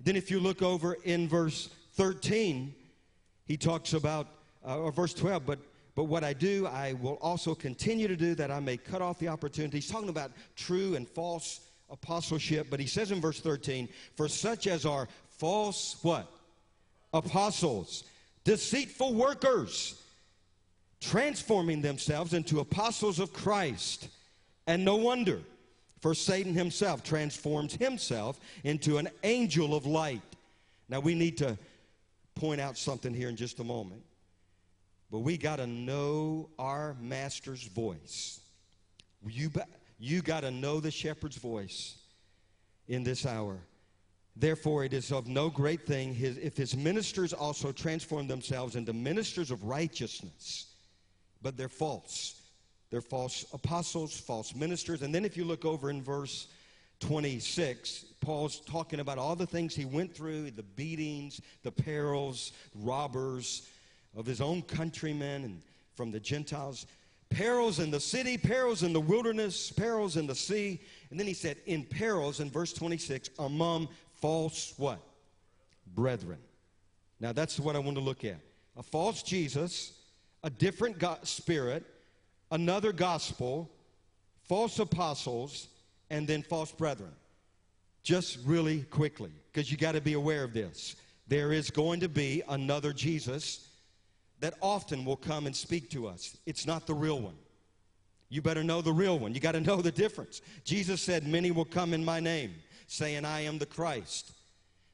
Then 0.01 0.15
if 0.15 0.31
you 0.31 0.39
look 0.39 0.63
over 0.63 0.95
in 1.03 1.29
verse 1.29 1.71
13, 1.95 2.73
he 3.47 3.57
talks 3.57 3.93
about, 3.95 4.29
uh, 4.65 4.79
or 4.79 4.93
verse 4.93 5.15
12, 5.15 5.45
but 5.45 5.59
but 5.99 6.05
what 6.05 6.23
I 6.23 6.33
do, 6.33 6.65
I 6.69 6.93
will 6.93 7.19
also 7.21 7.57
continue 7.57 8.07
to 8.07 8.15
do 8.15 8.37
that 8.37 8.53
I 8.53 8.61
may 8.61 8.77
cut 8.77 9.03
off 9.03 9.19
the 9.19 9.27
opportunity. 9.27 9.79
He's 9.79 9.91
talking 9.91 10.11
about 10.11 10.31
true 10.55 10.95
and 10.95 11.09
false 11.09 11.59
apostleship, 11.91 12.69
but 12.71 12.79
he 12.79 12.87
says 12.87 13.11
in 13.11 13.21
verse 13.21 13.41
13, 13.41 13.89
for 14.15 14.29
such 14.29 14.69
as 14.69 14.87
are 14.87 15.09
false 15.27 15.97
what? 16.03 16.31
Apostles, 17.13 18.05
deceitful 18.45 19.15
workers, 19.15 20.03
transforming 21.01 21.81
themselves 21.81 22.35
into 22.35 22.61
apostles 22.61 23.19
of 23.19 23.33
Christ. 23.33 24.09
And 24.67 24.85
no 24.85 24.97
wonder, 24.97 25.41
for 26.01 26.15
Satan 26.15 26.55
himself 26.55 27.03
transforms 27.03 27.75
himself 27.75 28.39
into 28.65 28.99
an 28.99 29.09
angel 29.23 29.75
of 29.75 29.87
light. 29.87 30.23
Now 30.89 31.01
we 31.01 31.15
need 31.15 31.39
to 31.39 31.59
point 32.35 32.61
out 32.61 32.79
something 32.79 33.13
here 33.13 33.29
in 33.29 33.37
just 33.37 33.59
a 33.61 33.65
moment. 33.65 34.03
But 35.11 35.21
we 35.21 35.39
got 35.39 35.57
to 35.57 35.67
know 35.67 36.51
our 36.59 36.95
master's 37.01 37.63
voice. 37.65 38.41
You, 39.27 39.51
you 39.99 40.23
got 40.23 40.41
to 40.41 40.51
know 40.51 40.81
the 40.81 40.91
shepherd's 40.91 41.37
voice 41.37 41.97
in 42.89 43.05
this 43.05 43.25
hour. 43.27 43.59
Therefore, 44.41 44.85
it 44.85 44.93
is 44.93 45.11
of 45.11 45.27
no 45.27 45.51
great 45.51 45.85
thing 45.85 46.15
his, 46.15 46.39
if 46.39 46.57
his 46.57 46.77
ministers 46.77 47.33
also 47.33 47.73
transform 47.73 48.29
themselves 48.29 48.77
into 48.77 48.93
ministers 48.93 49.51
of 49.51 49.65
righteousness, 49.65 50.67
but 51.43 51.57
they're 51.57 51.69
false. 51.69 52.41
They're 52.91 53.01
false 53.01 53.47
apostles, 53.53 54.19
false 54.19 54.55
ministers. 54.55 55.03
And 55.03 55.13
then 55.13 55.25
if 55.25 55.37
you 55.37 55.45
look 55.45 55.65
over 55.65 55.91
in 55.91 56.03
verse 56.03 56.47
26, 57.01 58.05
Paul's 58.21 58.61
talking 58.61 59.01
about 59.01 59.19
all 59.19 59.35
the 59.35 59.47
things 59.47 59.75
he 59.75 59.85
went 59.85 60.15
through 60.15 60.53
the 60.53 60.63
beatings, 60.63 61.41
the 61.65 61.73
perils, 61.73 62.53
robbers 62.77 63.69
of 64.17 64.25
his 64.25 64.41
own 64.41 64.63
countrymen 64.63 65.45
and 65.45 65.63
from 65.97 66.13
the 66.13 66.21
Gentiles. 66.21 66.87
Perils 67.29 67.79
in 67.79 67.91
the 67.91 68.01
city, 68.01 68.39
perils 68.39 68.85
in 68.85 68.93
the 68.93 69.01
wilderness, 69.01 69.71
perils 69.71 70.17
in 70.17 70.27
the 70.27 70.35
sea. 70.35 70.81
And 71.11 71.19
then 71.19 71.27
he 71.27 71.35
said, 71.35 71.59
in 71.67 71.85
perils, 71.85 72.41
in 72.41 72.51
verse 72.51 72.73
26, 72.73 73.31
among 73.39 73.89
false 74.21 74.75
what? 74.77 75.01
Brethren. 75.95 76.39
Now 77.21 77.33
that's 77.33 77.59
what 77.59 77.77
I 77.77 77.79
want 77.79 77.97
to 77.97 78.03
look 78.03 78.25
at. 78.25 78.39
A 78.77 78.83
false 78.83 79.23
Jesus, 79.23 79.93
a 80.43 80.51
different 80.51 80.99
God, 80.99 81.27
spirit, 81.27 81.85
another 82.51 82.93
gospel, 82.93 83.71
false 84.43 84.79
apostles, 84.79 85.69
and 86.11 86.27
then 86.27 86.43
false 86.43 86.73
brethren. 86.73 87.11
Just 88.03 88.39
really 88.45 88.83
quickly, 88.85 89.31
because 89.53 89.71
you 89.71 89.77
got 89.77 89.93
to 89.93 90.01
be 90.01 90.15
aware 90.15 90.45
of 90.45 90.53
this. 90.53 90.97
there 91.27 91.53
is 91.53 91.71
going 91.71 92.01
to 92.01 92.09
be 92.09 92.43
another 92.49 92.93
Jesus 92.93 93.69
that 94.41 94.55
often 94.63 95.05
will 95.05 95.17
come 95.17 95.47
and 95.47 95.55
speak 95.55 95.91
to 95.91 96.07
us. 96.07 96.39
It's 96.47 96.67
not 96.67 96.87
the 96.87 96.95
real 96.95 97.21
one. 97.21 97.37
You 98.31 98.43
better 98.43 98.63
know 98.63 98.83
the 98.83 98.93
real 98.93 99.19
one. 99.19 99.35
You 99.35 99.41
got 99.41 99.53
to 99.53 99.61
know 99.61 99.83
the 99.83 99.93
difference. 99.93 100.43
Jesus 100.65 101.01
said, 101.01 101.27
Many 101.27 101.51
will 101.51 101.65
come 101.65 101.93
in 101.93 102.05
my 102.05 102.21
name, 102.21 102.55
saying, 102.89 103.25
I 103.25 103.43
am 103.43 103.59
the 103.59 103.67
Christ. 103.67 104.33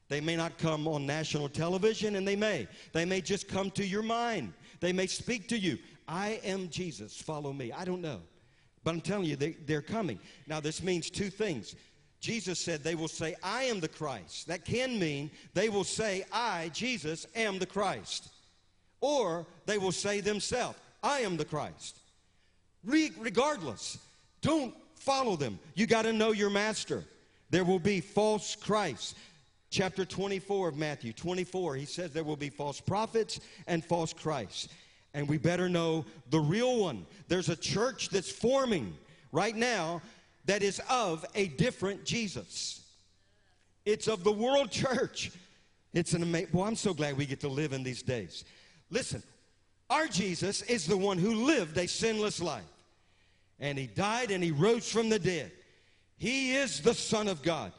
They 0.08 0.20
may 0.20 0.36
not 0.36 0.58
come 0.58 0.86
on 0.86 1.06
national 1.06 1.48
television, 1.48 2.16
and 2.16 2.28
they 2.28 2.36
may. 2.36 2.68
They 2.92 3.06
may 3.06 3.22
just 3.22 3.48
come 3.48 3.70
to 3.72 3.86
your 3.86 4.02
mind. 4.02 4.52
They 4.80 4.92
may 4.92 5.06
speak 5.06 5.48
to 5.48 5.58
you. 5.58 5.78
I 6.06 6.40
am 6.44 6.68
Jesus, 6.68 7.16
follow 7.18 7.52
me. 7.52 7.72
I 7.72 7.86
don't 7.86 8.02
know. 8.02 8.20
But 8.82 8.90
I'm 8.90 9.00
telling 9.00 9.24
you, 9.24 9.36
they, 9.36 9.52
they're 9.64 9.80
coming. 9.80 10.18
Now, 10.46 10.60
this 10.60 10.82
means 10.82 11.08
two 11.08 11.30
things. 11.30 11.74
Jesus 12.20 12.58
said 12.58 12.82
they 12.82 12.94
will 12.94 13.08
say, 13.08 13.34
I 13.42 13.64
am 13.64 13.80
the 13.80 13.88
Christ. 13.88 14.46
That 14.48 14.64
can 14.64 14.98
mean 14.98 15.30
they 15.54 15.70
will 15.70 15.84
say, 15.84 16.24
I, 16.32 16.70
Jesus, 16.74 17.26
am 17.34 17.58
the 17.58 17.66
Christ. 17.66 18.28
Or 19.00 19.46
they 19.66 19.78
will 19.78 19.92
say 19.92 20.20
themselves, 20.20 20.78
I 21.02 21.20
am 21.20 21.36
the 21.36 21.44
Christ. 21.44 21.98
Re- 22.84 23.12
regardless, 23.18 23.98
don't 24.42 24.74
follow 24.94 25.36
them. 25.36 25.58
You 25.74 25.86
got 25.86 26.02
to 26.02 26.12
know 26.12 26.32
your 26.32 26.50
master. 26.50 27.04
There 27.54 27.62
will 27.62 27.78
be 27.78 28.00
false 28.00 28.56
Christs. 28.56 29.14
Chapter 29.70 30.04
24 30.04 30.70
of 30.70 30.76
Matthew 30.76 31.12
24, 31.12 31.76
he 31.76 31.84
says 31.84 32.10
there 32.10 32.24
will 32.24 32.34
be 32.34 32.50
false 32.50 32.80
prophets 32.80 33.38
and 33.68 33.84
false 33.84 34.12
Christs. 34.12 34.70
And 35.14 35.28
we 35.28 35.38
better 35.38 35.68
know 35.68 36.04
the 36.30 36.40
real 36.40 36.80
one. 36.80 37.06
There's 37.28 37.50
a 37.50 37.54
church 37.54 38.08
that's 38.08 38.28
forming 38.28 38.92
right 39.30 39.54
now 39.54 40.02
that 40.46 40.64
is 40.64 40.82
of 40.90 41.24
a 41.36 41.46
different 41.46 42.04
Jesus. 42.04 42.82
It's 43.86 44.08
of 44.08 44.24
the 44.24 44.32
world 44.32 44.72
church. 44.72 45.30
It's 45.92 46.12
an 46.12 46.24
amazing, 46.24 46.48
well, 46.52 46.64
I'm 46.64 46.74
so 46.74 46.92
glad 46.92 47.16
we 47.16 47.24
get 47.24 47.38
to 47.42 47.48
live 47.48 47.72
in 47.72 47.84
these 47.84 48.02
days. 48.02 48.44
Listen, 48.90 49.22
our 49.90 50.08
Jesus 50.08 50.62
is 50.62 50.88
the 50.88 50.96
one 50.96 51.18
who 51.18 51.46
lived 51.46 51.78
a 51.78 51.86
sinless 51.86 52.42
life. 52.42 52.64
And 53.60 53.78
he 53.78 53.86
died 53.86 54.32
and 54.32 54.42
he 54.42 54.50
rose 54.50 54.90
from 54.90 55.08
the 55.08 55.20
dead. 55.20 55.52
He 56.16 56.54
is 56.54 56.80
the 56.80 56.94
Son 56.94 57.28
of 57.28 57.42
God. 57.42 57.72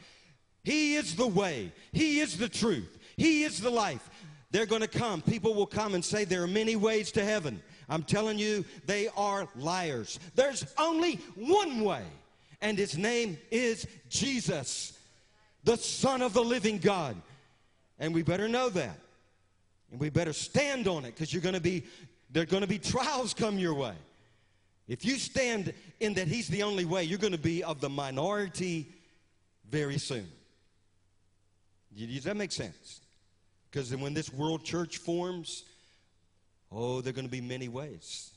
He 0.64 0.96
is 0.96 1.16
the 1.16 1.28
way. 1.28 1.72
He 1.92 2.20
is 2.20 2.38
the 2.38 2.50
truth. 2.50 2.98
He 3.18 3.44
is 3.44 3.60
the 3.60 3.70
life. 3.70 4.10
They're 4.52 4.66
going 4.66 4.82
to 4.82 4.88
come. 4.88 5.22
People 5.22 5.54
will 5.54 5.66
come 5.66 5.96
and 5.96 6.04
say 6.04 6.24
there 6.24 6.44
are 6.44 6.48
many 6.48 6.76
ways 6.76 7.12
to 7.14 7.24
heaven. 7.24 7.62
I'm 7.90 8.04
telling 8.04 8.40
you, 8.40 8.66
they 8.86 9.10
are 9.16 9.48
liars. 9.56 10.20
There's 10.34 10.66
only 10.78 11.16
one 11.36 11.82
way, 11.82 12.04
and 12.62 12.78
his 12.78 12.98
name 12.98 13.38
is 13.52 13.86
Jesus, 14.10 14.98
the 15.64 15.78
Son 15.78 16.22
of 16.22 16.34
the 16.34 16.44
living 16.44 16.80
God. 16.80 17.16
And 18.00 18.14
we 18.14 18.24
better 18.24 18.48
know 18.48 18.70
that. 18.70 18.98
And 19.92 20.00
we 20.00 20.10
better 20.10 20.34
stand 20.34 20.88
on 20.88 21.06
it 21.06 21.14
because 21.14 21.32
you're 21.32 21.42
going 21.42 21.56
to 21.56 21.62
be, 21.62 21.84
there 22.32 22.44
are 22.44 22.48
going 22.48 22.62
to 22.62 22.68
be 22.68 22.80
trials 22.80 23.34
come 23.34 23.60
your 23.60 23.74
way. 23.74 23.94
If 24.88 25.04
you 25.04 25.18
stand 25.18 25.74
in 26.00 26.14
that 26.14 26.28
he's 26.28 26.48
the 26.48 26.64
only 26.64 26.86
way, 26.86 27.04
you're 27.04 27.20
going 27.20 27.34
to 27.34 27.40
be 27.40 27.64
of 27.64 27.82
the 27.82 27.90
minority 27.90 28.88
very 29.70 29.98
soon. 29.98 30.28
Does 31.96 32.26
that 32.26 32.38
make 32.38 32.52
sense? 32.52 33.02
Because 33.72 33.96
when 33.96 34.14
this 34.14 34.32
world 34.32 34.64
church 34.64 34.98
forms, 34.98 35.64
oh, 36.72 37.02
there 37.02 37.12
are 37.12 37.14
going 37.14 37.26
to 37.26 37.32
be 37.32 37.42
many 37.42 37.68
ways. 37.68 38.32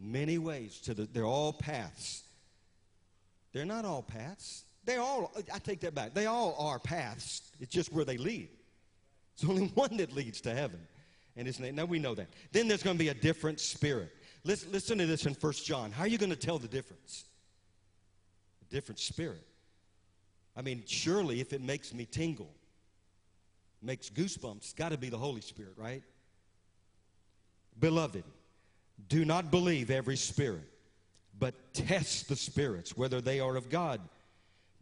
Many 0.00 0.38
ways 0.38 0.80
to 0.80 0.94
the, 0.94 1.04
they're 1.04 1.26
all 1.26 1.52
paths. 1.52 2.24
They're 3.52 3.64
not 3.64 3.84
all 3.84 4.02
paths. 4.02 4.64
They 4.84 4.96
all, 4.96 5.32
I 5.52 5.58
take 5.58 5.80
that 5.80 5.94
back. 5.94 6.14
They 6.14 6.26
all 6.26 6.56
are 6.58 6.78
paths. 6.78 7.42
It's 7.60 7.72
just 7.72 7.92
where 7.92 8.04
they 8.04 8.16
lead. 8.16 8.48
It's 9.34 9.44
only 9.44 9.66
one 9.74 9.96
that 9.98 10.12
leads 10.12 10.40
to 10.42 10.54
heaven. 10.54 10.80
And 11.36 11.60
name, 11.60 11.74
now 11.74 11.84
we 11.84 11.98
know 11.98 12.14
that. 12.14 12.28
Then 12.52 12.68
there's 12.68 12.82
going 12.82 12.96
to 12.96 13.02
be 13.02 13.08
a 13.08 13.14
different 13.14 13.60
spirit. 13.60 14.10
Listen, 14.44 14.72
listen 14.72 14.98
to 14.98 15.06
this 15.06 15.26
in 15.26 15.34
First 15.34 15.64
John. 15.64 15.90
How 15.90 16.04
are 16.04 16.08
you 16.08 16.18
going 16.18 16.30
to 16.30 16.36
tell 16.36 16.58
the 16.58 16.68
difference? 16.68 17.24
A 18.62 18.72
different 18.72 18.98
spirit. 18.98 19.42
I 20.56 20.62
mean, 20.62 20.84
surely 20.86 21.40
if 21.40 21.52
it 21.52 21.62
makes 21.62 21.92
me 21.94 22.04
tingle, 22.04 22.50
makes 23.82 24.10
goosebumps, 24.10 24.56
it's 24.58 24.72
got 24.72 24.90
to 24.90 24.98
be 24.98 25.08
the 25.08 25.18
Holy 25.18 25.40
Spirit, 25.40 25.72
right? 25.76 26.02
Beloved, 27.80 28.24
do 29.08 29.24
not 29.24 29.50
believe 29.50 29.90
every 29.90 30.16
spirit, 30.16 30.68
but 31.38 31.54
test 31.72 32.28
the 32.28 32.36
spirits, 32.36 32.96
whether 32.96 33.20
they 33.20 33.40
are 33.40 33.56
of 33.56 33.68
God, 33.68 34.00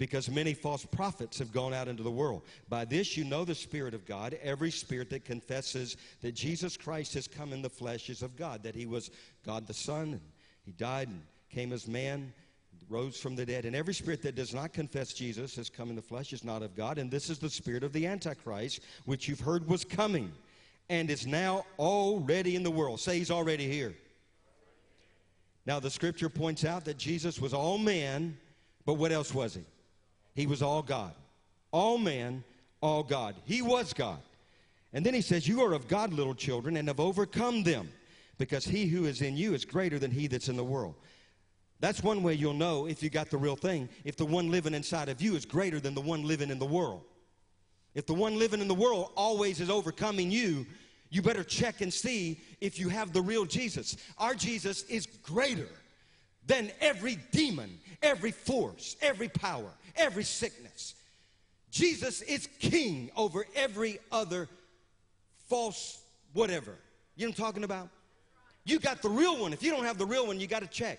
because 0.02 0.28
many 0.28 0.52
false 0.52 0.84
prophets 0.84 1.38
have 1.38 1.52
gone 1.52 1.72
out 1.72 1.86
into 1.86 2.02
the 2.02 2.10
world. 2.10 2.42
By 2.68 2.84
this 2.84 3.16
you 3.16 3.22
know 3.22 3.44
the 3.44 3.54
Spirit 3.54 3.94
of 3.94 4.04
God. 4.04 4.36
Every 4.42 4.72
spirit 4.72 5.08
that 5.10 5.24
confesses 5.24 5.96
that 6.22 6.34
Jesus 6.34 6.76
Christ 6.76 7.14
has 7.14 7.28
come 7.28 7.52
in 7.52 7.62
the 7.62 7.70
flesh 7.70 8.10
is 8.10 8.20
of 8.20 8.36
God, 8.36 8.64
that 8.64 8.74
he 8.74 8.84
was 8.84 9.12
God 9.46 9.64
the 9.64 9.72
Son, 9.72 10.08
and 10.08 10.20
he 10.64 10.72
died 10.72 11.06
and 11.06 11.22
came 11.50 11.72
as 11.72 11.86
man, 11.86 12.32
rose 12.88 13.16
from 13.16 13.36
the 13.36 13.46
dead. 13.46 13.64
And 13.64 13.76
every 13.76 13.94
spirit 13.94 14.22
that 14.22 14.34
does 14.34 14.52
not 14.52 14.72
confess 14.72 15.12
Jesus 15.12 15.54
has 15.54 15.70
come 15.70 15.88
in 15.88 15.94
the 15.94 16.02
flesh 16.02 16.32
is 16.32 16.42
not 16.42 16.62
of 16.62 16.74
God. 16.74 16.98
And 16.98 17.08
this 17.08 17.30
is 17.30 17.38
the 17.38 17.48
spirit 17.48 17.84
of 17.84 17.92
the 17.92 18.04
Antichrist, 18.04 18.80
which 19.04 19.28
you've 19.28 19.38
heard 19.38 19.68
was 19.68 19.84
coming 19.84 20.32
and 20.88 21.10
is 21.10 21.28
now 21.28 21.64
already 21.78 22.56
in 22.56 22.64
the 22.64 22.72
world. 22.72 22.98
Say 22.98 23.18
he's 23.18 23.30
already 23.30 23.70
here. 23.70 23.94
Now, 25.64 25.78
the 25.78 25.90
scripture 25.90 26.28
points 26.28 26.64
out 26.64 26.86
that 26.86 26.98
Jesus 26.98 27.40
was 27.40 27.54
all 27.54 27.78
man, 27.78 28.36
but 28.84 28.94
what 28.94 29.12
else 29.12 29.32
was 29.32 29.54
he? 29.54 29.62
He 30.34 30.46
was 30.46 30.62
all 30.62 30.82
God. 30.82 31.12
All 31.70 31.98
man, 31.98 32.44
all 32.80 33.02
God. 33.02 33.34
He 33.44 33.62
was 33.62 33.92
God. 33.92 34.20
And 34.92 35.04
then 35.04 35.14
he 35.14 35.20
says, 35.20 35.48
You 35.48 35.62
are 35.62 35.72
of 35.72 35.88
God, 35.88 36.12
little 36.12 36.34
children, 36.34 36.76
and 36.76 36.88
have 36.88 37.00
overcome 37.00 37.62
them, 37.62 37.88
because 38.38 38.64
he 38.64 38.86
who 38.86 39.06
is 39.06 39.22
in 39.22 39.36
you 39.36 39.54
is 39.54 39.64
greater 39.64 39.98
than 39.98 40.10
he 40.10 40.26
that's 40.26 40.48
in 40.48 40.56
the 40.56 40.64
world. 40.64 40.94
That's 41.80 42.02
one 42.02 42.22
way 42.22 42.34
you'll 42.34 42.54
know 42.54 42.86
if 42.86 43.02
you 43.02 43.10
got 43.10 43.30
the 43.30 43.36
real 43.36 43.56
thing, 43.56 43.88
if 44.04 44.16
the 44.16 44.24
one 44.24 44.50
living 44.50 44.74
inside 44.74 45.08
of 45.08 45.20
you 45.20 45.34
is 45.34 45.44
greater 45.44 45.80
than 45.80 45.94
the 45.94 46.00
one 46.00 46.22
living 46.22 46.50
in 46.50 46.58
the 46.58 46.66
world. 46.66 47.02
If 47.94 48.06
the 48.06 48.14
one 48.14 48.38
living 48.38 48.60
in 48.60 48.68
the 48.68 48.74
world 48.74 49.10
always 49.16 49.60
is 49.60 49.68
overcoming 49.68 50.30
you, 50.30 50.64
you 51.10 51.20
better 51.20 51.44
check 51.44 51.80
and 51.80 51.92
see 51.92 52.40
if 52.60 52.78
you 52.78 52.88
have 52.88 53.12
the 53.12 53.20
real 53.20 53.44
Jesus. 53.44 53.96
Our 54.16 54.34
Jesus 54.34 54.84
is 54.84 55.06
greater 55.06 55.68
than 56.46 56.70
every 56.80 57.18
demon, 57.32 57.78
every 58.02 58.30
force, 58.30 58.96
every 59.02 59.28
power, 59.28 59.70
every 59.96 60.24
sickness. 60.24 60.94
Jesus 61.70 62.20
is 62.22 62.48
king 62.58 63.10
over 63.16 63.46
every 63.54 63.98
other 64.10 64.48
false 65.48 66.02
whatever. 66.32 66.76
You 67.16 67.26
know 67.26 67.30
what 67.30 67.38
I'm 67.38 67.44
talking 67.44 67.64
about? 67.64 67.88
You 68.64 68.78
got 68.78 69.02
the 69.02 69.08
real 69.08 69.38
one. 69.38 69.52
If 69.52 69.62
you 69.62 69.70
don't 69.70 69.84
have 69.84 69.98
the 69.98 70.06
real 70.06 70.26
one, 70.26 70.38
you 70.38 70.46
got 70.46 70.62
to 70.62 70.68
check. 70.68 70.98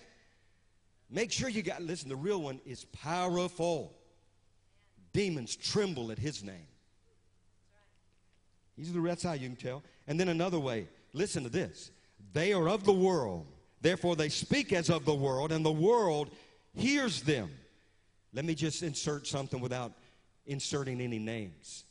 Make 1.10 1.32
sure 1.32 1.48
you 1.48 1.62
got, 1.62 1.82
listen, 1.82 2.08
the 2.08 2.16
real 2.16 2.42
one 2.42 2.60
is 2.66 2.84
powerful. 2.86 3.92
Demons 5.12 5.54
tremble 5.54 6.10
at 6.10 6.18
his 6.18 6.42
name. 6.42 6.66
He's 8.76 8.92
the, 8.92 9.00
that's 9.00 9.22
how 9.22 9.34
you 9.34 9.48
can 9.48 9.56
tell. 9.56 9.82
And 10.08 10.18
then 10.18 10.28
another 10.28 10.58
way, 10.58 10.88
listen 11.12 11.44
to 11.44 11.48
this. 11.48 11.90
They 12.32 12.52
are 12.52 12.68
of 12.68 12.84
the 12.84 12.92
world, 12.92 13.46
therefore 13.80 14.16
they 14.16 14.28
speak 14.28 14.72
as 14.72 14.90
of 14.90 15.04
the 15.04 15.14
world, 15.14 15.52
and 15.52 15.64
the 15.64 15.70
world 15.70 16.30
hears 16.74 17.22
them. 17.22 17.50
Let 18.34 18.44
me 18.44 18.54
just 18.54 18.82
insert 18.82 19.26
something 19.26 19.60
without 19.60 19.92
inserting 20.44 21.00
any 21.00 21.18
names. 21.18 21.84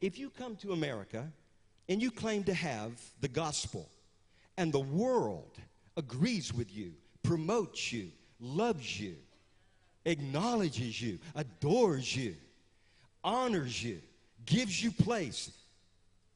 If 0.00 0.18
you 0.18 0.30
come 0.30 0.54
to 0.56 0.72
America 0.72 1.26
and 1.88 2.00
you 2.00 2.10
claim 2.10 2.44
to 2.44 2.54
have 2.54 2.92
the 3.20 3.28
gospel, 3.28 3.88
and 4.58 4.72
the 4.72 4.80
world 4.80 5.58
agrees 5.96 6.52
with 6.52 6.74
you, 6.74 6.92
promotes 7.22 7.90
you, 7.92 8.10
loves 8.38 9.00
you, 9.00 9.16
acknowledges 10.04 11.00
you, 11.00 11.18
adores 11.34 12.14
you, 12.14 12.36
honors 13.24 13.82
you, 13.82 14.00
gives 14.44 14.82
you 14.82 14.90
place, 14.90 15.50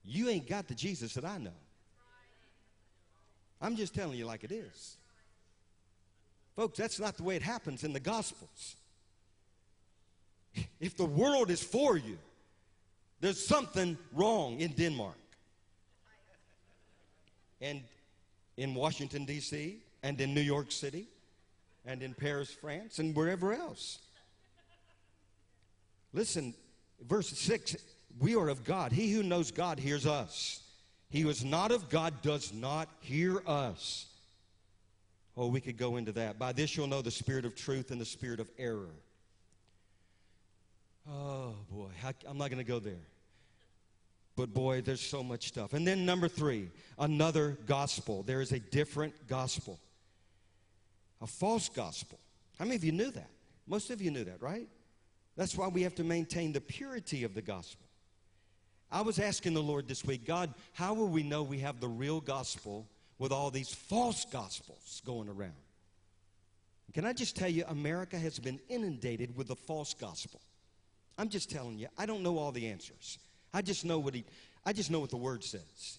you 0.03 0.31
ain't 0.31 0.49
got 0.49 0.67
the 0.67 0.75
Jesus 0.75 1.13
that 1.15 1.25
I 1.25 1.39
know. 1.39 1.51
I'm 3.61 3.77
just 3.77 3.95
telling 3.95 4.19
you 4.19 4.27
like 4.27 4.45
it 4.45 4.53
is. 4.53 4.97
Folks, 6.57 6.79
that's 6.79 7.01
not 7.01 7.17
the 7.17 7.23
way 7.23 7.37
it 7.37 7.43
happens 7.43 7.85
in 7.85 7.93
the 7.93 8.01
Gospels. 8.01 8.77
If 10.81 10.97
the 10.97 11.05
world 11.05 11.51
is 11.51 11.63
for 11.63 11.97
you, 11.97 12.19
there's 13.21 13.45
something 13.45 13.97
wrong 14.13 14.61
in 14.61 14.73
Denmark 14.73 15.17
and 17.61 17.83
in 18.57 18.75
Washington, 18.75 19.25
D.C., 19.25 19.79
and 20.03 20.21
in 20.21 20.35
New 20.35 20.43
York 20.43 20.71
City, 20.71 21.07
and 21.87 22.03
in 22.03 22.13
Paris, 22.13 22.51
France, 22.51 22.99
and 22.99 23.17
wherever 23.17 23.55
else. 23.55 24.01
Listen, 26.13 26.55
verse 27.09 27.31
6 27.31 27.77
we 28.21 28.37
are 28.37 28.49
of 28.49 28.65
God. 28.65 28.93
He 28.93 29.11
who 29.11 29.23
knows 29.23 29.51
God 29.51 29.79
hears 29.79 30.07
us. 30.07 30.63
He 31.11 31.23
who 31.23 31.29
is 31.29 31.45
not 31.45 31.73
of 31.73 31.89
God 31.89 32.23
does 32.23 32.53
not 32.53 32.89
hear 33.01 33.43
us. 33.47 34.07
Oh, 35.37 35.49
we 35.49 35.61
could 35.61 35.77
go 35.77 35.97
into 35.97 36.13
that. 36.13 36.39
By 36.39 36.53
this 36.53 36.77
you'll 36.77 36.87
know 36.87 37.03
the 37.03 37.11
spirit 37.11 37.45
of 37.45 37.57
truth 37.57 37.91
and 37.91 38.01
the 38.01 38.05
spirit 38.05 38.41
of 38.41 38.49
error. 38.59 38.95
Oh, 41.11 41.55
boy. 41.71 41.91
I, 42.03 42.13
am 42.29 42.39
not 42.39 42.51
going 42.51 42.59
to 42.59 42.65
go 42.65 42.79
there. 42.79 43.07
But 44.37 44.53
boy, 44.53 44.81
there's 44.81 45.01
so 45.01 45.23
much 45.23 45.49
stuff. 45.49 45.75
And 45.75 45.87
then 45.87 46.05
number 46.05 46.29
three, 46.29 46.71
another 46.99 47.57
gospel. 47.67 48.23
There 48.23 48.41
is 48.41 48.53
a 48.53 48.59
different 48.59 49.29
gospel, 49.29 49.79
a 51.21 51.27
false 51.27 51.69
gospel. 51.69 52.19
How 52.59 52.65
many 52.65 52.77
of 52.77 52.85
you 52.85 52.93
knew 52.93 53.11
that? 53.13 53.31
Most 53.67 53.91
of 53.91 54.03
you 54.03 54.11
knew 54.11 54.25
that, 54.25 54.43
right? 54.43 54.69
That's 55.37 55.57
why 55.57 55.69
we 55.69 55.83
have 55.83 55.95
to 55.97 56.05
maintain 56.05 56.53
the 56.53 56.61
purity 56.61 57.25
of 57.25 57.35
the 57.35 57.43
gospel. 57.43 57.87
I 58.91 59.01
was 59.01 59.19
asking 59.19 59.55
the 59.55 59.63
Lord 59.63 59.89
this 59.89 60.05
week, 60.05 60.25
God, 60.25 60.55
how 60.73 60.95
will 60.95 61.09
we 61.09 61.23
know 61.23 61.43
we 61.43 61.59
have 61.61 61.81
the 61.81 61.89
real 61.89 62.21
gospel 62.21 62.89
with 63.19 63.33
all 63.33 63.51
these 63.51 63.73
false 63.73 64.25
gospels 64.25 65.03
going 65.05 65.29
around? 65.29 65.53
Can 66.93 67.05
I 67.05 67.13
just 67.13 67.35
tell 67.35 67.49
you, 67.49 67.65
America 67.69 68.17
has 68.17 68.39
been 68.39 68.61
inundated 68.69 69.37
with 69.37 69.49
the 69.49 69.57
false 69.57 69.95
gospel. 69.95 70.41
I'm 71.19 71.29
just 71.29 71.51
telling 71.51 71.79
you, 71.79 71.89
I 71.97 72.07
don't 72.07 72.23
know 72.23 72.39
all 72.39 72.53
the 72.53 72.67
answers. 72.67 73.19
I 73.53 73.63
just 73.63 73.85
know 73.85 73.99
what 73.99 74.15
he 74.15 74.25
I 74.67 74.73
just 74.73 74.91
know 74.91 75.01
what 75.01 75.11
the 75.11 75.17
word 75.17 75.45
says. 75.45 75.99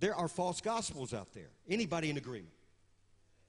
There 0.00 0.14
are 0.14 0.28
false 0.28 0.60
gospels 0.60 1.14
out 1.14 1.32
there. 1.32 1.50
Anybody 1.68 2.10
in 2.10 2.16
agreement? 2.16 2.52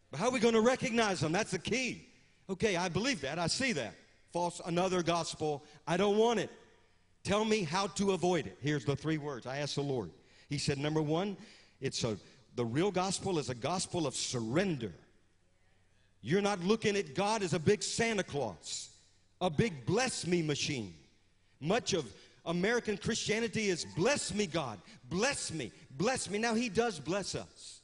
But 0.09 0.19
how 0.19 0.27
are 0.27 0.31
we 0.31 0.39
going 0.39 0.53
to 0.55 0.61
recognize 0.61 1.19
them? 1.19 1.31
That's 1.31 1.51
the 1.51 1.59
key. 1.59 2.07
Okay, 2.49 2.75
I 2.75 2.89
believe 2.89 3.21
that. 3.21 3.37
I 3.37 3.47
see 3.47 3.73
that. 3.73 3.93
False, 4.31 4.61
another 4.65 5.03
gospel. 5.03 5.63
I 5.85 5.97
don't 5.97 6.17
want 6.17 6.39
it. 6.39 6.49
Tell 7.23 7.45
me 7.45 7.63
how 7.63 7.87
to 7.87 8.13
avoid 8.13 8.47
it. 8.47 8.57
Here's 8.61 8.85
the 8.85 8.95
three 8.95 9.17
words. 9.17 9.45
I 9.45 9.57
asked 9.57 9.75
the 9.75 9.81
Lord. 9.81 10.09
He 10.47 10.57
said, 10.57 10.79
number 10.79 11.01
one, 11.01 11.37
it's 11.81 12.03
a 12.03 12.17
the 12.55 12.65
real 12.65 12.91
gospel 12.91 13.39
is 13.39 13.49
a 13.49 13.55
gospel 13.55 14.05
of 14.05 14.15
surrender. 14.15 14.91
You're 16.21 16.41
not 16.41 16.61
looking 16.61 16.97
at 16.97 17.15
God 17.15 17.41
as 17.41 17.53
a 17.53 17.59
big 17.59 17.81
Santa 17.81 18.23
Claus, 18.23 18.88
a 19.41 19.49
big 19.49 19.85
bless 19.85 20.25
me 20.27 20.41
machine. 20.41 20.93
Much 21.59 21.93
of 21.93 22.05
American 22.45 22.97
Christianity 22.97 23.69
is 23.69 23.85
bless 23.95 24.33
me, 24.33 24.45
God, 24.45 24.79
bless 25.09 25.51
me, 25.51 25.71
bless 25.91 26.29
me. 26.29 26.39
Now, 26.39 26.53
He 26.53 26.69
does 26.69 26.99
bless 26.99 27.35
us. 27.35 27.81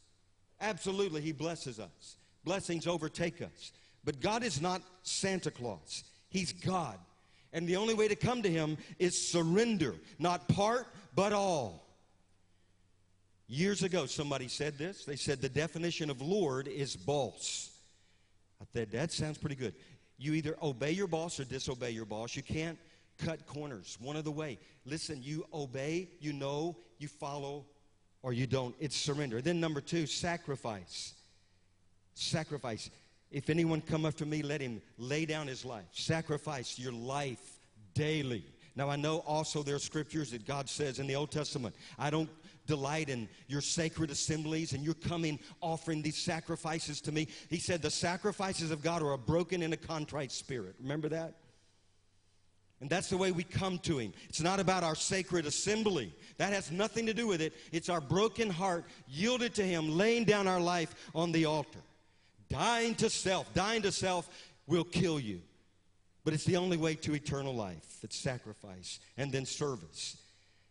Absolutely, 0.62 1.22
He 1.22 1.32
blesses 1.32 1.80
us. 1.80 2.16
Blessings 2.44 2.88
overtake 2.88 3.42
us. 3.42 3.72
But 4.04 4.22
God 4.22 4.44
is 4.44 4.62
not 4.62 4.82
Santa 5.04 5.52
Claus, 5.52 6.04
He's 6.30 6.54
God. 6.54 6.98
And 7.54 7.68
the 7.68 7.78
only 7.78 7.94
way 7.94 8.10
to 8.10 8.16
come 8.16 8.42
to 8.42 8.50
Him 8.50 8.78
is 9.00 9.30
surrender, 9.30 9.96
not 10.20 10.48
part, 10.50 10.88
but 11.16 11.32
all. 11.32 11.86
Years 13.48 13.84
ago, 13.84 14.08
somebody 14.08 14.48
said 14.48 14.78
this. 14.78 15.06
They 15.06 15.16
said 15.16 15.42
the 15.42 15.50
definition 15.50 16.10
of 16.10 16.22
Lord 16.22 16.68
is 16.68 16.96
boss. 16.96 17.70
I 18.62 18.66
said, 18.74 18.92
that 18.92 19.12
sounds 19.12 19.38
pretty 19.38 19.56
good. 19.56 19.76
You 20.18 20.34
either 20.34 20.56
obey 20.62 20.92
your 20.92 21.08
boss 21.08 21.40
or 21.40 21.46
disobey 21.46 21.92
your 21.92 22.06
boss. 22.06 22.36
You 22.36 22.44
can't 22.44 22.78
cut 23.18 23.46
corners. 23.46 23.98
One 24.02 24.16
other 24.16 24.32
way. 24.32 24.60
Listen, 24.86 25.22
you 25.22 25.46
obey, 25.54 26.10
you 26.20 26.34
know, 26.34 26.78
you 26.98 27.08
follow, 27.08 27.66
or 28.22 28.34
you 28.34 28.48
don't. 28.48 28.76
It's 28.80 28.96
surrender. 28.96 29.42
Then 29.42 29.60
number 29.60 29.82
two, 29.82 30.06
sacrifice. 30.06 31.14
Sacrifice. 32.14 32.90
If 33.32 33.50
anyone 33.50 33.82
come 33.82 34.06
after 34.06 34.26
me, 34.26 34.42
let 34.42 34.62
him 34.62 34.82
lay 34.98 35.26
down 35.26 35.48
his 35.48 35.66
life. 35.66 35.86
Sacrifice 35.92 36.80
your 36.80 36.94
life 36.94 37.60
daily. 37.94 38.46
Now 38.76 38.90
I 38.90 38.96
know 38.96 39.20
also 39.20 39.64
there 39.64 39.76
are 39.76 39.80
scriptures 39.80 40.32
that 40.32 40.46
God 40.46 40.70
says 40.70 41.00
in 41.00 41.08
the 41.08 41.16
Old 41.16 41.32
Testament, 41.32 41.76
I 41.98 42.10
don't 42.10 42.30
delight 42.68 43.10
in 43.10 43.30
your 43.48 43.62
sacred 43.62 44.12
assemblies 44.12 44.74
and 44.74 44.84
you're 44.84 44.94
coming 44.94 45.40
offering 45.62 46.02
these 46.02 46.18
sacrifices 46.18 47.02
to 47.02 47.12
me. 47.12 47.28
He 47.50 47.58
said 47.58 47.82
the 47.82 47.92
sacrifices 47.92 48.72
of 48.72 48.82
God 48.82 49.02
are 49.02 49.14
a 49.14 49.18
broken 49.18 49.62
and 49.62 49.74
a 49.74 49.78
contrite 49.78 50.32
spirit. 50.32 50.76
Remember 50.80 51.10
that? 51.10 51.36
And 52.82 52.90
that's 52.90 53.10
the 53.10 53.18
way 53.18 53.32
we 53.32 53.44
come 53.44 53.80
to 53.80 53.98
Him. 53.98 54.14
It's 54.28 54.42
not 54.42 54.60
about 54.60 54.84
our 54.84 54.96
sacred 54.96 55.46
assembly. 55.46 56.14
That 56.38 56.52
has 56.52 56.72
nothing 56.72 57.06
to 57.06 57.14
do 57.14 57.26
with 57.26 57.42
it. 57.42 57.54
It's 57.72 57.90
our 57.90 58.02
broken 58.02 58.50
heart 58.50 58.86
yielded 59.08 59.56
to 59.56 59.64
Him, 59.64 59.98
laying 59.98 60.26
down 60.26 60.48
our 60.48 60.60
life 60.60 60.94
on 61.16 61.32
the 61.32 61.46
altar. 61.46 61.80
Dying 62.50 62.96
to 62.96 63.10
self. 63.10 63.54
Dying 63.54 63.82
to 63.84 63.92
self 63.92 64.30
will 64.68 64.84
kill 64.84 65.20
you. 65.20 65.42
But 66.26 66.34
it's 66.34 66.44
the 66.44 66.58
only 66.58 66.78
way 66.78 66.96
to 66.96 67.14
eternal 67.14 67.56
life. 67.56 68.00
It's 68.04 68.18
sacrifice 68.18 69.00
and 69.18 69.32
then 69.32 69.46
service. 69.46 70.18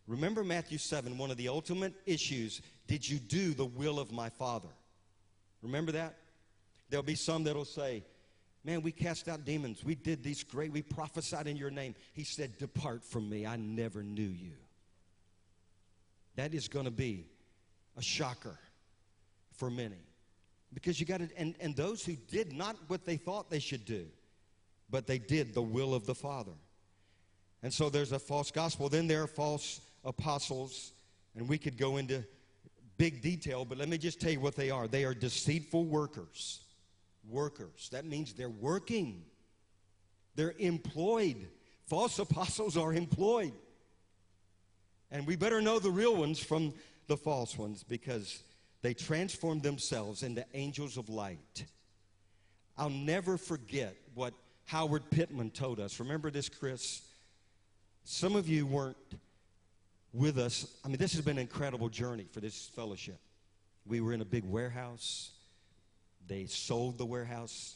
Remember 0.07 0.43
Matthew 0.43 0.77
7, 0.77 1.17
one 1.17 1.31
of 1.31 1.37
the 1.37 1.47
ultimate 1.47 1.93
issues 2.05 2.61
did 2.87 3.07
you 3.07 3.17
do 3.17 3.53
the 3.53 3.65
will 3.65 3.99
of 3.99 4.11
my 4.11 4.29
Father? 4.29 4.69
Remember 5.61 5.91
that? 5.93 6.15
There'll 6.89 7.03
be 7.03 7.15
some 7.15 7.43
that'll 7.43 7.65
say, 7.65 8.03
Man, 8.63 8.81
we 8.81 8.91
cast 8.91 9.27
out 9.27 9.45
demons. 9.45 9.83
We 9.85 9.93
did 9.93 10.23
these 10.23 10.43
great, 10.43 10.71
we 10.71 10.81
prophesied 10.81 11.45
in 11.45 11.55
your 11.55 11.69
name. 11.69 11.93
He 12.13 12.23
said, 12.23 12.57
Depart 12.57 13.03
from 13.03 13.29
me. 13.29 13.45
I 13.45 13.57
never 13.57 14.01
knew 14.01 14.23
you. 14.23 14.53
That 16.35 16.55
is 16.55 16.67
going 16.67 16.85
to 16.85 16.91
be 16.91 17.27
a 17.95 18.01
shocker 18.01 18.57
for 19.53 19.69
many. 19.69 20.01
Because 20.73 20.99
you 20.99 21.05
got 21.05 21.19
to, 21.19 21.29
and, 21.37 21.53
and 21.59 21.75
those 21.75 22.03
who 22.03 22.15
did 22.15 22.53
not 22.53 22.75
what 22.87 23.05
they 23.05 23.17
thought 23.17 23.51
they 23.51 23.59
should 23.59 23.85
do, 23.85 24.07
but 24.89 25.05
they 25.05 25.19
did 25.19 25.53
the 25.53 25.61
will 25.61 25.93
of 25.93 26.07
the 26.07 26.15
Father. 26.15 26.51
And 27.61 27.71
so 27.71 27.89
there's 27.89 28.11
a 28.11 28.19
false 28.19 28.49
gospel. 28.49 28.89
Then 28.89 29.07
there 29.07 29.21
are 29.21 29.27
false 29.27 29.79
apostles, 30.05 30.93
and 31.35 31.49
we 31.49 31.57
could 31.57 31.77
go 31.77 31.97
into 31.97 32.23
big 32.97 33.21
detail, 33.21 33.65
but 33.65 33.77
let 33.77 33.89
me 33.89 33.97
just 33.97 34.21
tell 34.21 34.31
you 34.31 34.39
what 34.39 34.55
they 34.55 34.69
are. 34.69 34.87
They 34.87 35.03
are 35.03 35.13
deceitful 35.13 35.85
workers. 35.85 36.61
Workers. 37.29 37.89
That 37.91 38.05
means 38.05 38.33
they're 38.33 38.49
working, 38.49 39.23
they're 40.35 40.55
employed. 40.59 41.47
False 41.87 42.17
apostles 42.17 42.77
are 42.77 42.93
employed. 42.93 43.53
And 45.11 45.27
we 45.27 45.35
better 45.35 45.61
know 45.61 45.77
the 45.77 45.91
real 45.91 46.15
ones 46.15 46.39
from 46.39 46.73
the 47.07 47.15
false 47.15 47.57
ones 47.57 47.83
because 47.83 48.41
they 48.81 48.93
transform 48.93 49.59
themselves 49.61 50.23
into 50.23 50.43
angels 50.55 50.97
of 50.97 51.09
light. 51.09 51.65
I'll 52.77 52.89
never 52.89 53.37
forget 53.37 53.95
what 54.15 54.33
Howard 54.65 55.09
Pittman 55.11 55.51
told 55.51 55.79
us. 55.79 55.99
Remember 55.99 56.31
this, 56.31 56.49
Chris? 56.49 57.01
Some 58.03 58.35
of 58.35 58.49
you 58.49 58.65
weren't 58.65 58.97
with 60.15 60.37
us. 60.37 60.65
I 60.83 60.87
mean, 60.87 60.97
this 60.97 61.13
has 61.13 61.21
been 61.21 61.37
an 61.37 61.41
incredible 61.41 61.89
journey 61.89 62.25
for 62.31 62.39
this 62.39 62.69
fellowship. 62.73 63.19
We 63.85 63.99
were 63.99 64.13
in 64.13 64.21
a 64.21 64.25
big 64.25 64.45
warehouse. 64.45 65.31
They 66.27 66.45
sold 66.45 66.97
the 66.97 67.05
warehouse. 67.05 67.75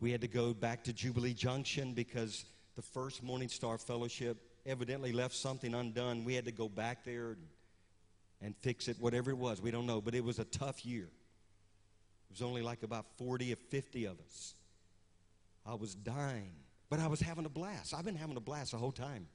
We 0.00 0.12
had 0.12 0.20
to 0.22 0.28
go 0.28 0.54
back 0.54 0.84
to 0.84 0.92
Jubilee 0.92 1.34
Junction 1.34 1.92
because 1.92 2.44
the 2.76 2.82
first 2.82 3.22
Morning 3.22 3.48
Star 3.48 3.78
Fellowship 3.78 4.38
evidently 4.64 5.12
left 5.12 5.34
something 5.34 5.74
undone. 5.74 6.24
We 6.24 6.34
had 6.34 6.44
to 6.46 6.52
go 6.52 6.68
back 6.68 7.04
there 7.04 7.30
and, 7.30 7.46
and 8.40 8.56
fix 8.56 8.88
it, 8.88 8.96
whatever 9.00 9.30
it 9.30 9.36
was. 9.36 9.60
We 9.60 9.70
don't 9.70 9.86
know, 9.86 10.00
but 10.00 10.14
it 10.14 10.24
was 10.24 10.38
a 10.38 10.44
tough 10.44 10.86
year. 10.86 11.04
It 11.04 12.40
was 12.40 12.42
only 12.42 12.62
like 12.62 12.82
about 12.84 13.06
40 13.18 13.52
or 13.52 13.56
50 13.56 14.04
of 14.06 14.18
us. 14.20 14.54
I 15.66 15.74
was 15.74 15.94
dying, 15.94 16.54
but 16.88 17.00
I 17.00 17.08
was 17.08 17.20
having 17.20 17.44
a 17.44 17.50
blast. 17.50 17.92
I've 17.92 18.04
been 18.04 18.16
having 18.16 18.36
a 18.36 18.40
blast 18.40 18.70
the 18.72 18.78
whole 18.78 18.92
time. 18.92 19.26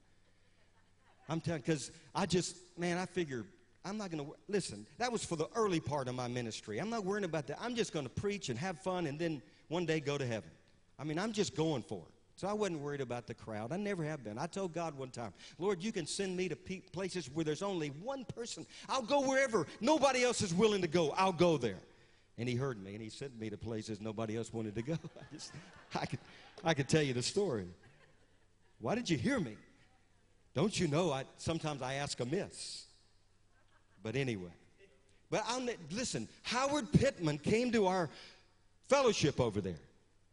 I'm 1.28 1.40
telling 1.40 1.60
because 1.60 1.90
I 2.14 2.26
just, 2.26 2.56
man, 2.78 2.98
I 2.98 3.06
figure 3.06 3.44
I'm 3.84 3.96
not 3.96 4.10
going 4.10 4.24
to, 4.24 4.34
listen, 4.48 4.86
that 4.98 5.10
was 5.10 5.24
for 5.24 5.36
the 5.36 5.48
early 5.54 5.80
part 5.80 6.08
of 6.08 6.14
my 6.14 6.28
ministry. 6.28 6.78
I'm 6.78 6.90
not 6.90 7.04
worrying 7.04 7.24
about 7.24 7.46
that. 7.46 7.58
I'm 7.60 7.74
just 7.74 7.92
going 7.92 8.04
to 8.04 8.10
preach 8.10 8.48
and 8.48 8.58
have 8.58 8.78
fun 8.80 9.06
and 9.06 9.18
then 9.18 9.40
one 9.68 9.86
day 9.86 10.00
go 10.00 10.18
to 10.18 10.26
heaven. 10.26 10.50
I 10.98 11.04
mean, 11.04 11.18
I'm 11.18 11.32
just 11.32 11.56
going 11.56 11.82
for 11.82 11.98
it. 11.98 12.14
So 12.36 12.46
I 12.46 12.52
wasn't 12.52 12.80
worried 12.80 13.00
about 13.00 13.26
the 13.26 13.34
crowd. 13.34 13.72
I 13.72 13.76
never 13.76 14.04
have 14.04 14.22
been. 14.22 14.38
I 14.38 14.46
told 14.46 14.72
God 14.72 14.96
one 14.96 15.10
time, 15.10 15.32
Lord, 15.58 15.82
you 15.82 15.90
can 15.90 16.06
send 16.06 16.36
me 16.36 16.48
to 16.48 16.56
pe- 16.56 16.80
places 16.80 17.28
where 17.32 17.44
there's 17.44 17.62
only 17.62 17.88
one 17.88 18.24
person. 18.24 18.64
I'll 18.88 19.02
go 19.02 19.20
wherever 19.20 19.66
nobody 19.80 20.22
else 20.22 20.42
is 20.42 20.54
willing 20.54 20.82
to 20.82 20.88
go. 20.88 21.10
I'll 21.16 21.32
go 21.32 21.56
there. 21.56 21.80
And 22.36 22.48
he 22.48 22.54
heard 22.54 22.82
me 22.82 22.94
and 22.94 23.02
he 23.02 23.08
sent 23.08 23.38
me 23.40 23.50
to 23.50 23.56
places 23.56 24.00
nobody 24.00 24.36
else 24.36 24.52
wanted 24.52 24.76
to 24.76 24.82
go. 24.82 24.92
I 25.18 25.34
just, 25.34 25.52
I 25.94 26.06
could, 26.06 26.20
I 26.62 26.74
could 26.74 26.88
tell 26.88 27.02
you 27.02 27.12
the 27.12 27.22
story. 27.22 27.66
Why 28.80 28.94
did 28.94 29.10
you 29.10 29.16
hear 29.16 29.40
me? 29.40 29.56
Don't 30.54 30.78
you 30.78 30.88
know? 30.88 31.12
I 31.12 31.24
sometimes 31.36 31.82
I 31.82 31.94
ask 31.94 32.18
amiss. 32.20 32.84
But 34.02 34.16
anyway, 34.16 34.52
but 35.30 35.44
I'll 35.46 35.66
listen. 35.90 36.28
Howard 36.42 36.92
Pittman 36.92 37.38
came 37.38 37.70
to 37.72 37.86
our 37.86 38.08
fellowship 38.88 39.40
over 39.40 39.60
there. 39.60 39.80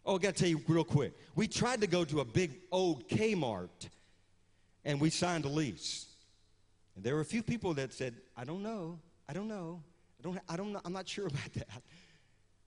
Oh, 0.06 0.16
I 0.16 0.18
got 0.20 0.36
to 0.36 0.40
tell 0.40 0.50
you 0.50 0.62
real 0.68 0.84
quick. 0.84 1.14
We 1.36 1.48
tried 1.48 1.82
to 1.82 1.88
go 1.88 2.06
to 2.06 2.20
a 2.20 2.26
big 2.26 2.52
old 2.72 3.08
Kmart, 3.10 3.90
and 4.84 5.02
we 5.02 5.10
signed 5.10 5.46
a 5.46 5.50
lease. 5.50 6.06
And 6.96 7.04
there 7.04 7.16
were 7.16 7.22
a 7.22 7.26
few 7.26 7.44
people 7.44 7.74
that 7.74 7.94
said, 7.94 8.16
"I 8.38 8.46
don't 8.46 8.64
know. 8.64 9.00
I 9.28 9.34
don't 9.34 9.48
know. 9.48 9.82
I 10.20 10.24
don't. 10.24 10.40
I 10.48 10.56
don't 10.56 10.74
know. 10.74 10.82
I'm 10.86 10.94
not 10.94 11.08
sure 11.08 11.28
about 11.28 11.54
that." 11.56 11.82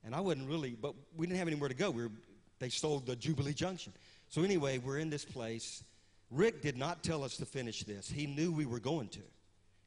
And 0.04 0.14
I 0.14 0.20
wasn't 0.20 0.48
really, 0.48 0.76
but 0.80 0.94
we 1.16 1.26
didn't 1.26 1.38
have 1.38 1.48
anywhere 1.48 1.68
to 1.68 1.74
go. 1.74 1.90
We 1.90 2.02
were, 2.02 2.12
they 2.58 2.68
sold 2.68 3.06
the 3.06 3.16
Jubilee 3.16 3.52
Junction. 3.52 3.92
So 4.28 4.42
anyway, 4.42 4.78
we're 4.78 4.98
in 4.98 5.10
this 5.10 5.24
place. 5.24 5.82
Rick 6.30 6.62
did 6.62 6.76
not 6.76 7.02
tell 7.02 7.24
us 7.24 7.36
to 7.38 7.46
finish 7.46 7.84
this. 7.84 8.08
He 8.08 8.26
knew 8.26 8.52
we 8.52 8.66
were 8.66 8.80
going 8.80 9.08
to. 9.08 9.22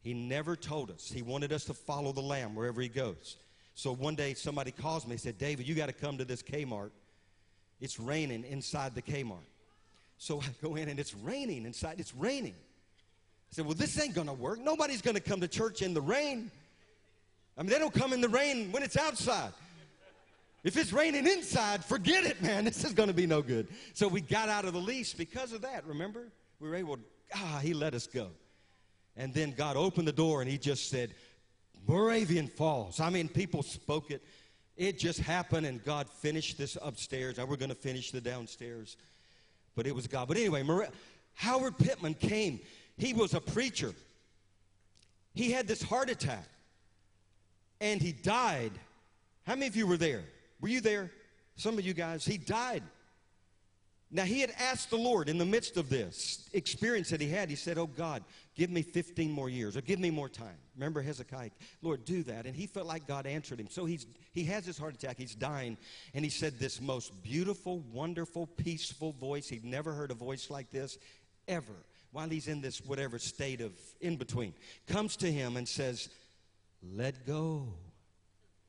He 0.02 0.14
never 0.14 0.56
told 0.56 0.90
us. 0.90 1.12
He 1.12 1.22
wanted 1.22 1.54
us 1.54 1.66
to 1.66 1.74
follow 1.74 2.12
the 2.12 2.22
Lamb 2.22 2.56
wherever 2.56 2.82
he 2.82 2.88
goes. 2.88 3.38
So 3.76 3.94
one 3.94 4.16
day 4.16 4.34
somebody 4.34 4.72
calls 4.72 5.06
me 5.06 5.12
and 5.12 5.22
said, 5.22 5.38
David, 5.38 5.68
you 5.68 5.76
got 5.76 5.88
to 5.88 5.94
come 5.94 6.18
to 6.18 6.26
this 6.26 6.42
Kmart. 6.42 6.92
It's 7.80 8.00
raining 8.00 8.44
inside 8.44 8.96
the 8.96 9.02
Kmart. 9.02 9.38
So 10.18 10.40
I 10.40 10.46
go 10.62 10.76
in 10.76 10.90
and 10.90 11.00
it's 11.00 11.16
raining 11.16 11.66
inside. 11.66 12.00
It's 12.00 12.16
raining. 12.16 12.54
I 12.54 13.56
said, 13.56 13.66
Well, 13.66 13.76
this 13.76 14.00
ain't 14.02 14.14
going 14.14 14.28
to 14.28 14.34
work. 14.34 14.60
Nobody's 14.60 15.02
going 15.02 15.16
to 15.16 15.22
come 15.22 15.42
to 15.42 15.48
church 15.48 15.82
in 15.82 15.94
the 15.94 16.02
rain. 16.02 16.52
I 17.58 17.64
mean, 17.64 17.72
they 17.72 17.80
don't 17.80 17.94
come 17.94 18.14
in 18.14 18.22
the 18.22 18.30
rain 18.30 18.72
when 18.72 18.84
it's 18.84 18.98
outside. 18.98 19.52
If 20.64 20.78
it's 20.78 20.94
raining 20.94 21.26
inside, 21.26 21.84
forget 21.84 22.24
it, 22.24 22.42
man. 22.42 22.66
This 22.72 22.84
is 22.84 22.94
going 22.94 23.10
to 23.10 23.16
be 23.16 23.26
no 23.26 23.42
good. 23.42 23.68
So 23.94 24.08
we 24.08 24.22
got 24.22 24.48
out 24.48 24.66
of 24.66 24.74
the 24.74 24.80
lease 24.80 25.14
because 25.14 25.54
of 25.54 25.62
that, 25.62 25.86
remember? 25.88 26.28
We 26.60 26.70
were 26.70 26.76
able, 26.76 27.00
ah, 27.34 27.60
he 27.62 27.74
let 27.74 27.94
us 27.94 28.08
go. 28.08 28.30
And 29.18 29.34
then 29.34 29.52
God 29.52 29.76
opened 29.76 30.08
the 30.08 30.14
door 30.14 30.42
and 30.42 30.50
he 30.50 30.58
just 30.58 30.90
said, 30.90 31.14
Moravian 31.88 32.48
Falls. 32.48 33.00
I 33.00 33.10
mean, 33.10 33.28
people 33.28 33.64
spoke 33.64 34.12
it. 34.12 34.24
It 34.78 35.00
just 35.00 35.20
happened 35.20 35.66
and 35.66 35.84
God 35.84 36.08
finished 36.10 36.58
this 36.58 36.78
upstairs. 36.82 37.38
Now 37.38 37.46
we're 37.46 37.58
going 37.58 37.70
to 37.70 37.76
finish 37.76 38.12
the 38.12 38.22
downstairs. 38.22 38.98
But 39.76 39.88
it 39.88 39.96
was 39.96 40.08
God. 40.08 40.28
But 40.28 40.38
anyway, 40.38 40.64
Mor- 40.64 40.88
Howard 41.34 41.78
Pittman 41.78 42.14
came. 42.14 42.60
He 42.98 43.14
was 43.14 43.34
a 43.34 43.42
preacher. 43.42 43.94
He 45.34 45.52
had 45.52 45.68
this 45.68 45.82
heart 45.82 46.10
attack 46.10 46.48
and 47.80 48.02
he 48.02 48.12
died. 48.12 48.72
How 49.46 49.56
many 49.56 49.68
of 49.68 49.76
you 49.76 49.88
were 49.88 49.98
there? 49.98 50.24
Were 50.62 50.70
you 50.70 50.82
there? 50.82 51.12
Some 51.56 51.78
of 51.78 51.86
you 51.86 51.94
guys. 51.94 52.24
He 52.24 52.38
died. 52.38 52.84
Now, 54.14 54.24
he 54.24 54.42
had 54.42 54.52
asked 54.60 54.90
the 54.90 54.98
Lord 54.98 55.30
in 55.30 55.38
the 55.38 55.46
midst 55.46 55.78
of 55.78 55.88
this 55.88 56.50
experience 56.52 57.10
that 57.12 57.22
he 57.22 57.30
had, 57.30 57.50
he 57.50 57.56
said, 57.56 57.78
Oh 57.78 57.88
God, 57.88 58.24
give 58.56 58.70
me 58.70 58.82
15 58.82 59.32
more 59.32 59.50
years 59.50 59.78
or 59.78 59.82
give 59.82 60.00
me 60.00 60.10
more 60.10 60.28
time. 60.28 60.58
Remember 60.76 61.02
Hezekiah? 61.02 61.52
Lord, 61.82 62.04
do 62.04 62.22
that. 62.24 62.46
And 62.46 62.54
he 62.54 62.68
felt 62.68 62.88
like 62.88 63.08
God 63.08 63.26
answered 63.26 63.58
him. 63.58 63.70
So 63.70 63.86
he's, 63.86 64.06
he 64.34 64.44
has 64.46 64.66
his 64.66 64.78
heart 64.78 64.96
attack, 64.96 65.18
he's 65.18 65.34
dying, 65.34 65.78
and 66.14 66.26
he 66.26 66.30
said 66.30 66.60
this 66.60 66.82
most 66.82 67.24
beautiful, 67.24 67.80
wonderful, 67.94 68.48
peaceful 68.48 69.14
voice. 69.14 69.48
He'd 69.48 69.64
never 69.64 69.94
heard 69.94 70.12
a 70.12 70.16
voice 70.16 70.50
like 70.50 70.72
this 70.72 70.98
ever 71.48 71.86
while 72.12 72.28
he's 72.28 72.50
in 72.50 72.60
this 72.60 72.80
whatever 72.82 73.18
state 73.18 73.62
of 73.62 73.72
in 74.02 74.18
between. 74.18 74.54
Comes 74.88 75.16
to 75.18 75.32
him 75.32 75.56
and 75.56 75.66
says, 75.66 76.10
Let 76.84 77.26
go. 77.26 77.68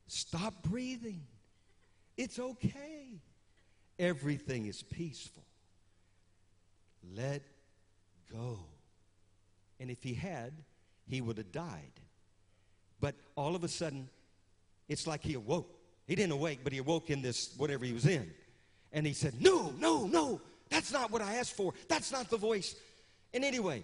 Stop 0.07 0.63
breathing. 0.63 1.21
It's 2.17 2.39
okay. 2.39 3.21
Everything 3.97 4.65
is 4.65 4.81
peaceful. 4.83 5.43
Let 7.15 7.43
go. 8.31 8.59
And 9.79 9.89
if 9.89 10.01
he 10.03 10.13
had, 10.13 10.53
he 11.07 11.21
would 11.21 11.37
have 11.37 11.51
died. 11.51 11.91
But 12.99 13.15
all 13.35 13.55
of 13.55 13.63
a 13.63 13.67
sudden, 13.67 14.09
it's 14.87 15.07
like 15.07 15.23
he 15.23 15.33
awoke. 15.33 15.77
He 16.05 16.15
didn't 16.15 16.31
awake, 16.31 16.59
but 16.63 16.73
he 16.73 16.79
awoke 16.79 17.09
in 17.09 17.21
this 17.21 17.53
whatever 17.57 17.85
he 17.85 17.93
was 17.93 18.05
in. 18.05 18.31
And 18.91 19.05
he 19.05 19.13
said, 19.13 19.41
No, 19.41 19.73
no, 19.77 20.05
no, 20.05 20.41
that's 20.69 20.91
not 20.91 21.11
what 21.11 21.21
I 21.21 21.35
asked 21.35 21.55
for. 21.55 21.73
That's 21.87 22.11
not 22.11 22.29
the 22.29 22.37
voice. 22.37 22.75
And 23.33 23.43
anyway, 23.43 23.83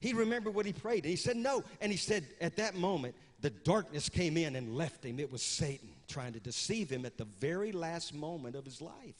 he 0.00 0.12
remembered 0.12 0.54
what 0.54 0.66
he 0.66 0.72
prayed. 0.72 1.04
And 1.04 1.10
he 1.10 1.16
said, 1.16 1.36
No. 1.36 1.64
And 1.80 1.90
he 1.90 1.98
said, 1.98 2.24
At 2.40 2.56
that 2.56 2.74
moment, 2.74 3.14
the 3.40 3.50
darkness 3.50 4.08
came 4.08 4.36
in 4.36 4.56
and 4.56 4.76
left 4.76 5.04
him. 5.04 5.18
It 5.18 5.30
was 5.30 5.42
Satan 5.42 5.93
trying 6.08 6.32
to 6.34 6.40
deceive 6.40 6.90
him 6.90 7.04
at 7.04 7.18
the 7.18 7.24
very 7.24 7.72
last 7.72 8.14
moment 8.14 8.56
of 8.56 8.64
his 8.64 8.80
life. 8.80 9.16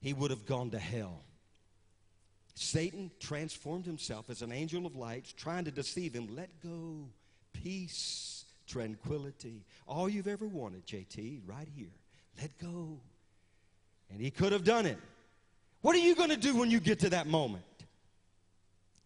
He 0.00 0.12
would 0.12 0.30
have 0.30 0.46
gone 0.46 0.70
to 0.70 0.78
hell. 0.78 1.22
Satan 2.54 3.10
transformed 3.20 3.84
himself 3.86 4.30
as 4.30 4.42
an 4.42 4.52
angel 4.52 4.86
of 4.86 4.94
light, 4.96 5.32
trying 5.36 5.64
to 5.64 5.70
deceive 5.70 6.14
him. 6.14 6.28
Let 6.36 6.50
go, 6.62 7.08
peace, 7.52 8.44
tranquility. 8.66 9.64
All 9.88 10.08
you've 10.08 10.28
ever 10.28 10.46
wanted, 10.46 10.86
JT, 10.86 11.40
right 11.46 11.68
here. 11.74 11.92
Let 12.40 12.56
go. 12.58 13.00
And 14.10 14.20
he 14.20 14.30
could 14.30 14.52
have 14.52 14.64
done 14.64 14.86
it. 14.86 14.98
What 15.80 15.96
are 15.96 16.00
you 16.00 16.14
going 16.14 16.30
to 16.30 16.36
do 16.36 16.56
when 16.56 16.70
you 16.70 16.80
get 16.80 17.00
to 17.00 17.10
that 17.10 17.26
moment? 17.26 17.64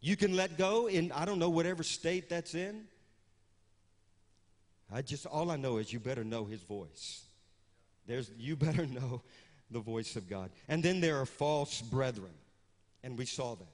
You 0.01 0.17
can 0.17 0.37
let 0.37 0.57
go 0.57 0.87
in, 0.87 1.11
I 1.13 1.25
don't 1.25 1.39
know, 1.39 1.51
whatever 1.51 1.83
state 1.83 2.29
that's 2.29 2.55
in. 2.55 2.85
I 4.93 5.03
just, 5.03 5.27
all 5.27 5.51
I 5.51 5.57
know 5.57 5.77
is 5.79 5.93
you 5.93 6.01
better 6.01 6.25
know 6.25 6.45
his 6.45 6.63
voice. 6.63 7.25
There's, 8.07 8.31
you 8.39 8.57
better 8.57 8.87
know 9.01 9.23
the 9.71 9.81
voice 9.81 10.17
of 10.17 10.29
God. 10.29 10.51
And 10.69 10.83
then 10.83 11.01
there 11.01 11.21
are 11.21 11.27
false 11.27 11.81
brethren. 11.81 12.33
And 13.03 13.17
we 13.17 13.27
saw 13.27 13.55
that. 13.55 13.67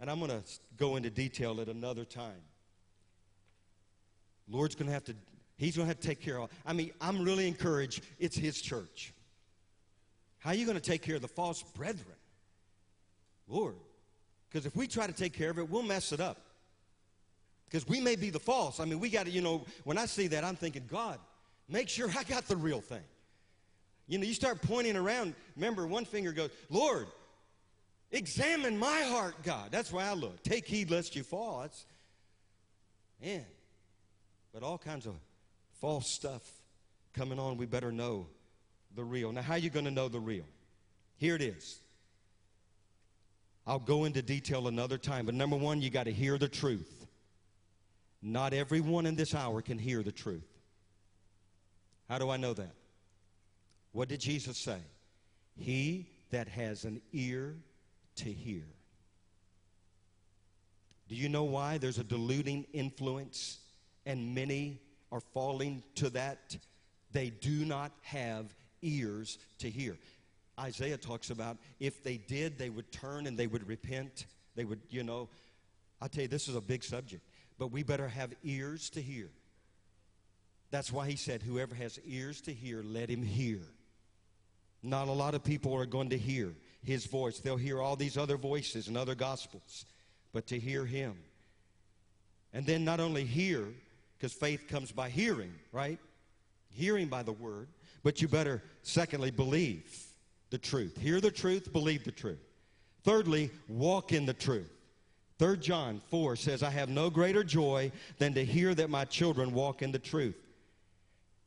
And 0.00 0.10
I'm 0.10 0.18
going 0.18 0.30
to 0.30 0.42
go 0.76 0.96
into 0.96 1.10
detail 1.10 1.60
at 1.60 1.68
another 1.68 2.04
time. 2.04 2.42
Lord's 4.48 4.74
going 4.74 4.86
to 4.86 4.92
have 4.92 5.04
to, 5.04 5.14
he's 5.56 5.76
going 5.76 5.86
to 5.86 5.88
have 5.88 6.00
to 6.00 6.06
take 6.06 6.20
care 6.20 6.40
of, 6.40 6.50
I 6.64 6.72
mean, 6.72 6.92
I'm 7.00 7.22
really 7.22 7.48
encouraged. 7.48 8.02
It's 8.18 8.36
his 8.36 8.60
church. 8.60 9.12
How 10.38 10.50
are 10.50 10.54
you 10.54 10.66
going 10.66 10.78
to 10.78 10.82
take 10.82 11.02
care 11.02 11.16
of 11.16 11.22
the 11.22 11.28
false 11.28 11.62
brethren? 11.62 12.16
Lord. 13.48 13.76
Because 14.48 14.66
if 14.66 14.76
we 14.76 14.86
try 14.86 15.06
to 15.06 15.12
take 15.12 15.32
care 15.32 15.50
of 15.50 15.58
it, 15.58 15.68
we'll 15.68 15.82
mess 15.82 16.12
it 16.12 16.20
up. 16.20 16.38
Because 17.66 17.86
we 17.86 18.00
may 18.00 18.16
be 18.16 18.30
the 18.30 18.38
false. 18.38 18.80
I 18.80 18.84
mean, 18.84 19.00
we 19.00 19.10
got 19.10 19.26
to, 19.26 19.30
you 19.30 19.40
know, 19.40 19.66
when 19.84 19.98
I 19.98 20.06
see 20.06 20.28
that, 20.28 20.44
I'm 20.44 20.56
thinking, 20.56 20.84
God, 20.88 21.18
make 21.68 21.88
sure 21.88 22.08
I 22.16 22.22
got 22.22 22.46
the 22.46 22.56
real 22.56 22.80
thing. 22.80 23.02
You 24.06 24.18
know, 24.18 24.24
you 24.24 24.34
start 24.34 24.62
pointing 24.62 24.96
around. 24.96 25.34
Remember, 25.56 25.86
one 25.86 26.04
finger 26.04 26.32
goes, 26.32 26.50
Lord, 26.70 27.08
examine 28.12 28.78
my 28.78 29.02
heart, 29.02 29.34
God. 29.42 29.70
That's 29.72 29.92
why 29.92 30.04
I 30.04 30.14
look. 30.14 30.42
Take 30.44 30.66
heed 30.66 30.90
lest 30.90 31.16
you 31.16 31.24
fall. 31.24 31.62
That's, 31.62 31.84
man. 33.22 33.44
But 34.54 34.62
all 34.62 34.78
kinds 34.78 35.06
of 35.06 35.14
false 35.80 36.08
stuff 36.08 36.42
coming 37.14 37.38
on, 37.38 37.56
we 37.56 37.66
better 37.66 37.90
know 37.90 38.28
the 38.94 39.02
real. 39.02 39.32
Now, 39.32 39.42
how 39.42 39.54
are 39.54 39.58
you 39.58 39.70
going 39.70 39.84
to 39.86 39.90
know 39.90 40.08
the 40.08 40.20
real? 40.20 40.46
Here 41.16 41.34
it 41.34 41.42
is. 41.42 41.80
I'll 43.66 43.80
go 43.80 44.04
into 44.04 44.22
detail 44.22 44.68
another 44.68 44.98
time. 44.98 45.26
But 45.26 45.34
number 45.34 45.56
one, 45.56 45.82
you 45.82 45.90
got 45.90 46.04
to 46.04 46.12
hear 46.12 46.38
the 46.38 46.48
truth. 46.48 46.95
Not 48.28 48.52
everyone 48.52 49.06
in 49.06 49.14
this 49.14 49.36
hour 49.36 49.62
can 49.62 49.78
hear 49.78 50.02
the 50.02 50.10
truth. 50.10 50.48
How 52.08 52.18
do 52.18 52.28
I 52.28 52.36
know 52.36 52.54
that? 52.54 52.74
What 53.92 54.08
did 54.08 54.18
Jesus 54.18 54.58
say? 54.58 54.80
He 55.56 56.10
that 56.32 56.48
has 56.48 56.84
an 56.84 57.00
ear 57.12 57.54
to 58.16 58.24
hear. 58.24 58.64
Do 61.08 61.14
you 61.14 61.28
know 61.28 61.44
why 61.44 61.78
there's 61.78 61.98
a 61.98 62.04
diluting 62.04 62.66
influence 62.72 63.60
and 64.06 64.34
many 64.34 64.80
are 65.12 65.20
falling 65.20 65.84
to 65.94 66.10
that? 66.10 66.56
They 67.12 67.30
do 67.30 67.64
not 67.64 67.92
have 68.02 68.52
ears 68.82 69.38
to 69.60 69.70
hear. 69.70 69.96
Isaiah 70.58 70.98
talks 70.98 71.30
about 71.30 71.58
if 71.78 72.02
they 72.02 72.16
did, 72.16 72.58
they 72.58 72.70
would 72.70 72.90
turn 72.90 73.28
and 73.28 73.38
they 73.38 73.46
would 73.46 73.68
repent. 73.68 74.26
They 74.56 74.64
would, 74.64 74.80
you 74.90 75.04
know, 75.04 75.28
I 76.00 76.08
tell 76.08 76.22
you, 76.22 76.28
this 76.28 76.48
is 76.48 76.56
a 76.56 76.60
big 76.60 76.82
subject, 76.82 77.22
but 77.58 77.68
we 77.68 77.82
better 77.82 78.08
have 78.08 78.34
ears 78.42 78.90
to 78.90 79.02
hear. 79.02 79.28
That's 80.70 80.92
why 80.92 81.08
he 81.08 81.16
said, 81.16 81.42
Whoever 81.42 81.74
has 81.74 81.98
ears 82.06 82.40
to 82.42 82.52
hear, 82.52 82.82
let 82.82 83.08
him 83.08 83.22
hear. 83.22 83.60
Not 84.82 85.08
a 85.08 85.12
lot 85.12 85.34
of 85.34 85.42
people 85.42 85.74
are 85.74 85.86
going 85.86 86.10
to 86.10 86.18
hear 86.18 86.52
his 86.84 87.06
voice. 87.06 87.38
They'll 87.38 87.56
hear 87.56 87.80
all 87.80 87.96
these 87.96 88.16
other 88.16 88.36
voices 88.36 88.88
and 88.88 88.96
other 88.96 89.14
gospels, 89.14 89.84
but 90.32 90.46
to 90.48 90.58
hear 90.58 90.84
him. 90.84 91.16
And 92.52 92.64
then 92.66 92.84
not 92.84 93.00
only 93.00 93.24
hear, 93.24 93.66
because 94.16 94.32
faith 94.32 94.68
comes 94.68 94.92
by 94.92 95.08
hearing, 95.08 95.52
right? 95.72 95.98
Hearing 96.70 97.08
by 97.08 97.22
the 97.22 97.32
word, 97.32 97.68
but 98.02 98.22
you 98.22 98.28
better, 98.28 98.62
secondly, 98.82 99.30
believe 99.30 99.92
the 100.50 100.58
truth. 100.58 100.96
Hear 100.96 101.20
the 101.20 101.30
truth, 101.30 101.72
believe 101.72 102.04
the 102.04 102.12
truth. 102.12 102.38
Thirdly, 103.02 103.50
walk 103.68 104.12
in 104.12 104.26
the 104.26 104.34
truth. 104.34 104.75
3 105.38 105.58
John 105.58 106.00
4 106.10 106.36
says, 106.36 106.62
I 106.62 106.70
have 106.70 106.88
no 106.88 107.10
greater 107.10 107.44
joy 107.44 107.92
than 108.18 108.32
to 108.34 108.44
hear 108.44 108.74
that 108.74 108.88
my 108.88 109.04
children 109.04 109.52
walk 109.52 109.82
in 109.82 109.92
the 109.92 109.98
truth. 109.98 110.36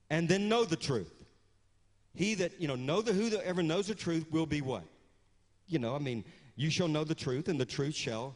And 0.10 0.28
then 0.28 0.50
know 0.50 0.66
the 0.66 0.76
truth. 0.76 1.24
He 2.14 2.36
that, 2.36 2.60
you 2.60 2.68
know, 2.68 2.76
know 2.76 3.02
the 3.02 3.42
ever 3.46 3.64
knows 3.64 3.88
the 3.88 3.96
truth 3.96 4.26
will 4.32 4.46
be 4.46 4.62
what? 4.62 4.84
You 5.68 5.80
know, 5.80 5.96
I 5.96 6.00
mean, 6.00 6.24
you 6.56 6.70
shall 6.70 6.88
know 6.88 7.04
the 7.04 7.16
truth, 7.16 7.48
and 7.48 7.60
the 7.60 7.66
truth 7.66 7.96
shall 7.96 8.36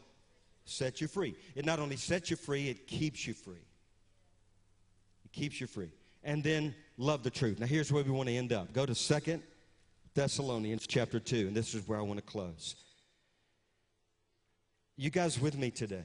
set 0.64 1.00
you 1.00 1.08
free. 1.08 1.36
It 1.54 1.64
not 1.64 1.78
only 1.78 1.96
sets 1.96 2.30
you 2.30 2.36
free, 2.36 2.68
it 2.68 2.86
keeps 2.86 3.26
you 3.26 3.34
free. 3.34 3.66
It 5.24 5.32
keeps 5.32 5.60
you 5.60 5.66
free. 5.66 5.90
And 6.22 6.42
then 6.42 6.74
love 6.96 7.22
the 7.22 7.30
truth. 7.30 7.60
Now 7.60 7.66
here's 7.66 7.92
where 7.92 8.02
we 8.02 8.10
want 8.10 8.28
to 8.28 8.34
end 8.34 8.52
up. 8.52 8.72
Go 8.72 8.86
to 8.86 8.94
Second 8.94 9.42
Thessalonians 10.14 10.86
chapter 10.86 11.20
2, 11.20 11.48
and 11.48 11.56
this 11.56 11.74
is 11.74 11.86
where 11.86 11.98
I 11.98 12.02
want 12.02 12.18
to 12.18 12.24
close. 12.24 12.76
You 14.96 15.10
guys 15.10 15.40
with 15.40 15.58
me 15.58 15.70
today? 15.70 16.04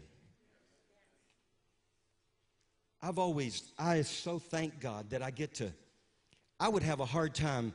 I've 3.02 3.20
always, 3.20 3.72
I 3.78 4.02
so 4.02 4.40
thank 4.40 4.80
God 4.80 5.12
that 5.12 5.22
I 5.22 5.32
get 5.32 5.54
to, 5.56 5.72
I 6.60 6.68
would 6.68 6.84
have 6.84 7.00
a 7.00 7.06
hard 7.06 7.36
time 7.36 7.72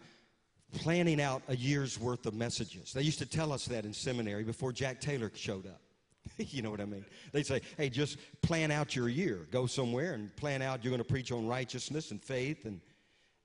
planning 0.75 1.21
out 1.21 1.43
a 1.49 1.57
year's 1.57 1.99
worth 2.01 2.27
of 2.27 2.35
messages. 2.35 2.93
They 2.93 3.03
used 3.03 3.21
to 3.21 3.27
tell 3.27 3.53
us 3.53 3.67
that 3.67 3.85
in 3.85 3.93
seminary 3.93 4.43
before 4.43 4.73
Jack 4.73 5.01
Taylor 5.01 5.31
showed 5.35 5.67
up. 5.67 5.81
you 6.37 6.63
know 6.63 6.71
what 6.71 6.81
I 6.81 6.85
mean? 6.85 7.05
They'd 7.33 7.47
say, 7.47 7.61
hey, 7.77 7.89
just 7.89 8.19
plan 8.43 8.71
out 8.71 8.97
your 8.97 9.09
year. 9.09 9.47
Go 9.51 9.67
somewhere 9.67 10.15
and 10.15 10.35
plan 10.37 10.63
out 10.63 10.83
you're 10.83 10.91
going 10.91 11.03
to 11.03 11.09
preach 11.09 11.31
on 11.31 11.47
righteousness 11.47 12.11
and 12.11 12.21
faith. 12.21 12.65
And, 12.65 12.81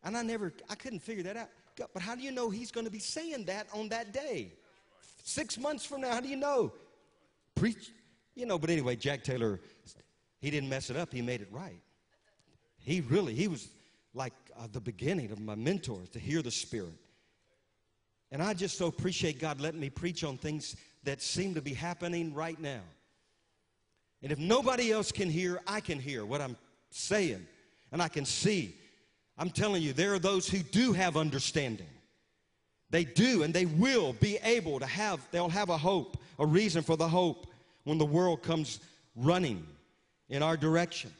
and 0.03 0.17
I 0.17 0.23
never, 0.23 0.53
I 0.69 0.75
couldn't 0.75 1.01
figure 1.01 1.23
that 1.23 1.37
out. 1.37 1.49
But 1.93 2.01
how 2.01 2.15
do 2.15 2.23
you 2.23 2.31
know 2.31 2.49
he's 2.49 2.71
going 2.71 2.85
to 2.85 2.91
be 2.91 2.99
saying 2.99 3.45
that 3.45 3.67
on 3.73 3.89
that 3.89 4.11
day? 4.11 4.53
Six 5.23 5.57
months 5.57 5.85
from 5.85 6.01
now, 6.01 6.13
how 6.13 6.19
do 6.19 6.27
you 6.27 6.35
know? 6.35 6.73
Preach, 7.59 7.91
You 8.35 8.45
know, 8.45 8.57
but 8.57 8.69
anyway, 8.69 8.95
Jack 8.95 9.23
Taylor, 9.23 9.59
he 10.39 10.49
didn't 10.49 10.69
mess 10.69 10.89
it 10.89 10.95
up, 10.95 11.13
he 11.13 11.21
made 11.21 11.41
it 11.41 11.49
right. 11.51 11.81
He 12.77 13.01
really, 13.01 13.33
he 13.33 13.49
was 13.49 13.67
like 14.13 14.33
uh, 14.57 14.67
the 14.71 14.79
beginning 14.79 15.31
of 15.31 15.39
my 15.41 15.55
mentors 15.55 16.07
to 16.09 16.19
hear 16.19 16.41
the 16.41 16.51
Spirit. 16.51 16.95
And 18.31 18.41
I 18.41 18.53
just 18.53 18.77
so 18.77 18.87
appreciate 18.87 19.39
God 19.39 19.59
letting 19.59 19.79
me 19.79 19.89
preach 19.89 20.23
on 20.23 20.37
things 20.37 20.77
that 21.03 21.21
seem 21.21 21.53
to 21.55 21.61
be 21.61 21.73
happening 21.73 22.33
right 22.33 22.59
now. 22.59 22.81
And 24.23 24.31
if 24.31 24.39
nobody 24.39 24.91
else 24.91 25.11
can 25.11 25.29
hear, 25.29 25.59
I 25.67 25.81
can 25.81 25.99
hear 25.99 26.25
what 26.25 26.39
I'm 26.41 26.55
saying 26.91 27.45
and 27.91 28.01
I 28.01 28.07
can 28.07 28.25
see. 28.25 28.75
I'm 29.37 29.49
telling 29.49 29.81
you, 29.81 29.93
there 29.93 30.13
are 30.13 30.19
those 30.19 30.47
who 30.47 30.59
do 30.59 30.93
have 30.93 31.17
understanding. 31.17 31.87
They 32.89 33.03
do, 33.03 33.43
and 33.43 33.53
they 33.53 33.65
will 33.65 34.13
be 34.13 34.37
able 34.43 34.79
to 34.79 34.85
have, 34.85 35.25
they'll 35.31 35.49
have 35.49 35.69
a 35.69 35.77
hope, 35.77 36.17
a 36.39 36.45
reason 36.45 36.81
for 36.81 36.97
the 36.97 37.07
hope 37.07 37.45
when 37.89 37.97
the 37.97 38.05
world 38.05 38.43
comes 38.43 38.79
running 39.15 39.65
in 40.29 40.41
our 40.43 40.55
direction. 40.55 41.11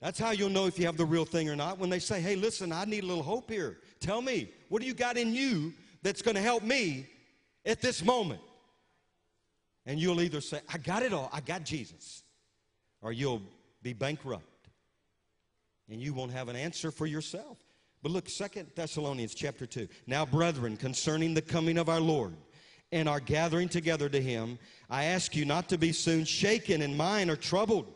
That's 0.00 0.18
how 0.18 0.32
you'll 0.32 0.50
know 0.50 0.66
if 0.66 0.78
you 0.78 0.86
have 0.86 0.96
the 0.96 1.04
real 1.04 1.24
thing 1.24 1.48
or 1.48 1.54
not. 1.54 1.78
When 1.78 1.88
they 1.88 2.00
say, 2.00 2.20
hey, 2.20 2.34
listen, 2.34 2.72
I 2.72 2.84
need 2.84 3.04
a 3.04 3.06
little 3.06 3.22
hope 3.22 3.48
here. 3.48 3.78
Tell 4.00 4.20
me, 4.20 4.50
what 4.68 4.82
do 4.82 4.88
you 4.88 4.94
got 4.94 5.16
in 5.16 5.32
you 5.32 5.72
that's 6.02 6.22
going 6.22 6.34
to 6.34 6.40
help 6.40 6.64
me 6.64 7.06
at 7.64 7.80
this 7.80 8.04
moment? 8.04 8.40
And 9.86 10.00
you'll 10.00 10.20
either 10.20 10.40
say, 10.40 10.60
I 10.72 10.78
got 10.78 11.02
it 11.02 11.12
all, 11.12 11.30
I 11.32 11.40
got 11.40 11.64
Jesus, 11.64 12.24
or 13.00 13.12
you'll 13.12 13.42
be 13.82 13.92
bankrupt 13.92 14.44
and 15.88 16.00
you 16.00 16.14
won't 16.14 16.32
have 16.32 16.48
an 16.48 16.56
answer 16.56 16.90
for 16.90 17.06
yourself. 17.06 17.58
But 18.02 18.12
look, 18.12 18.28
Second 18.28 18.68
Thessalonians 18.74 19.34
chapter 19.34 19.66
2. 19.66 19.86
Now, 20.06 20.26
brethren, 20.26 20.76
concerning 20.76 21.34
the 21.34 21.42
coming 21.42 21.78
of 21.78 21.88
our 21.88 22.00
Lord 22.00 22.34
and 22.90 23.08
our 23.08 23.20
gathering 23.20 23.68
together 23.68 24.08
to 24.08 24.20
him, 24.20 24.58
I 24.92 25.04
ask 25.04 25.34
you 25.34 25.46
not 25.46 25.70
to 25.70 25.78
be 25.78 25.90
soon 25.90 26.26
shaken 26.26 26.82
in 26.82 26.94
mind 26.94 27.30
or 27.30 27.36
troubled 27.36 27.90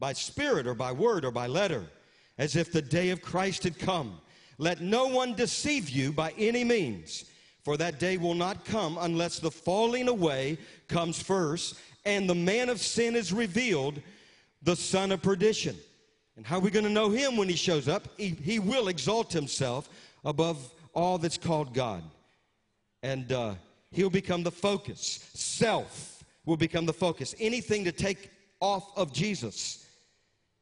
by 0.00 0.12
spirit 0.12 0.66
or 0.66 0.74
by 0.74 0.90
word 0.90 1.24
or 1.24 1.30
by 1.30 1.46
letter, 1.46 1.84
as 2.36 2.56
if 2.56 2.72
the 2.72 2.82
day 2.82 3.10
of 3.10 3.22
Christ 3.22 3.62
had 3.62 3.78
come. 3.78 4.20
Let 4.58 4.80
no 4.80 5.06
one 5.06 5.34
deceive 5.34 5.88
you 5.88 6.12
by 6.12 6.34
any 6.36 6.64
means, 6.64 7.26
for 7.62 7.76
that 7.76 8.00
day 8.00 8.16
will 8.16 8.34
not 8.34 8.64
come 8.64 8.98
unless 9.00 9.38
the 9.38 9.52
falling 9.52 10.08
away 10.08 10.58
comes 10.88 11.22
first, 11.22 11.76
and 12.04 12.28
the 12.28 12.34
man 12.34 12.68
of 12.68 12.80
sin 12.80 13.14
is 13.14 13.32
revealed, 13.32 14.02
the 14.62 14.74
son 14.74 15.12
of 15.12 15.22
perdition. 15.22 15.76
And 16.36 16.44
how 16.44 16.56
are 16.56 16.60
we 16.60 16.72
going 16.72 16.86
to 16.86 16.90
know 16.90 17.10
him 17.10 17.36
when 17.36 17.48
he 17.48 17.54
shows 17.54 17.86
up? 17.86 18.08
He, 18.16 18.30
he 18.30 18.58
will 18.58 18.88
exalt 18.88 19.32
himself 19.32 19.88
above 20.24 20.74
all 20.92 21.18
that's 21.18 21.38
called 21.38 21.72
God. 21.72 22.02
And 23.04 23.30
uh, 23.30 23.54
he'll 23.92 24.10
become 24.10 24.42
the 24.42 24.50
focus. 24.50 25.30
Self 25.34 26.11
will 26.44 26.56
become 26.56 26.86
the 26.86 26.92
focus. 26.92 27.34
Anything 27.38 27.84
to 27.84 27.92
take 27.92 28.30
off 28.60 28.96
of 28.96 29.12
Jesus, 29.12 29.86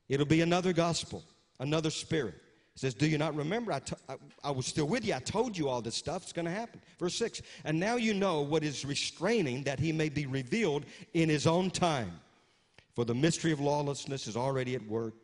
it'll 0.09 0.27
be 0.27 0.41
another 0.41 0.73
gospel, 0.73 1.23
another 1.59 1.91
spirit. 1.91 2.35
It 2.75 2.81
says, 2.81 2.95
Do 2.95 3.07
you 3.07 3.19
not 3.19 3.35
remember? 3.35 3.73
I, 3.73 3.81
I, 4.09 4.17
I 4.45 4.51
was 4.51 4.67
still 4.67 4.87
with 4.87 5.05
you. 5.05 5.15
I 5.15 5.19
told 5.19 5.57
you 5.57 5.69
all 5.69 5.83
this 5.83 5.95
stuff 5.95 6.23
It's 6.23 6.33
going 6.33 6.47
to 6.47 6.51
happen. 6.51 6.81
Verse 6.99 7.15
6 7.17 7.43
And 7.65 7.79
now 7.79 7.97
you 7.97 8.15
know 8.15 8.41
what 8.41 8.63
is 8.63 8.85
restraining 8.85 9.65
that 9.65 9.79
he 9.79 9.93
may 9.93 10.09
be 10.09 10.27
revealed 10.27 10.85
in 11.15 11.29
his 11.29 11.47
own 11.47 11.71
time. 11.71 12.21
For 12.95 13.05
the 13.05 13.15
mystery 13.15 13.53
of 13.53 13.61
lawlessness 13.61 14.27
is 14.27 14.37
already 14.37 14.75
at 14.75 14.87
work, 14.87 15.15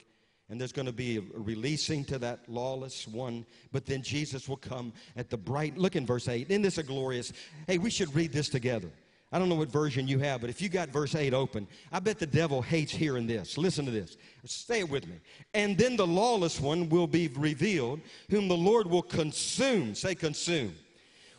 and 0.48 0.60
there's 0.60 0.72
going 0.72 0.86
to 0.86 0.92
be 0.92 1.18
a 1.18 1.22
releasing 1.34 2.04
to 2.06 2.18
that 2.18 2.40
lawless 2.48 3.08
one. 3.08 3.44
But 3.72 3.86
then 3.86 4.02
Jesus 4.02 4.48
will 4.48 4.56
come 4.56 4.92
at 5.16 5.30
the 5.30 5.36
bright. 5.36 5.76
Look 5.76 5.96
in 5.96 6.06
verse 6.06 6.28
8. 6.28 6.48
Isn't 6.48 6.62
this 6.62 6.78
a 6.78 6.82
glorious? 6.82 7.32
Hey, 7.66 7.78
we 7.78 7.90
should 7.90 8.14
read 8.14 8.32
this 8.32 8.48
together. 8.48 8.90
I 9.32 9.38
don't 9.38 9.48
know 9.48 9.56
what 9.56 9.72
version 9.72 10.06
you 10.06 10.20
have, 10.20 10.40
but 10.40 10.50
if 10.50 10.62
you 10.62 10.68
got 10.68 10.90
verse 10.90 11.14
8 11.14 11.34
open, 11.34 11.66
I 11.90 11.98
bet 11.98 12.18
the 12.18 12.26
devil 12.26 12.62
hates 12.62 12.92
hearing 12.92 13.26
this. 13.26 13.58
Listen 13.58 13.84
to 13.84 13.90
this. 13.90 14.16
Stay 14.44 14.84
with 14.84 15.06
me. 15.08 15.16
And 15.52 15.76
then 15.76 15.96
the 15.96 16.06
lawless 16.06 16.60
one 16.60 16.88
will 16.88 17.08
be 17.08 17.28
revealed, 17.28 18.00
whom 18.30 18.46
the 18.46 18.56
Lord 18.56 18.86
will 18.86 19.02
consume. 19.02 19.96
Say, 19.96 20.14
consume. 20.14 20.76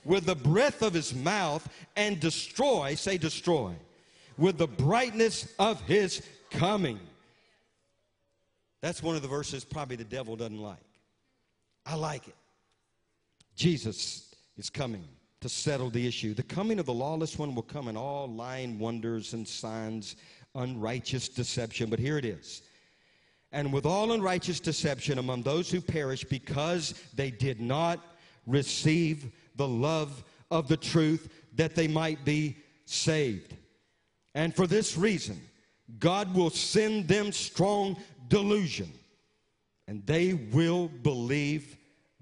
With 0.03 0.25
the 0.25 0.35
breath 0.35 0.81
of 0.81 0.93
his 0.93 1.15
mouth 1.15 1.67
and 1.95 2.19
destroy. 2.19 2.95
Say, 2.95 3.17
destroy. 3.17 3.73
With 4.37 4.57
the 4.57 4.67
brightness 4.67 5.53
of 5.57 5.81
his 5.81 6.21
coming. 6.51 6.99
That's 8.81 9.01
one 9.01 9.15
of 9.15 9.21
the 9.21 9.27
verses 9.29 9.63
probably 9.63 9.95
the 9.95 10.03
devil 10.03 10.35
doesn't 10.35 10.61
like. 10.61 10.77
I 11.85 11.95
like 11.95 12.27
it. 12.27 12.35
Jesus 13.55 14.35
is 14.57 14.69
coming 14.69 15.05
to 15.41 15.49
settle 15.49 15.89
the 15.89 16.07
issue. 16.07 16.33
The 16.33 16.43
coming 16.43 16.79
of 16.79 16.85
the 16.85 16.93
lawless 16.93 17.37
one 17.37 17.53
will 17.53 17.63
come 17.63 17.87
in 17.87 17.97
all 17.97 18.27
lying 18.27 18.79
wonders 18.79 19.33
and 19.33 19.47
signs, 19.47 20.15
unrighteous 20.55 21.29
deception. 21.29 21.89
But 21.89 21.99
here 21.99 22.17
it 22.17 22.25
is. 22.25 22.63
And 23.51 23.71
with 23.71 23.85
all 23.85 24.11
unrighteous 24.11 24.59
deception 24.59 25.19
among 25.19 25.43
those 25.43 25.69
who 25.69 25.79
perish 25.79 26.23
because 26.23 26.93
they 27.15 27.31
did 27.31 27.61
not 27.61 27.99
receive 28.45 29.31
the 29.55 29.67
love 29.67 30.23
of 30.51 30.67
the 30.67 30.77
truth 30.77 31.29
that 31.55 31.75
they 31.75 31.87
might 31.87 32.23
be 32.25 32.57
saved. 32.85 33.55
And 34.35 34.55
for 34.55 34.67
this 34.67 34.97
reason, 34.97 35.39
God 35.99 36.33
will 36.35 36.49
send 36.49 37.07
them 37.07 37.31
strong 37.31 37.97
delusion, 38.27 38.91
and 39.87 40.05
they 40.05 40.33
will 40.33 40.89
believe 40.89 41.77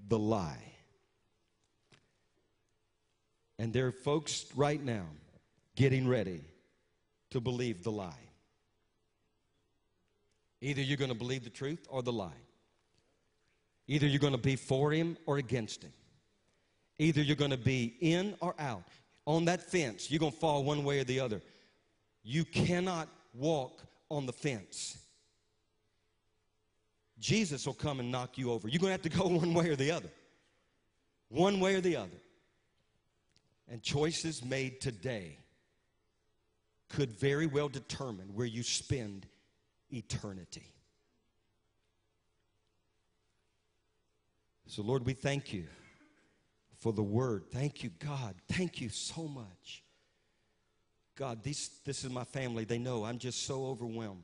the 0.08 0.18
lie. 0.18 0.65
And 3.58 3.72
there 3.72 3.86
are 3.86 3.92
folks 3.92 4.46
right 4.54 4.82
now 4.82 5.06
getting 5.76 6.06
ready 6.06 6.42
to 7.30 7.40
believe 7.40 7.82
the 7.82 7.90
lie. 7.90 8.12
Either 10.60 10.82
you're 10.82 10.96
going 10.96 11.10
to 11.10 11.16
believe 11.16 11.44
the 11.44 11.50
truth 11.50 11.86
or 11.90 12.02
the 12.02 12.12
lie. 12.12 12.42
Either 13.88 14.06
you're 14.06 14.18
going 14.20 14.32
to 14.32 14.38
be 14.38 14.56
for 14.56 14.90
him 14.90 15.16
or 15.26 15.38
against 15.38 15.82
him. 15.82 15.92
Either 16.98 17.22
you're 17.22 17.36
going 17.36 17.50
to 17.50 17.56
be 17.56 17.94
in 18.00 18.34
or 18.40 18.54
out. 18.58 18.84
On 19.26 19.44
that 19.44 19.62
fence, 19.62 20.10
you're 20.10 20.20
going 20.20 20.32
to 20.32 20.38
fall 20.38 20.64
one 20.64 20.84
way 20.84 21.00
or 21.00 21.04
the 21.04 21.20
other. 21.20 21.42
You 22.22 22.44
cannot 22.44 23.08
walk 23.34 23.82
on 24.10 24.26
the 24.26 24.32
fence. 24.32 24.98
Jesus 27.18 27.66
will 27.66 27.74
come 27.74 28.00
and 28.00 28.10
knock 28.10 28.38
you 28.38 28.52
over. 28.52 28.68
You're 28.68 28.80
going 28.80 28.88
to 28.88 28.92
have 28.92 29.02
to 29.02 29.08
go 29.08 29.26
one 29.38 29.54
way 29.54 29.68
or 29.68 29.76
the 29.76 29.90
other. 29.90 30.10
One 31.28 31.60
way 31.60 31.74
or 31.74 31.80
the 31.80 31.96
other. 31.96 32.16
And 33.68 33.82
choices 33.82 34.44
made 34.44 34.80
today 34.80 35.38
could 36.88 37.10
very 37.10 37.46
well 37.46 37.68
determine 37.68 38.34
where 38.34 38.46
you 38.46 38.62
spend 38.62 39.26
eternity. 39.90 40.72
So, 44.68 44.82
Lord, 44.82 45.04
we 45.04 45.12
thank 45.12 45.52
you 45.52 45.64
for 46.78 46.92
the 46.92 47.02
word. 47.02 47.44
Thank 47.50 47.82
you, 47.82 47.90
God. 47.98 48.34
Thank 48.48 48.80
you 48.80 48.88
so 48.88 49.26
much. 49.26 49.82
God, 51.16 51.42
this, 51.42 51.68
this 51.84 52.04
is 52.04 52.10
my 52.10 52.24
family. 52.24 52.64
They 52.64 52.78
know 52.78 53.04
I'm 53.04 53.18
just 53.18 53.46
so 53.46 53.66
overwhelmed 53.66 54.22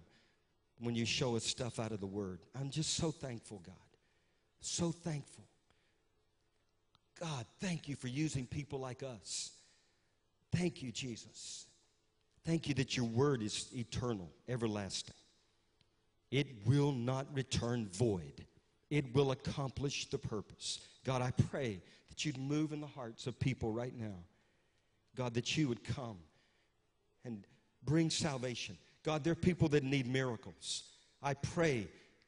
when 0.78 0.94
you 0.94 1.06
show 1.06 1.36
us 1.36 1.44
stuff 1.44 1.78
out 1.78 1.92
of 1.92 2.00
the 2.00 2.06
word. 2.06 2.40
I'm 2.58 2.70
just 2.70 2.94
so 2.94 3.10
thankful, 3.10 3.62
God. 3.64 3.74
So 4.60 4.92
thankful. 4.92 5.44
God, 7.22 7.46
thank 7.60 7.88
you 7.88 7.94
for 7.94 8.08
using 8.08 8.46
people 8.46 8.80
like 8.80 9.04
us. 9.04 9.52
Thank 10.50 10.82
you, 10.82 10.90
Jesus. 10.90 11.66
Thank 12.44 12.68
you 12.68 12.74
that 12.74 12.96
your 12.96 13.06
word 13.06 13.42
is 13.42 13.68
eternal, 13.76 14.28
everlasting. 14.48 15.14
It 16.32 16.48
will 16.66 16.90
not 16.90 17.26
return 17.32 17.88
void, 17.92 18.44
it 18.90 19.14
will 19.14 19.30
accomplish 19.30 20.10
the 20.10 20.18
purpose. 20.18 20.80
God, 21.04 21.22
I 21.22 21.30
pray 21.30 21.80
that 22.08 22.24
you'd 22.24 22.38
move 22.38 22.72
in 22.72 22.80
the 22.80 22.86
hearts 22.86 23.26
of 23.26 23.38
people 23.38 23.70
right 23.72 23.96
now. 23.96 24.16
God, 25.14 25.34
that 25.34 25.56
you 25.56 25.68
would 25.68 25.84
come 25.84 26.18
and 27.24 27.44
bring 27.84 28.10
salvation. 28.10 28.76
God, 29.04 29.22
there 29.22 29.32
are 29.32 29.36
people 29.36 29.68
that 29.68 29.84
need 29.84 30.06
miracles. 30.06 30.84
I 31.22 31.34
pray, 31.34 31.86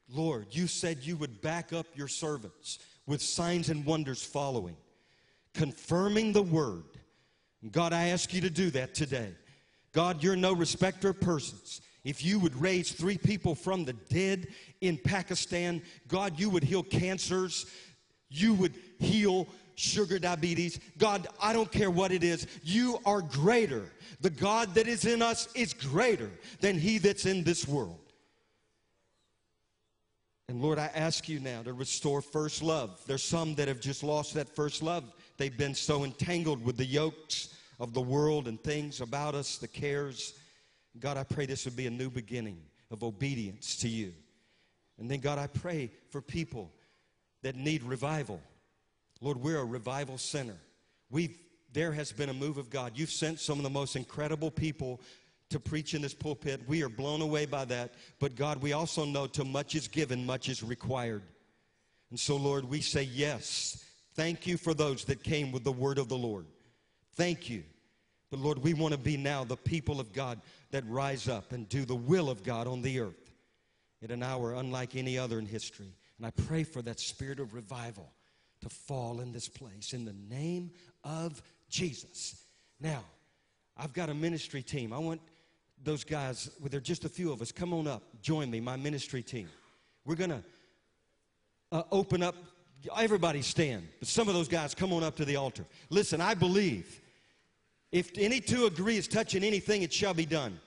Lord, 0.08 0.46
you 0.50 0.66
said 0.66 0.98
you 1.02 1.16
would 1.16 1.40
back 1.40 1.72
up 1.72 1.86
your 1.94 2.08
servants 2.08 2.78
with 3.06 3.22
signs 3.22 3.70
and 3.70 3.84
wonders 3.84 4.22
following, 4.22 4.76
confirming 5.55 6.32
the 6.32 6.43
word. 6.43 6.85
God, 7.70 7.93
I 7.93 8.09
ask 8.09 8.35
you 8.35 8.40
to 8.43 8.51
do 8.51 8.70
that 8.70 8.94
today. 8.94 9.32
God, 9.93 10.22
you're 10.22 10.36
no 10.36 10.52
respecter 10.52 11.10
of 11.10 11.20
persons. 11.20 11.81
If 12.02 12.22
you 12.22 12.39
would 12.39 12.55
raise 12.60 12.93
three 12.93 13.16
people 13.16 13.55
from 13.55 13.85
the 13.85 13.94
dead 13.94 14.48
in 14.82 14.98
Pakistan, 14.98 15.81
God, 16.06 16.39
you 16.39 16.51
would 16.51 16.64
heal 16.64 16.82
cancers, 16.82 17.66
you 18.28 18.52
would 18.55 18.74
heal 18.98 19.48
sugar 19.76 20.18
diabetes. 20.18 20.78
God, 20.98 21.26
I 21.40 21.52
don't 21.52 21.70
care 21.72 21.90
what 21.90 22.12
it 22.12 22.22
is. 22.22 22.47
You 22.62 22.98
are 23.06 23.22
greater. 23.22 23.90
The 24.20 24.31
God 24.31 24.74
that 24.74 24.86
is 24.86 25.05
in 25.05 25.22
us 25.22 25.48
is 25.55 25.72
greater 25.72 26.31
than 26.60 26.78
he 26.78 26.98
that's 26.98 27.26
in 27.26 27.43
this 27.43 27.66
world. 27.66 28.01
And 30.48 30.60
Lord, 30.60 30.78
I 30.78 30.90
ask 30.94 31.28
you 31.28 31.40
now 31.40 31.62
to 31.62 31.72
restore 31.72 32.20
first 32.20 32.62
love. 32.62 33.01
There's 33.06 33.24
some 33.24 33.55
that 33.55 33.68
have 33.68 33.81
just 33.81 34.02
lost 34.02 34.35
that 34.35 34.55
first 34.55 34.82
love. 34.82 35.05
They've 35.36 35.56
been 35.56 35.74
so 35.74 36.05
entangled 36.05 36.65
with 36.65 36.77
the 36.77 36.85
yokes 36.85 37.55
of 37.81 37.93
the 37.93 38.01
world 38.01 38.47
and 38.47 38.62
things 38.62 39.01
about 39.01 39.35
us, 39.35 39.59
the 39.59 39.69
cares. 39.69 40.35
God, 41.01 41.16
I 41.16 41.24
pray 41.24 41.47
this 41.47 41.65
would 41.65 41.77
be 41.77 41.86
a 41.86 41.90
new 41.90 42.11
beginning 42.11 42.59
of 42.90 43.02
obedience 43.02 43.77
to 43.78 43.89
you. 43.89 44.12
And 44.98 45.11
then, 45.11 45.20
God, 45.20 45.39
I 45.39 45.48
pray 45.48 45.90
for 46.11 46.20
people 46.20 46.70
that 47.43 47.56
need 47.56 47.82
revival. 47.82 48.40
Lord, 49.20 49.39
we're 49.39 49.59
a 49.59 49.65
revival 49.65 50.19
center. 50.19 50.56
We've, 51.11 51.36
there 51.73 51.93
has 51.93 52.12
been 52.12 52.28
a 52.28 52.35
move 52.35 52.59
of 52.59 52.70
God. 52.70 52.93
You've 52.94 53.11
sent 53.11 53.40
some 53.40 53.59
of 53.59 53.65
the 53.65 53.70
most 53.70 53.97
incredible 53.97 54.51
people 54.51 55.01
to 55.51 55.59
preach 55.59 55.94
in 55.94 56.02
this 56.02 56.15
pulpit. 56.15 56.61
We 56.66 56.82
are 56.82 56.89
blown 56.89 57.20
away 57.20 57.47
by 57.47 57.65
that. 57.66 57.94
But 58.20 58.36
God, 58.36 58.62
we 58.62 58.73
also 58.73 59.05
know 59.05 59.27
to 59.28 59.44
much 59.44 59.74
is 59.74 59.89
given, 59.89 60.24
much 60.24 60.48
is 60.48 60.62
required. 60.62 61.23
And 62.11 62.19
so, 62.19 62.36
Lord, 62.36 62.65
we 62.65 62.81
say 62.81 63.02
yes. 63.02 63.84
Thank 64.14 64.46
you 64.46 64.56
for 64.56 64.74
those 64.74 65.04
that 65.06 65.22
came 65.22 65.50
with 65.52 65.64
the 65.64 65.72
word 65.72 65.98
of 65.98 66.08
the 66.08 66.16
Lord. 66.16 66.46
Thank 67.14 67.50
you. 67.50 67.64
But 68.30 68.40
Lord, 68.40 68.58
we 68.58 68.74
want 68.74 68.92
to 68.92 68.98
be 68.98 69.16
now 69.16 69.44
the 69.44 69.56
people 69.56 70.00
of 70.00 70.12
God 70.12 70.40
that 70.70 70.84
rise 70.88 71.28
up 71.28 71.52
and 71.52 71.68
do 71.68 71.84
the 71.84 71.94
will 71.94 72.30
of 72.30 72.42
God 72.42 72.66
on 72.66 72.82
the 72.82 73.00
earth 73.00 73.32
at 74.02 74.10
an 74.10 74.22
hour 74.22 74.54
unlike 74.54 74.96
any 74.96 75.18
other 75.18 75.38
in 75.38 75.46
history. 75.46 75.94
And 76.18 76.26
I 76.26 76.30
pray 76.30 76.64
for 76.64 76.82
that 76.82 77.00
spirit 77.00 77.40
of 77.40 77.54
revival 77.54 78.12
to 78.60 78.68
fall 78.68 79.20
in 79.20 79.32
this 79.32 79.48
place 79.48 79.92
in 79.92 80.04
the 80.04 80.14
name 80.28 80.70
of 81.02 81.42
Jesus. 81.68 82.44
Now, 82.80 83.04
I've 83.76 83.92
got 83.92 84.10
a 84.10 84.14
ministry 84.14 84.62
team. 84.62 84.92
I 84.92 84.98
want 84.98 85.20
those 85.82 86.04
guys, 86.04 86.50
well, 86.60 86.68
there 86.70 86.78
are 86.78 86.82
just 86.82 87.04
a 87.04 87.08
few 87.08 87.32
of 87.32 87.42
us, 87.42 87.52
come 87.52 87.72
on 87.72 87.86
up, 87.86 88.02
join 88.22 88.50
me, 88.50 88.60
my 88.60 88.76
ministry 88.76 89.22
team. 89.22 89.48
We're 90.04 90.14
going 90.14 90.30
to 90.30 90.42
uh, 91.72 91.82
open 91.90 92.22
up, 92.22 92.36
everybody 92.97 93.43
stand, 93.43 93.86
but 93.98 94.09
some 94.09 94.28
of 94.28 94.35
those 94.35 94.48
guys 94.48 94.74
come 94.74 94.93
on 94.93 95.02
up 95.02 95.16
to 95.16 95.24
the 95.24 95.36
altar. 95.36 95.65
Listen, 95.90 96.20
I 96.20 96.35
believe 96.35 97.01
if 97.93 98.11
any 98.19 98.40
two 98.40 98.66
agree 98.66 98.97
is 98.97 99.06
touching 99.06 99.44
anything, 99.44 99.82
it 99.82 99.93
shall 99.93 100.15
be 100.15 100.27
done. 100.27 100.59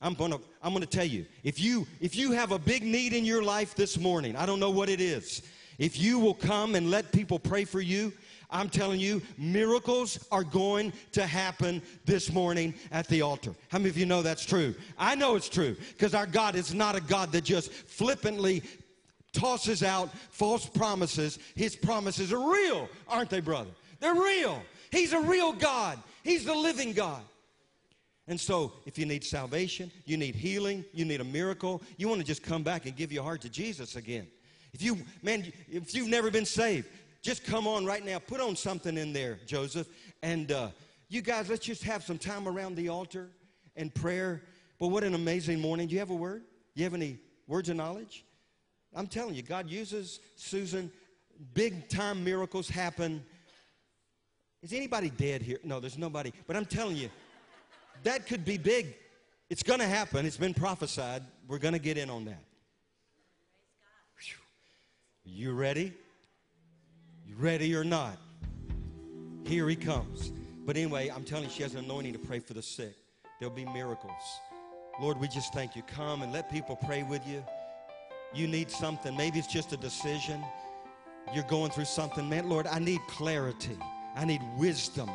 I'm 0.00 0.14
gonna, 0.14 0.38
I'm 0.62 0.72
gonna 0.72 0.86
tell 0.86 1.04
you, 1.04 1.26
if 1.42 1.60
you 1.60 1.86
if 2.00 2.14
you 2.14 2.32
have 2.32 2.52
a 2.52 2.58
big 2.58 2.84
need 2.84 3.12
in 3.12 3.24
your 3.24 3.42
life 3.42 3.74
this 3.74 3.98
morning, 3.98 4.36
I 4.36 4.46
don't 4.46 4.60
know 4.60 4.70
what 4.70 4.88
it 4.88 5.00
is. 5.00 5.42
If 5.78 5.98
you 5.98 6.18
will 6.18 6.34
come 6.34 6.74
and 6.74 6.90
let 6.90 7.12
people 7.12 7.38
pray 7.38 7.64
for 7.64 7.80
you, 7.80 8.12
I'm 8.50 8.68
telling 8.68 8.98
you, 8.98 9.20
miracles 9.36 10.24
are 10.32 10.44
going 10.44 10.92
to 11.12 11.26
happen 11.26 11.82
this 12.04 12.32
morning 12.32 12.74
at 12.90 13.06
the 13.08 13.22
altar. 13.22 13.54
How 13.68 13.78
many 13.78 13.90
of 13.90 13.98
you 13.98 14.06
know 14.06 14.22
that's 14.22 14.46
true? 14.46 14.74
I 14.96 15.14
know 15.14 15.34
it's 15.34 15.48
true 15.48 15.76
because 15.92 16.14
our 16.14 16.26
God 16.26 16.54
is 16.54 16.72
not 16.72 16.96
a 16.96 17.00
God 17.00 17.30
that 17.32 17.44
just 17.44 17.72
flippantly 17.72 18.62
tosses 19.38 19.82
out 19.82 20.10
false 20.30 20.66
promises. 20.66 21.38
His 21.54 21.76
promises 21.76 22.32
are 22.32 22.52
real, 22.52 22.88
aren't 23.06 23.30
they, 23.30 23.40
brother? 23.40 23.70
They're 24.00 24.14
real. 24.14 24.62
He's 24.90 25.12
a 25.12 25.20
real 25.20 25.52
God, 25.52 25.98
He's 26.22 26.44
the 26.44 26.54
living 26.54 26.92
God. 26.92 27.22
And 28.26 28.38
so, 28.38 28.74
if 28.84 28.98
you 28.98 29.06
need 29.06 29.24
salvation, 29.24 29.90
you 30.04 30.18
need 30.18 30.34
healing, 30.34 30.84
you 30.92 31.06
need 31.06 31.22
a 31.22 31.24
miracle, 31.24 31.82
you 31.96 32.08
want 32.08 32.20
to 32.20 32.26
just 32.26 32.42
come 32.42 32.62
back 32.62 32.84
and 32.84 32.94
give 32.94 33.10
your 33.10 33.22
heart 33.22 33.40
to 33.42 33.48
Jesus 33.48 33.96
again. 33.96 34.26
If 34.74 34.82
you, 34.82 34.98
man, 35.22 35.50
if 35.66 35.94
you've 35.94 36.08
never 36.08 36.30
been 36.30 36.44
saved, 36.44 36.88
just 37.22 37.42
come 37.44 37.66
on 37.66 37.86
right 37.86 38.04
now. 38.04 38.18
Put 38.18 38.42
on 38.42 38.54
something 38.54 38.98
in 38.98 39.14
there, 39.14 39.38
Joseph. 39.46 39.88
And 40.22 40.52
uh, 40.52 40.68
you 41.08 41.22
guys, 41.22 41.48
let's 41.48 41.64
just 41.64 41.82
have 41.84 42.04
some 42.04 42.18
time 42.18 42.46
around 42.46 42.76
the 42.76 42.90
altar 42.90 43.30
and 43.76 43.94
prayer. 43.94 44.42
But 44.78 44.88
what 44.88 45.04
an 45.04 45.14
amazing 45.14 45.58
morning. 45.58 45.88
Do 45.88 45.94
you 45.94 46.00
have 46.00 46.10
a 46.10 46.14
word? 46.14 46.42
You 46.74 46.84
have 46.84 46.92
any 46.92 47.18
words 47.46 47.70
of 47.70 47.76
knowledge? 47.76 48.26
I'm 48.94 49.06
telling 49.06 49.34
you, 49.34 49.42
God 49.42 49.68
uses 49.68 50.20
Susan. 50.36 50.90
Big 51.54 51.88
time 51.88 52.24
miracles 52.24 52.68
happen. 52.68 53.24
Is 54.62 54.72
anybody 54.72 55.10
dead 55.10 55.42
here? 55.42 55.58
No, 55.62 55.78
there's 55.78 55.98
nobody. 55.98 56.32
But 56.46 56.56
I'm 56.56 56.64
telling 56.64 56.96
you, 56.96 57.10
that 58.02 58.26
could 58.26 58.44
be 58.44 58.58
big. 58.58 58.94
It's 59.50 59.62
going 59.62 59.80
to 59.80 59.86
happen. 59.86 60.26
It's 60.26 60.36
been 60.36 60.54
prophesied. 60.54 61.22
We're 61.46 61.58
going 61.58 61.74
to 61.74 61.80
get 61.80 61.96
in 61.96 62.10
on 62.10 62.24
that. 62.26 62.42
You 65.24 65.52
ready? 65.52 65.92
You 67.26 67.36
ready 67.36 67.74
or 67.74 67.84
not? 67.84 68.16
Here 69.44 69.68
he 69.68 69.76
comes. 69.76 70.32
But 70.64 70.76
anyway, 70.76 71.08
I'm 71.08 71.22
telling 71.22 71.44
you, 71.44 71.50
she 71.50 71.62
has 71.62 71.74
an 71.74 71.84
anointing 71.84 72.14
to 72.14 72.18
pray 72.18 72.38
for 72.40 72.54
the 72.54 72.62
sick. 72.62 72.94
There'll 73.38 73.54
be 73.54 73.64
miracles. 73.66 74.40
Lord, 75.00 75.20
we 75.20 75.28
just 75.28 75.54
thank 75.54 75.76
you. 75.76 75.82
Come 75.82 76.22
and 76.22 76.32
let 76.32 76.50
people 76.50 76.76
pray 76.76 77.02
with 77.02 77.26
you. 77.26 77.44
You 78.34 78.46
need 78.46 78.70
something. 78.70 79.16
Maybe 79.16 79.38
it's 79.38 79.48
just 79.48 79.72
a 79.72 79.76
decision. 79.76 80.44
You're 81.34 81.44
going 81.44 81.70
through 81.70 81.86
something. 81.86 82.28
Man, 82.28 82.48
Lord, 82.48 82.66
I 82.66 82.78
need 82.78 83.00
clarity. 83.08 83.78
I 84.14 84.24
need 84.24 84.42
wisdom. 84.56 85.10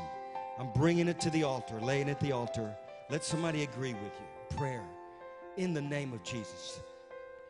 I'm 0.59 0.71
bringing 0.73 1.07
it 1.07 1.19
to 1.21 1.29
the 1.29 1.43
altar, 1.43 1.79
laying 1.79 2.07
it 2.07 2.11
at 2.11 2.19
the 2.19 2.31
altar. 2.31 2.75
Let 3.09 3.23
somebody 3.23 3.63
agree 3.63 3.93
with 3.93 4.13
you. 4.19 4.57
Prayer 4.57 4.83
in 5.57 5.73
the 5.73 5.81
name 5.81 6.13
of 6.13 6.23
Jesus. 6.23 6.79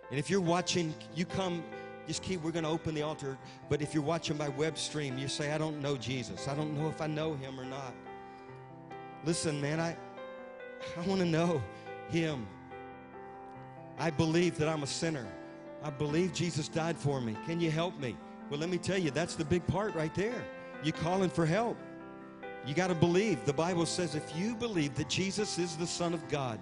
And 0.10 0.19
if 0.19 0.30
you're 0.30 0.41
watching, 0.41 0.94
you 1.15 1.26
come, 1.26 1.64
just 2.07 2.22
keep, 2.22 2.41
we're 2.44 2.52
going 2.52 2.64
to 2.64 2.69
open 2.69 2.95
the 2.95 3.02
altar. 3.02 3.38
But 3.69 3.81
if 3.81 3.94
you're 3.94 4.03
watching 4.03 4.38
by 4.38 4.49
web 4.49 4.77
stream, 4.77 5.18
you 5.18 5.27
say, 5.27 5.52
I 5.52 5.57
don't 5.57 5.81
know 5.81 5.98
Jesus. 5.98 6.48
I 6.48 6.56
don't 6.56 6.77
know 6.77 6.90
if 6.90 7.02
I 7.02 7.07
know 7.07 7.35
him 7.35 7.60
or 7.60 7.65
not. 7.65 7.94
Listen, 9.26 9.61
man, 9.61 9.80
I, 9.80 9.95
I 10.98 11.07
want 11.07 11.22
to 11.22 11.26
know 11.26 11.61
him. 12.10 12.45
I 13.98 14.10
believe 14.10 14.57
that 14.57 14.68
I'm 14.68 14.84
a 14.84 14.88
sinner. 14.88 15.27
I 15.84 15.89
believe 15.89 16.34
Jesus 16.34 16.68
died 16.69 16.97
for 16.97 17.19
me. 17.19 17.35
Can 17.45 17.60
you 17.60 17.69
help 17.69 17.99
me? 17.99 18.15
Well, 18.49 18.60
let 18.60 18.69
me 18.69 18.77
tell 18.77 18.97
you, 18.97 19.11
that's 19.11 19.35
the 19.35 19.45
big 19.45 19.65
part 19.68 19.93
right 19.95 20.14
there. 20.15 20.43
You're 20.84 20.93
calling 20.93 21.30
for 21.30 21.45
help. 21.45 21.77
You 22.65 22.73
got 22.73 22.88
to 22.88 22.95
believe. 22.95 23.43
The 23.45 23.53
Bible 23.53 23.85
says 23.85 24.15
if 24.15 24.35
you 24.35 24.55
believe 24.55 24.95
that 24.95 25.10
Jesus 25.10 25.60
is 25.60 25.76
the 25.76 25.88
Son 25.88 26.14
of 26.14 26.26
God, 26.30 26.60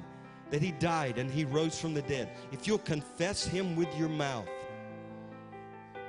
that 0.49 0.61
He 0.61 0.72
died 0.73 1.18
and 1.18 1.30
He 1.30 1.45
rose 1.45 1.80
from 1.80 1.93
the 1.93 2.02
dead, 2.02 2.30
if 2.52 2.65
you'll 2.65 2.80
confess 2.80 3.45
Him 3.45 3.76
with 3.76 3.95
your 3.98 4.10
mouth, 4.10 4.48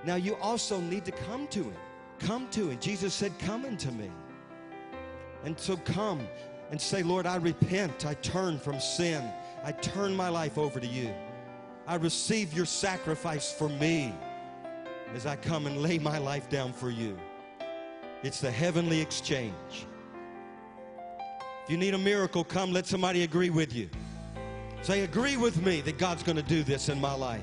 now 0.04 0.16
you 0.16 0.34
also 0.36 0.80
need 0.80 1.04
to 1.04 1.12
come 1.12 1.46
to 1.48 1.64
Him. 1.64 1.76
Come 2.18 2.48
to 2.50 2.70
Him. 2.70 2.78
Jesus 2.80 3.12
said, 3.12 3.38
Come 3.40 3.64
unto 3.66 3.90
me. 3.90 4.10
And 5.44 5.58
so 5.58 5.76
come 5.76 6.26
and 6.70 6.80
say, 6.80 7.02
Lord, 7.02 7.26
I 7.26 7.36
repent. 7.36 8.06
I 8.06 8.14
turn 8.14 8.58
from 8.58 8.80
sin. 8.80 9.22
I 9.64 9.72
turn 9.72 10.14
my 10.14 10.28
life 10.28 10.56
over 10.56 10.80
to 10.80 10.86
you. 10.86 11.12
I 11.86 11.96
receive 11.96 12.52
your 12.52 12.66
sacrifice 12.66 13.52
for 13.52 13.68
me 13.68 14.14
as 15.14 15.26
I 15.26 15.36
come 15.36 15.66
and 15.66 15.82
lay 15.82 15.98
my 15.98 16.18
life 16.18 16.48
down 16.48 16.72
for 16.72 16.90
you. 16.90 17.18
It's 18.22 18.40
the 18.40 18.50
heavenly 18.50 19.00
exchange. 19.00 19.86
If 21.64 21.70
you 21.70 21.76
need 21.76 21.94
a 21.94 21.98
miracle, 21.98 22.44
come 22.44 22.72
let 22.72 22.86
somebody 22.86 23.24
agree 23.24 23.50
with 23.50 23.74
you. 23.74 23.88
Say, 24.82 25.02
agree 25.02 25.36
with 25.36 25.64
me 25.64 25.80
that 25.82 25.98
God's 25.98 26.22
going 26.22 26.36
to 26.36 26.42
do 26.42 26.62
this 26.62 26.88
in 26.88 27.00
my 27.00 27.14
life, 27.14 27.40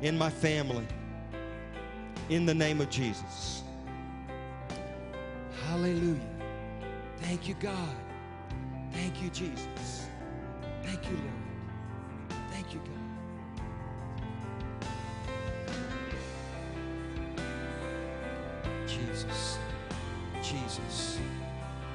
in 0.00 0.16
my 0.16 0.30
family, 0.30 0.86
in 2.28 2.46
the 2.46 2.54
name 2.54 2.80
of 2.80 2.88
Jesus. 2.88 3.62
Hallelujah. 5.66 6.20
Thank 7.18 7.48
you, 7.48 7.54
God. 7.60 7.96
Thank 8.92 9.22
you, 9.22 9.30
Jesus. 9.30 10.06
Thank 10.82 11.04
you, 11.04 11.16
Lord. 11.16 11.41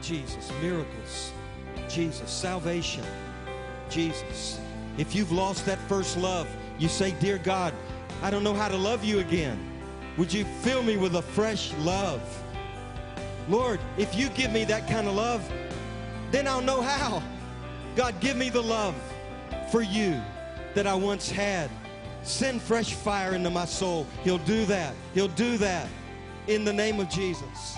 Jesus. 0.08 0.52
Miracles. 0.62 1.34
Jesus. 1.90 2.32
Salvation. 2.32 3.04
Jesus. 3.90 4.60
If 4.98 5.14
you've 5.14 5.34
lost 5.34 5.66
that 5.66 5.78
first 5.90 6.18
love, 6.18 6.48
you 6.80 6.88
say, 6.88 7.12
Dear 7.20 7.38
God, 7.38 7.74
I 8.22 8.30
don't 8.30 8.44
know 8.44 8.54
how 8.54 8.70
to 8.70 8.78
love 8.78 9.04
you 9.04 9.20
again. 9.20 9.60
Would 10.18 10.32
you 10.32 10.46
fill 10.62 10.82
me 10.82 10.96
with 10.96 11.16
a 11.16 11.22
fresh 11.22 11.74
love? 11.80 12.22
Lord, 13.50 13.82
if 13.98 14.16
you 14.16 14.30
give 14.30 14.52
me 14.52 14.64
that 14.66 14.88
kind 14.88 15.08
of 15.08 15.16
love, 15.16 15.48
then 16.32 16.48
I'll 16.48 16.62
know 16.62 16.82
how. 16.82 17.22
God, 17.98 18.18
give 18.22 18.38
me 18.38 18.50
the 18.50 18.64
love 18.64 18.96
for 19.72 19.82
you 19.82 20.22
that 20.74 20.88
I 20.88 20.96
once 20.96 21.30
had. 21.30 21.70
Send 22.24 22.62
fresh 22.62 22.94
fire 22.94 23.36
into 23.36 23.50
my 23.50 23.66
soul. 23.66 24.08
He'll 24.24 24.38
do 24.40 24.66
that. 24.66 24.94
He'll 25.14 25.28
do 25.30 25.58
that 25.58 25.88
in 26.48 26.64
the 26.64 26.74
name 26.74 27.02
of 27.02 27.10
Jesus. 27.10 27.78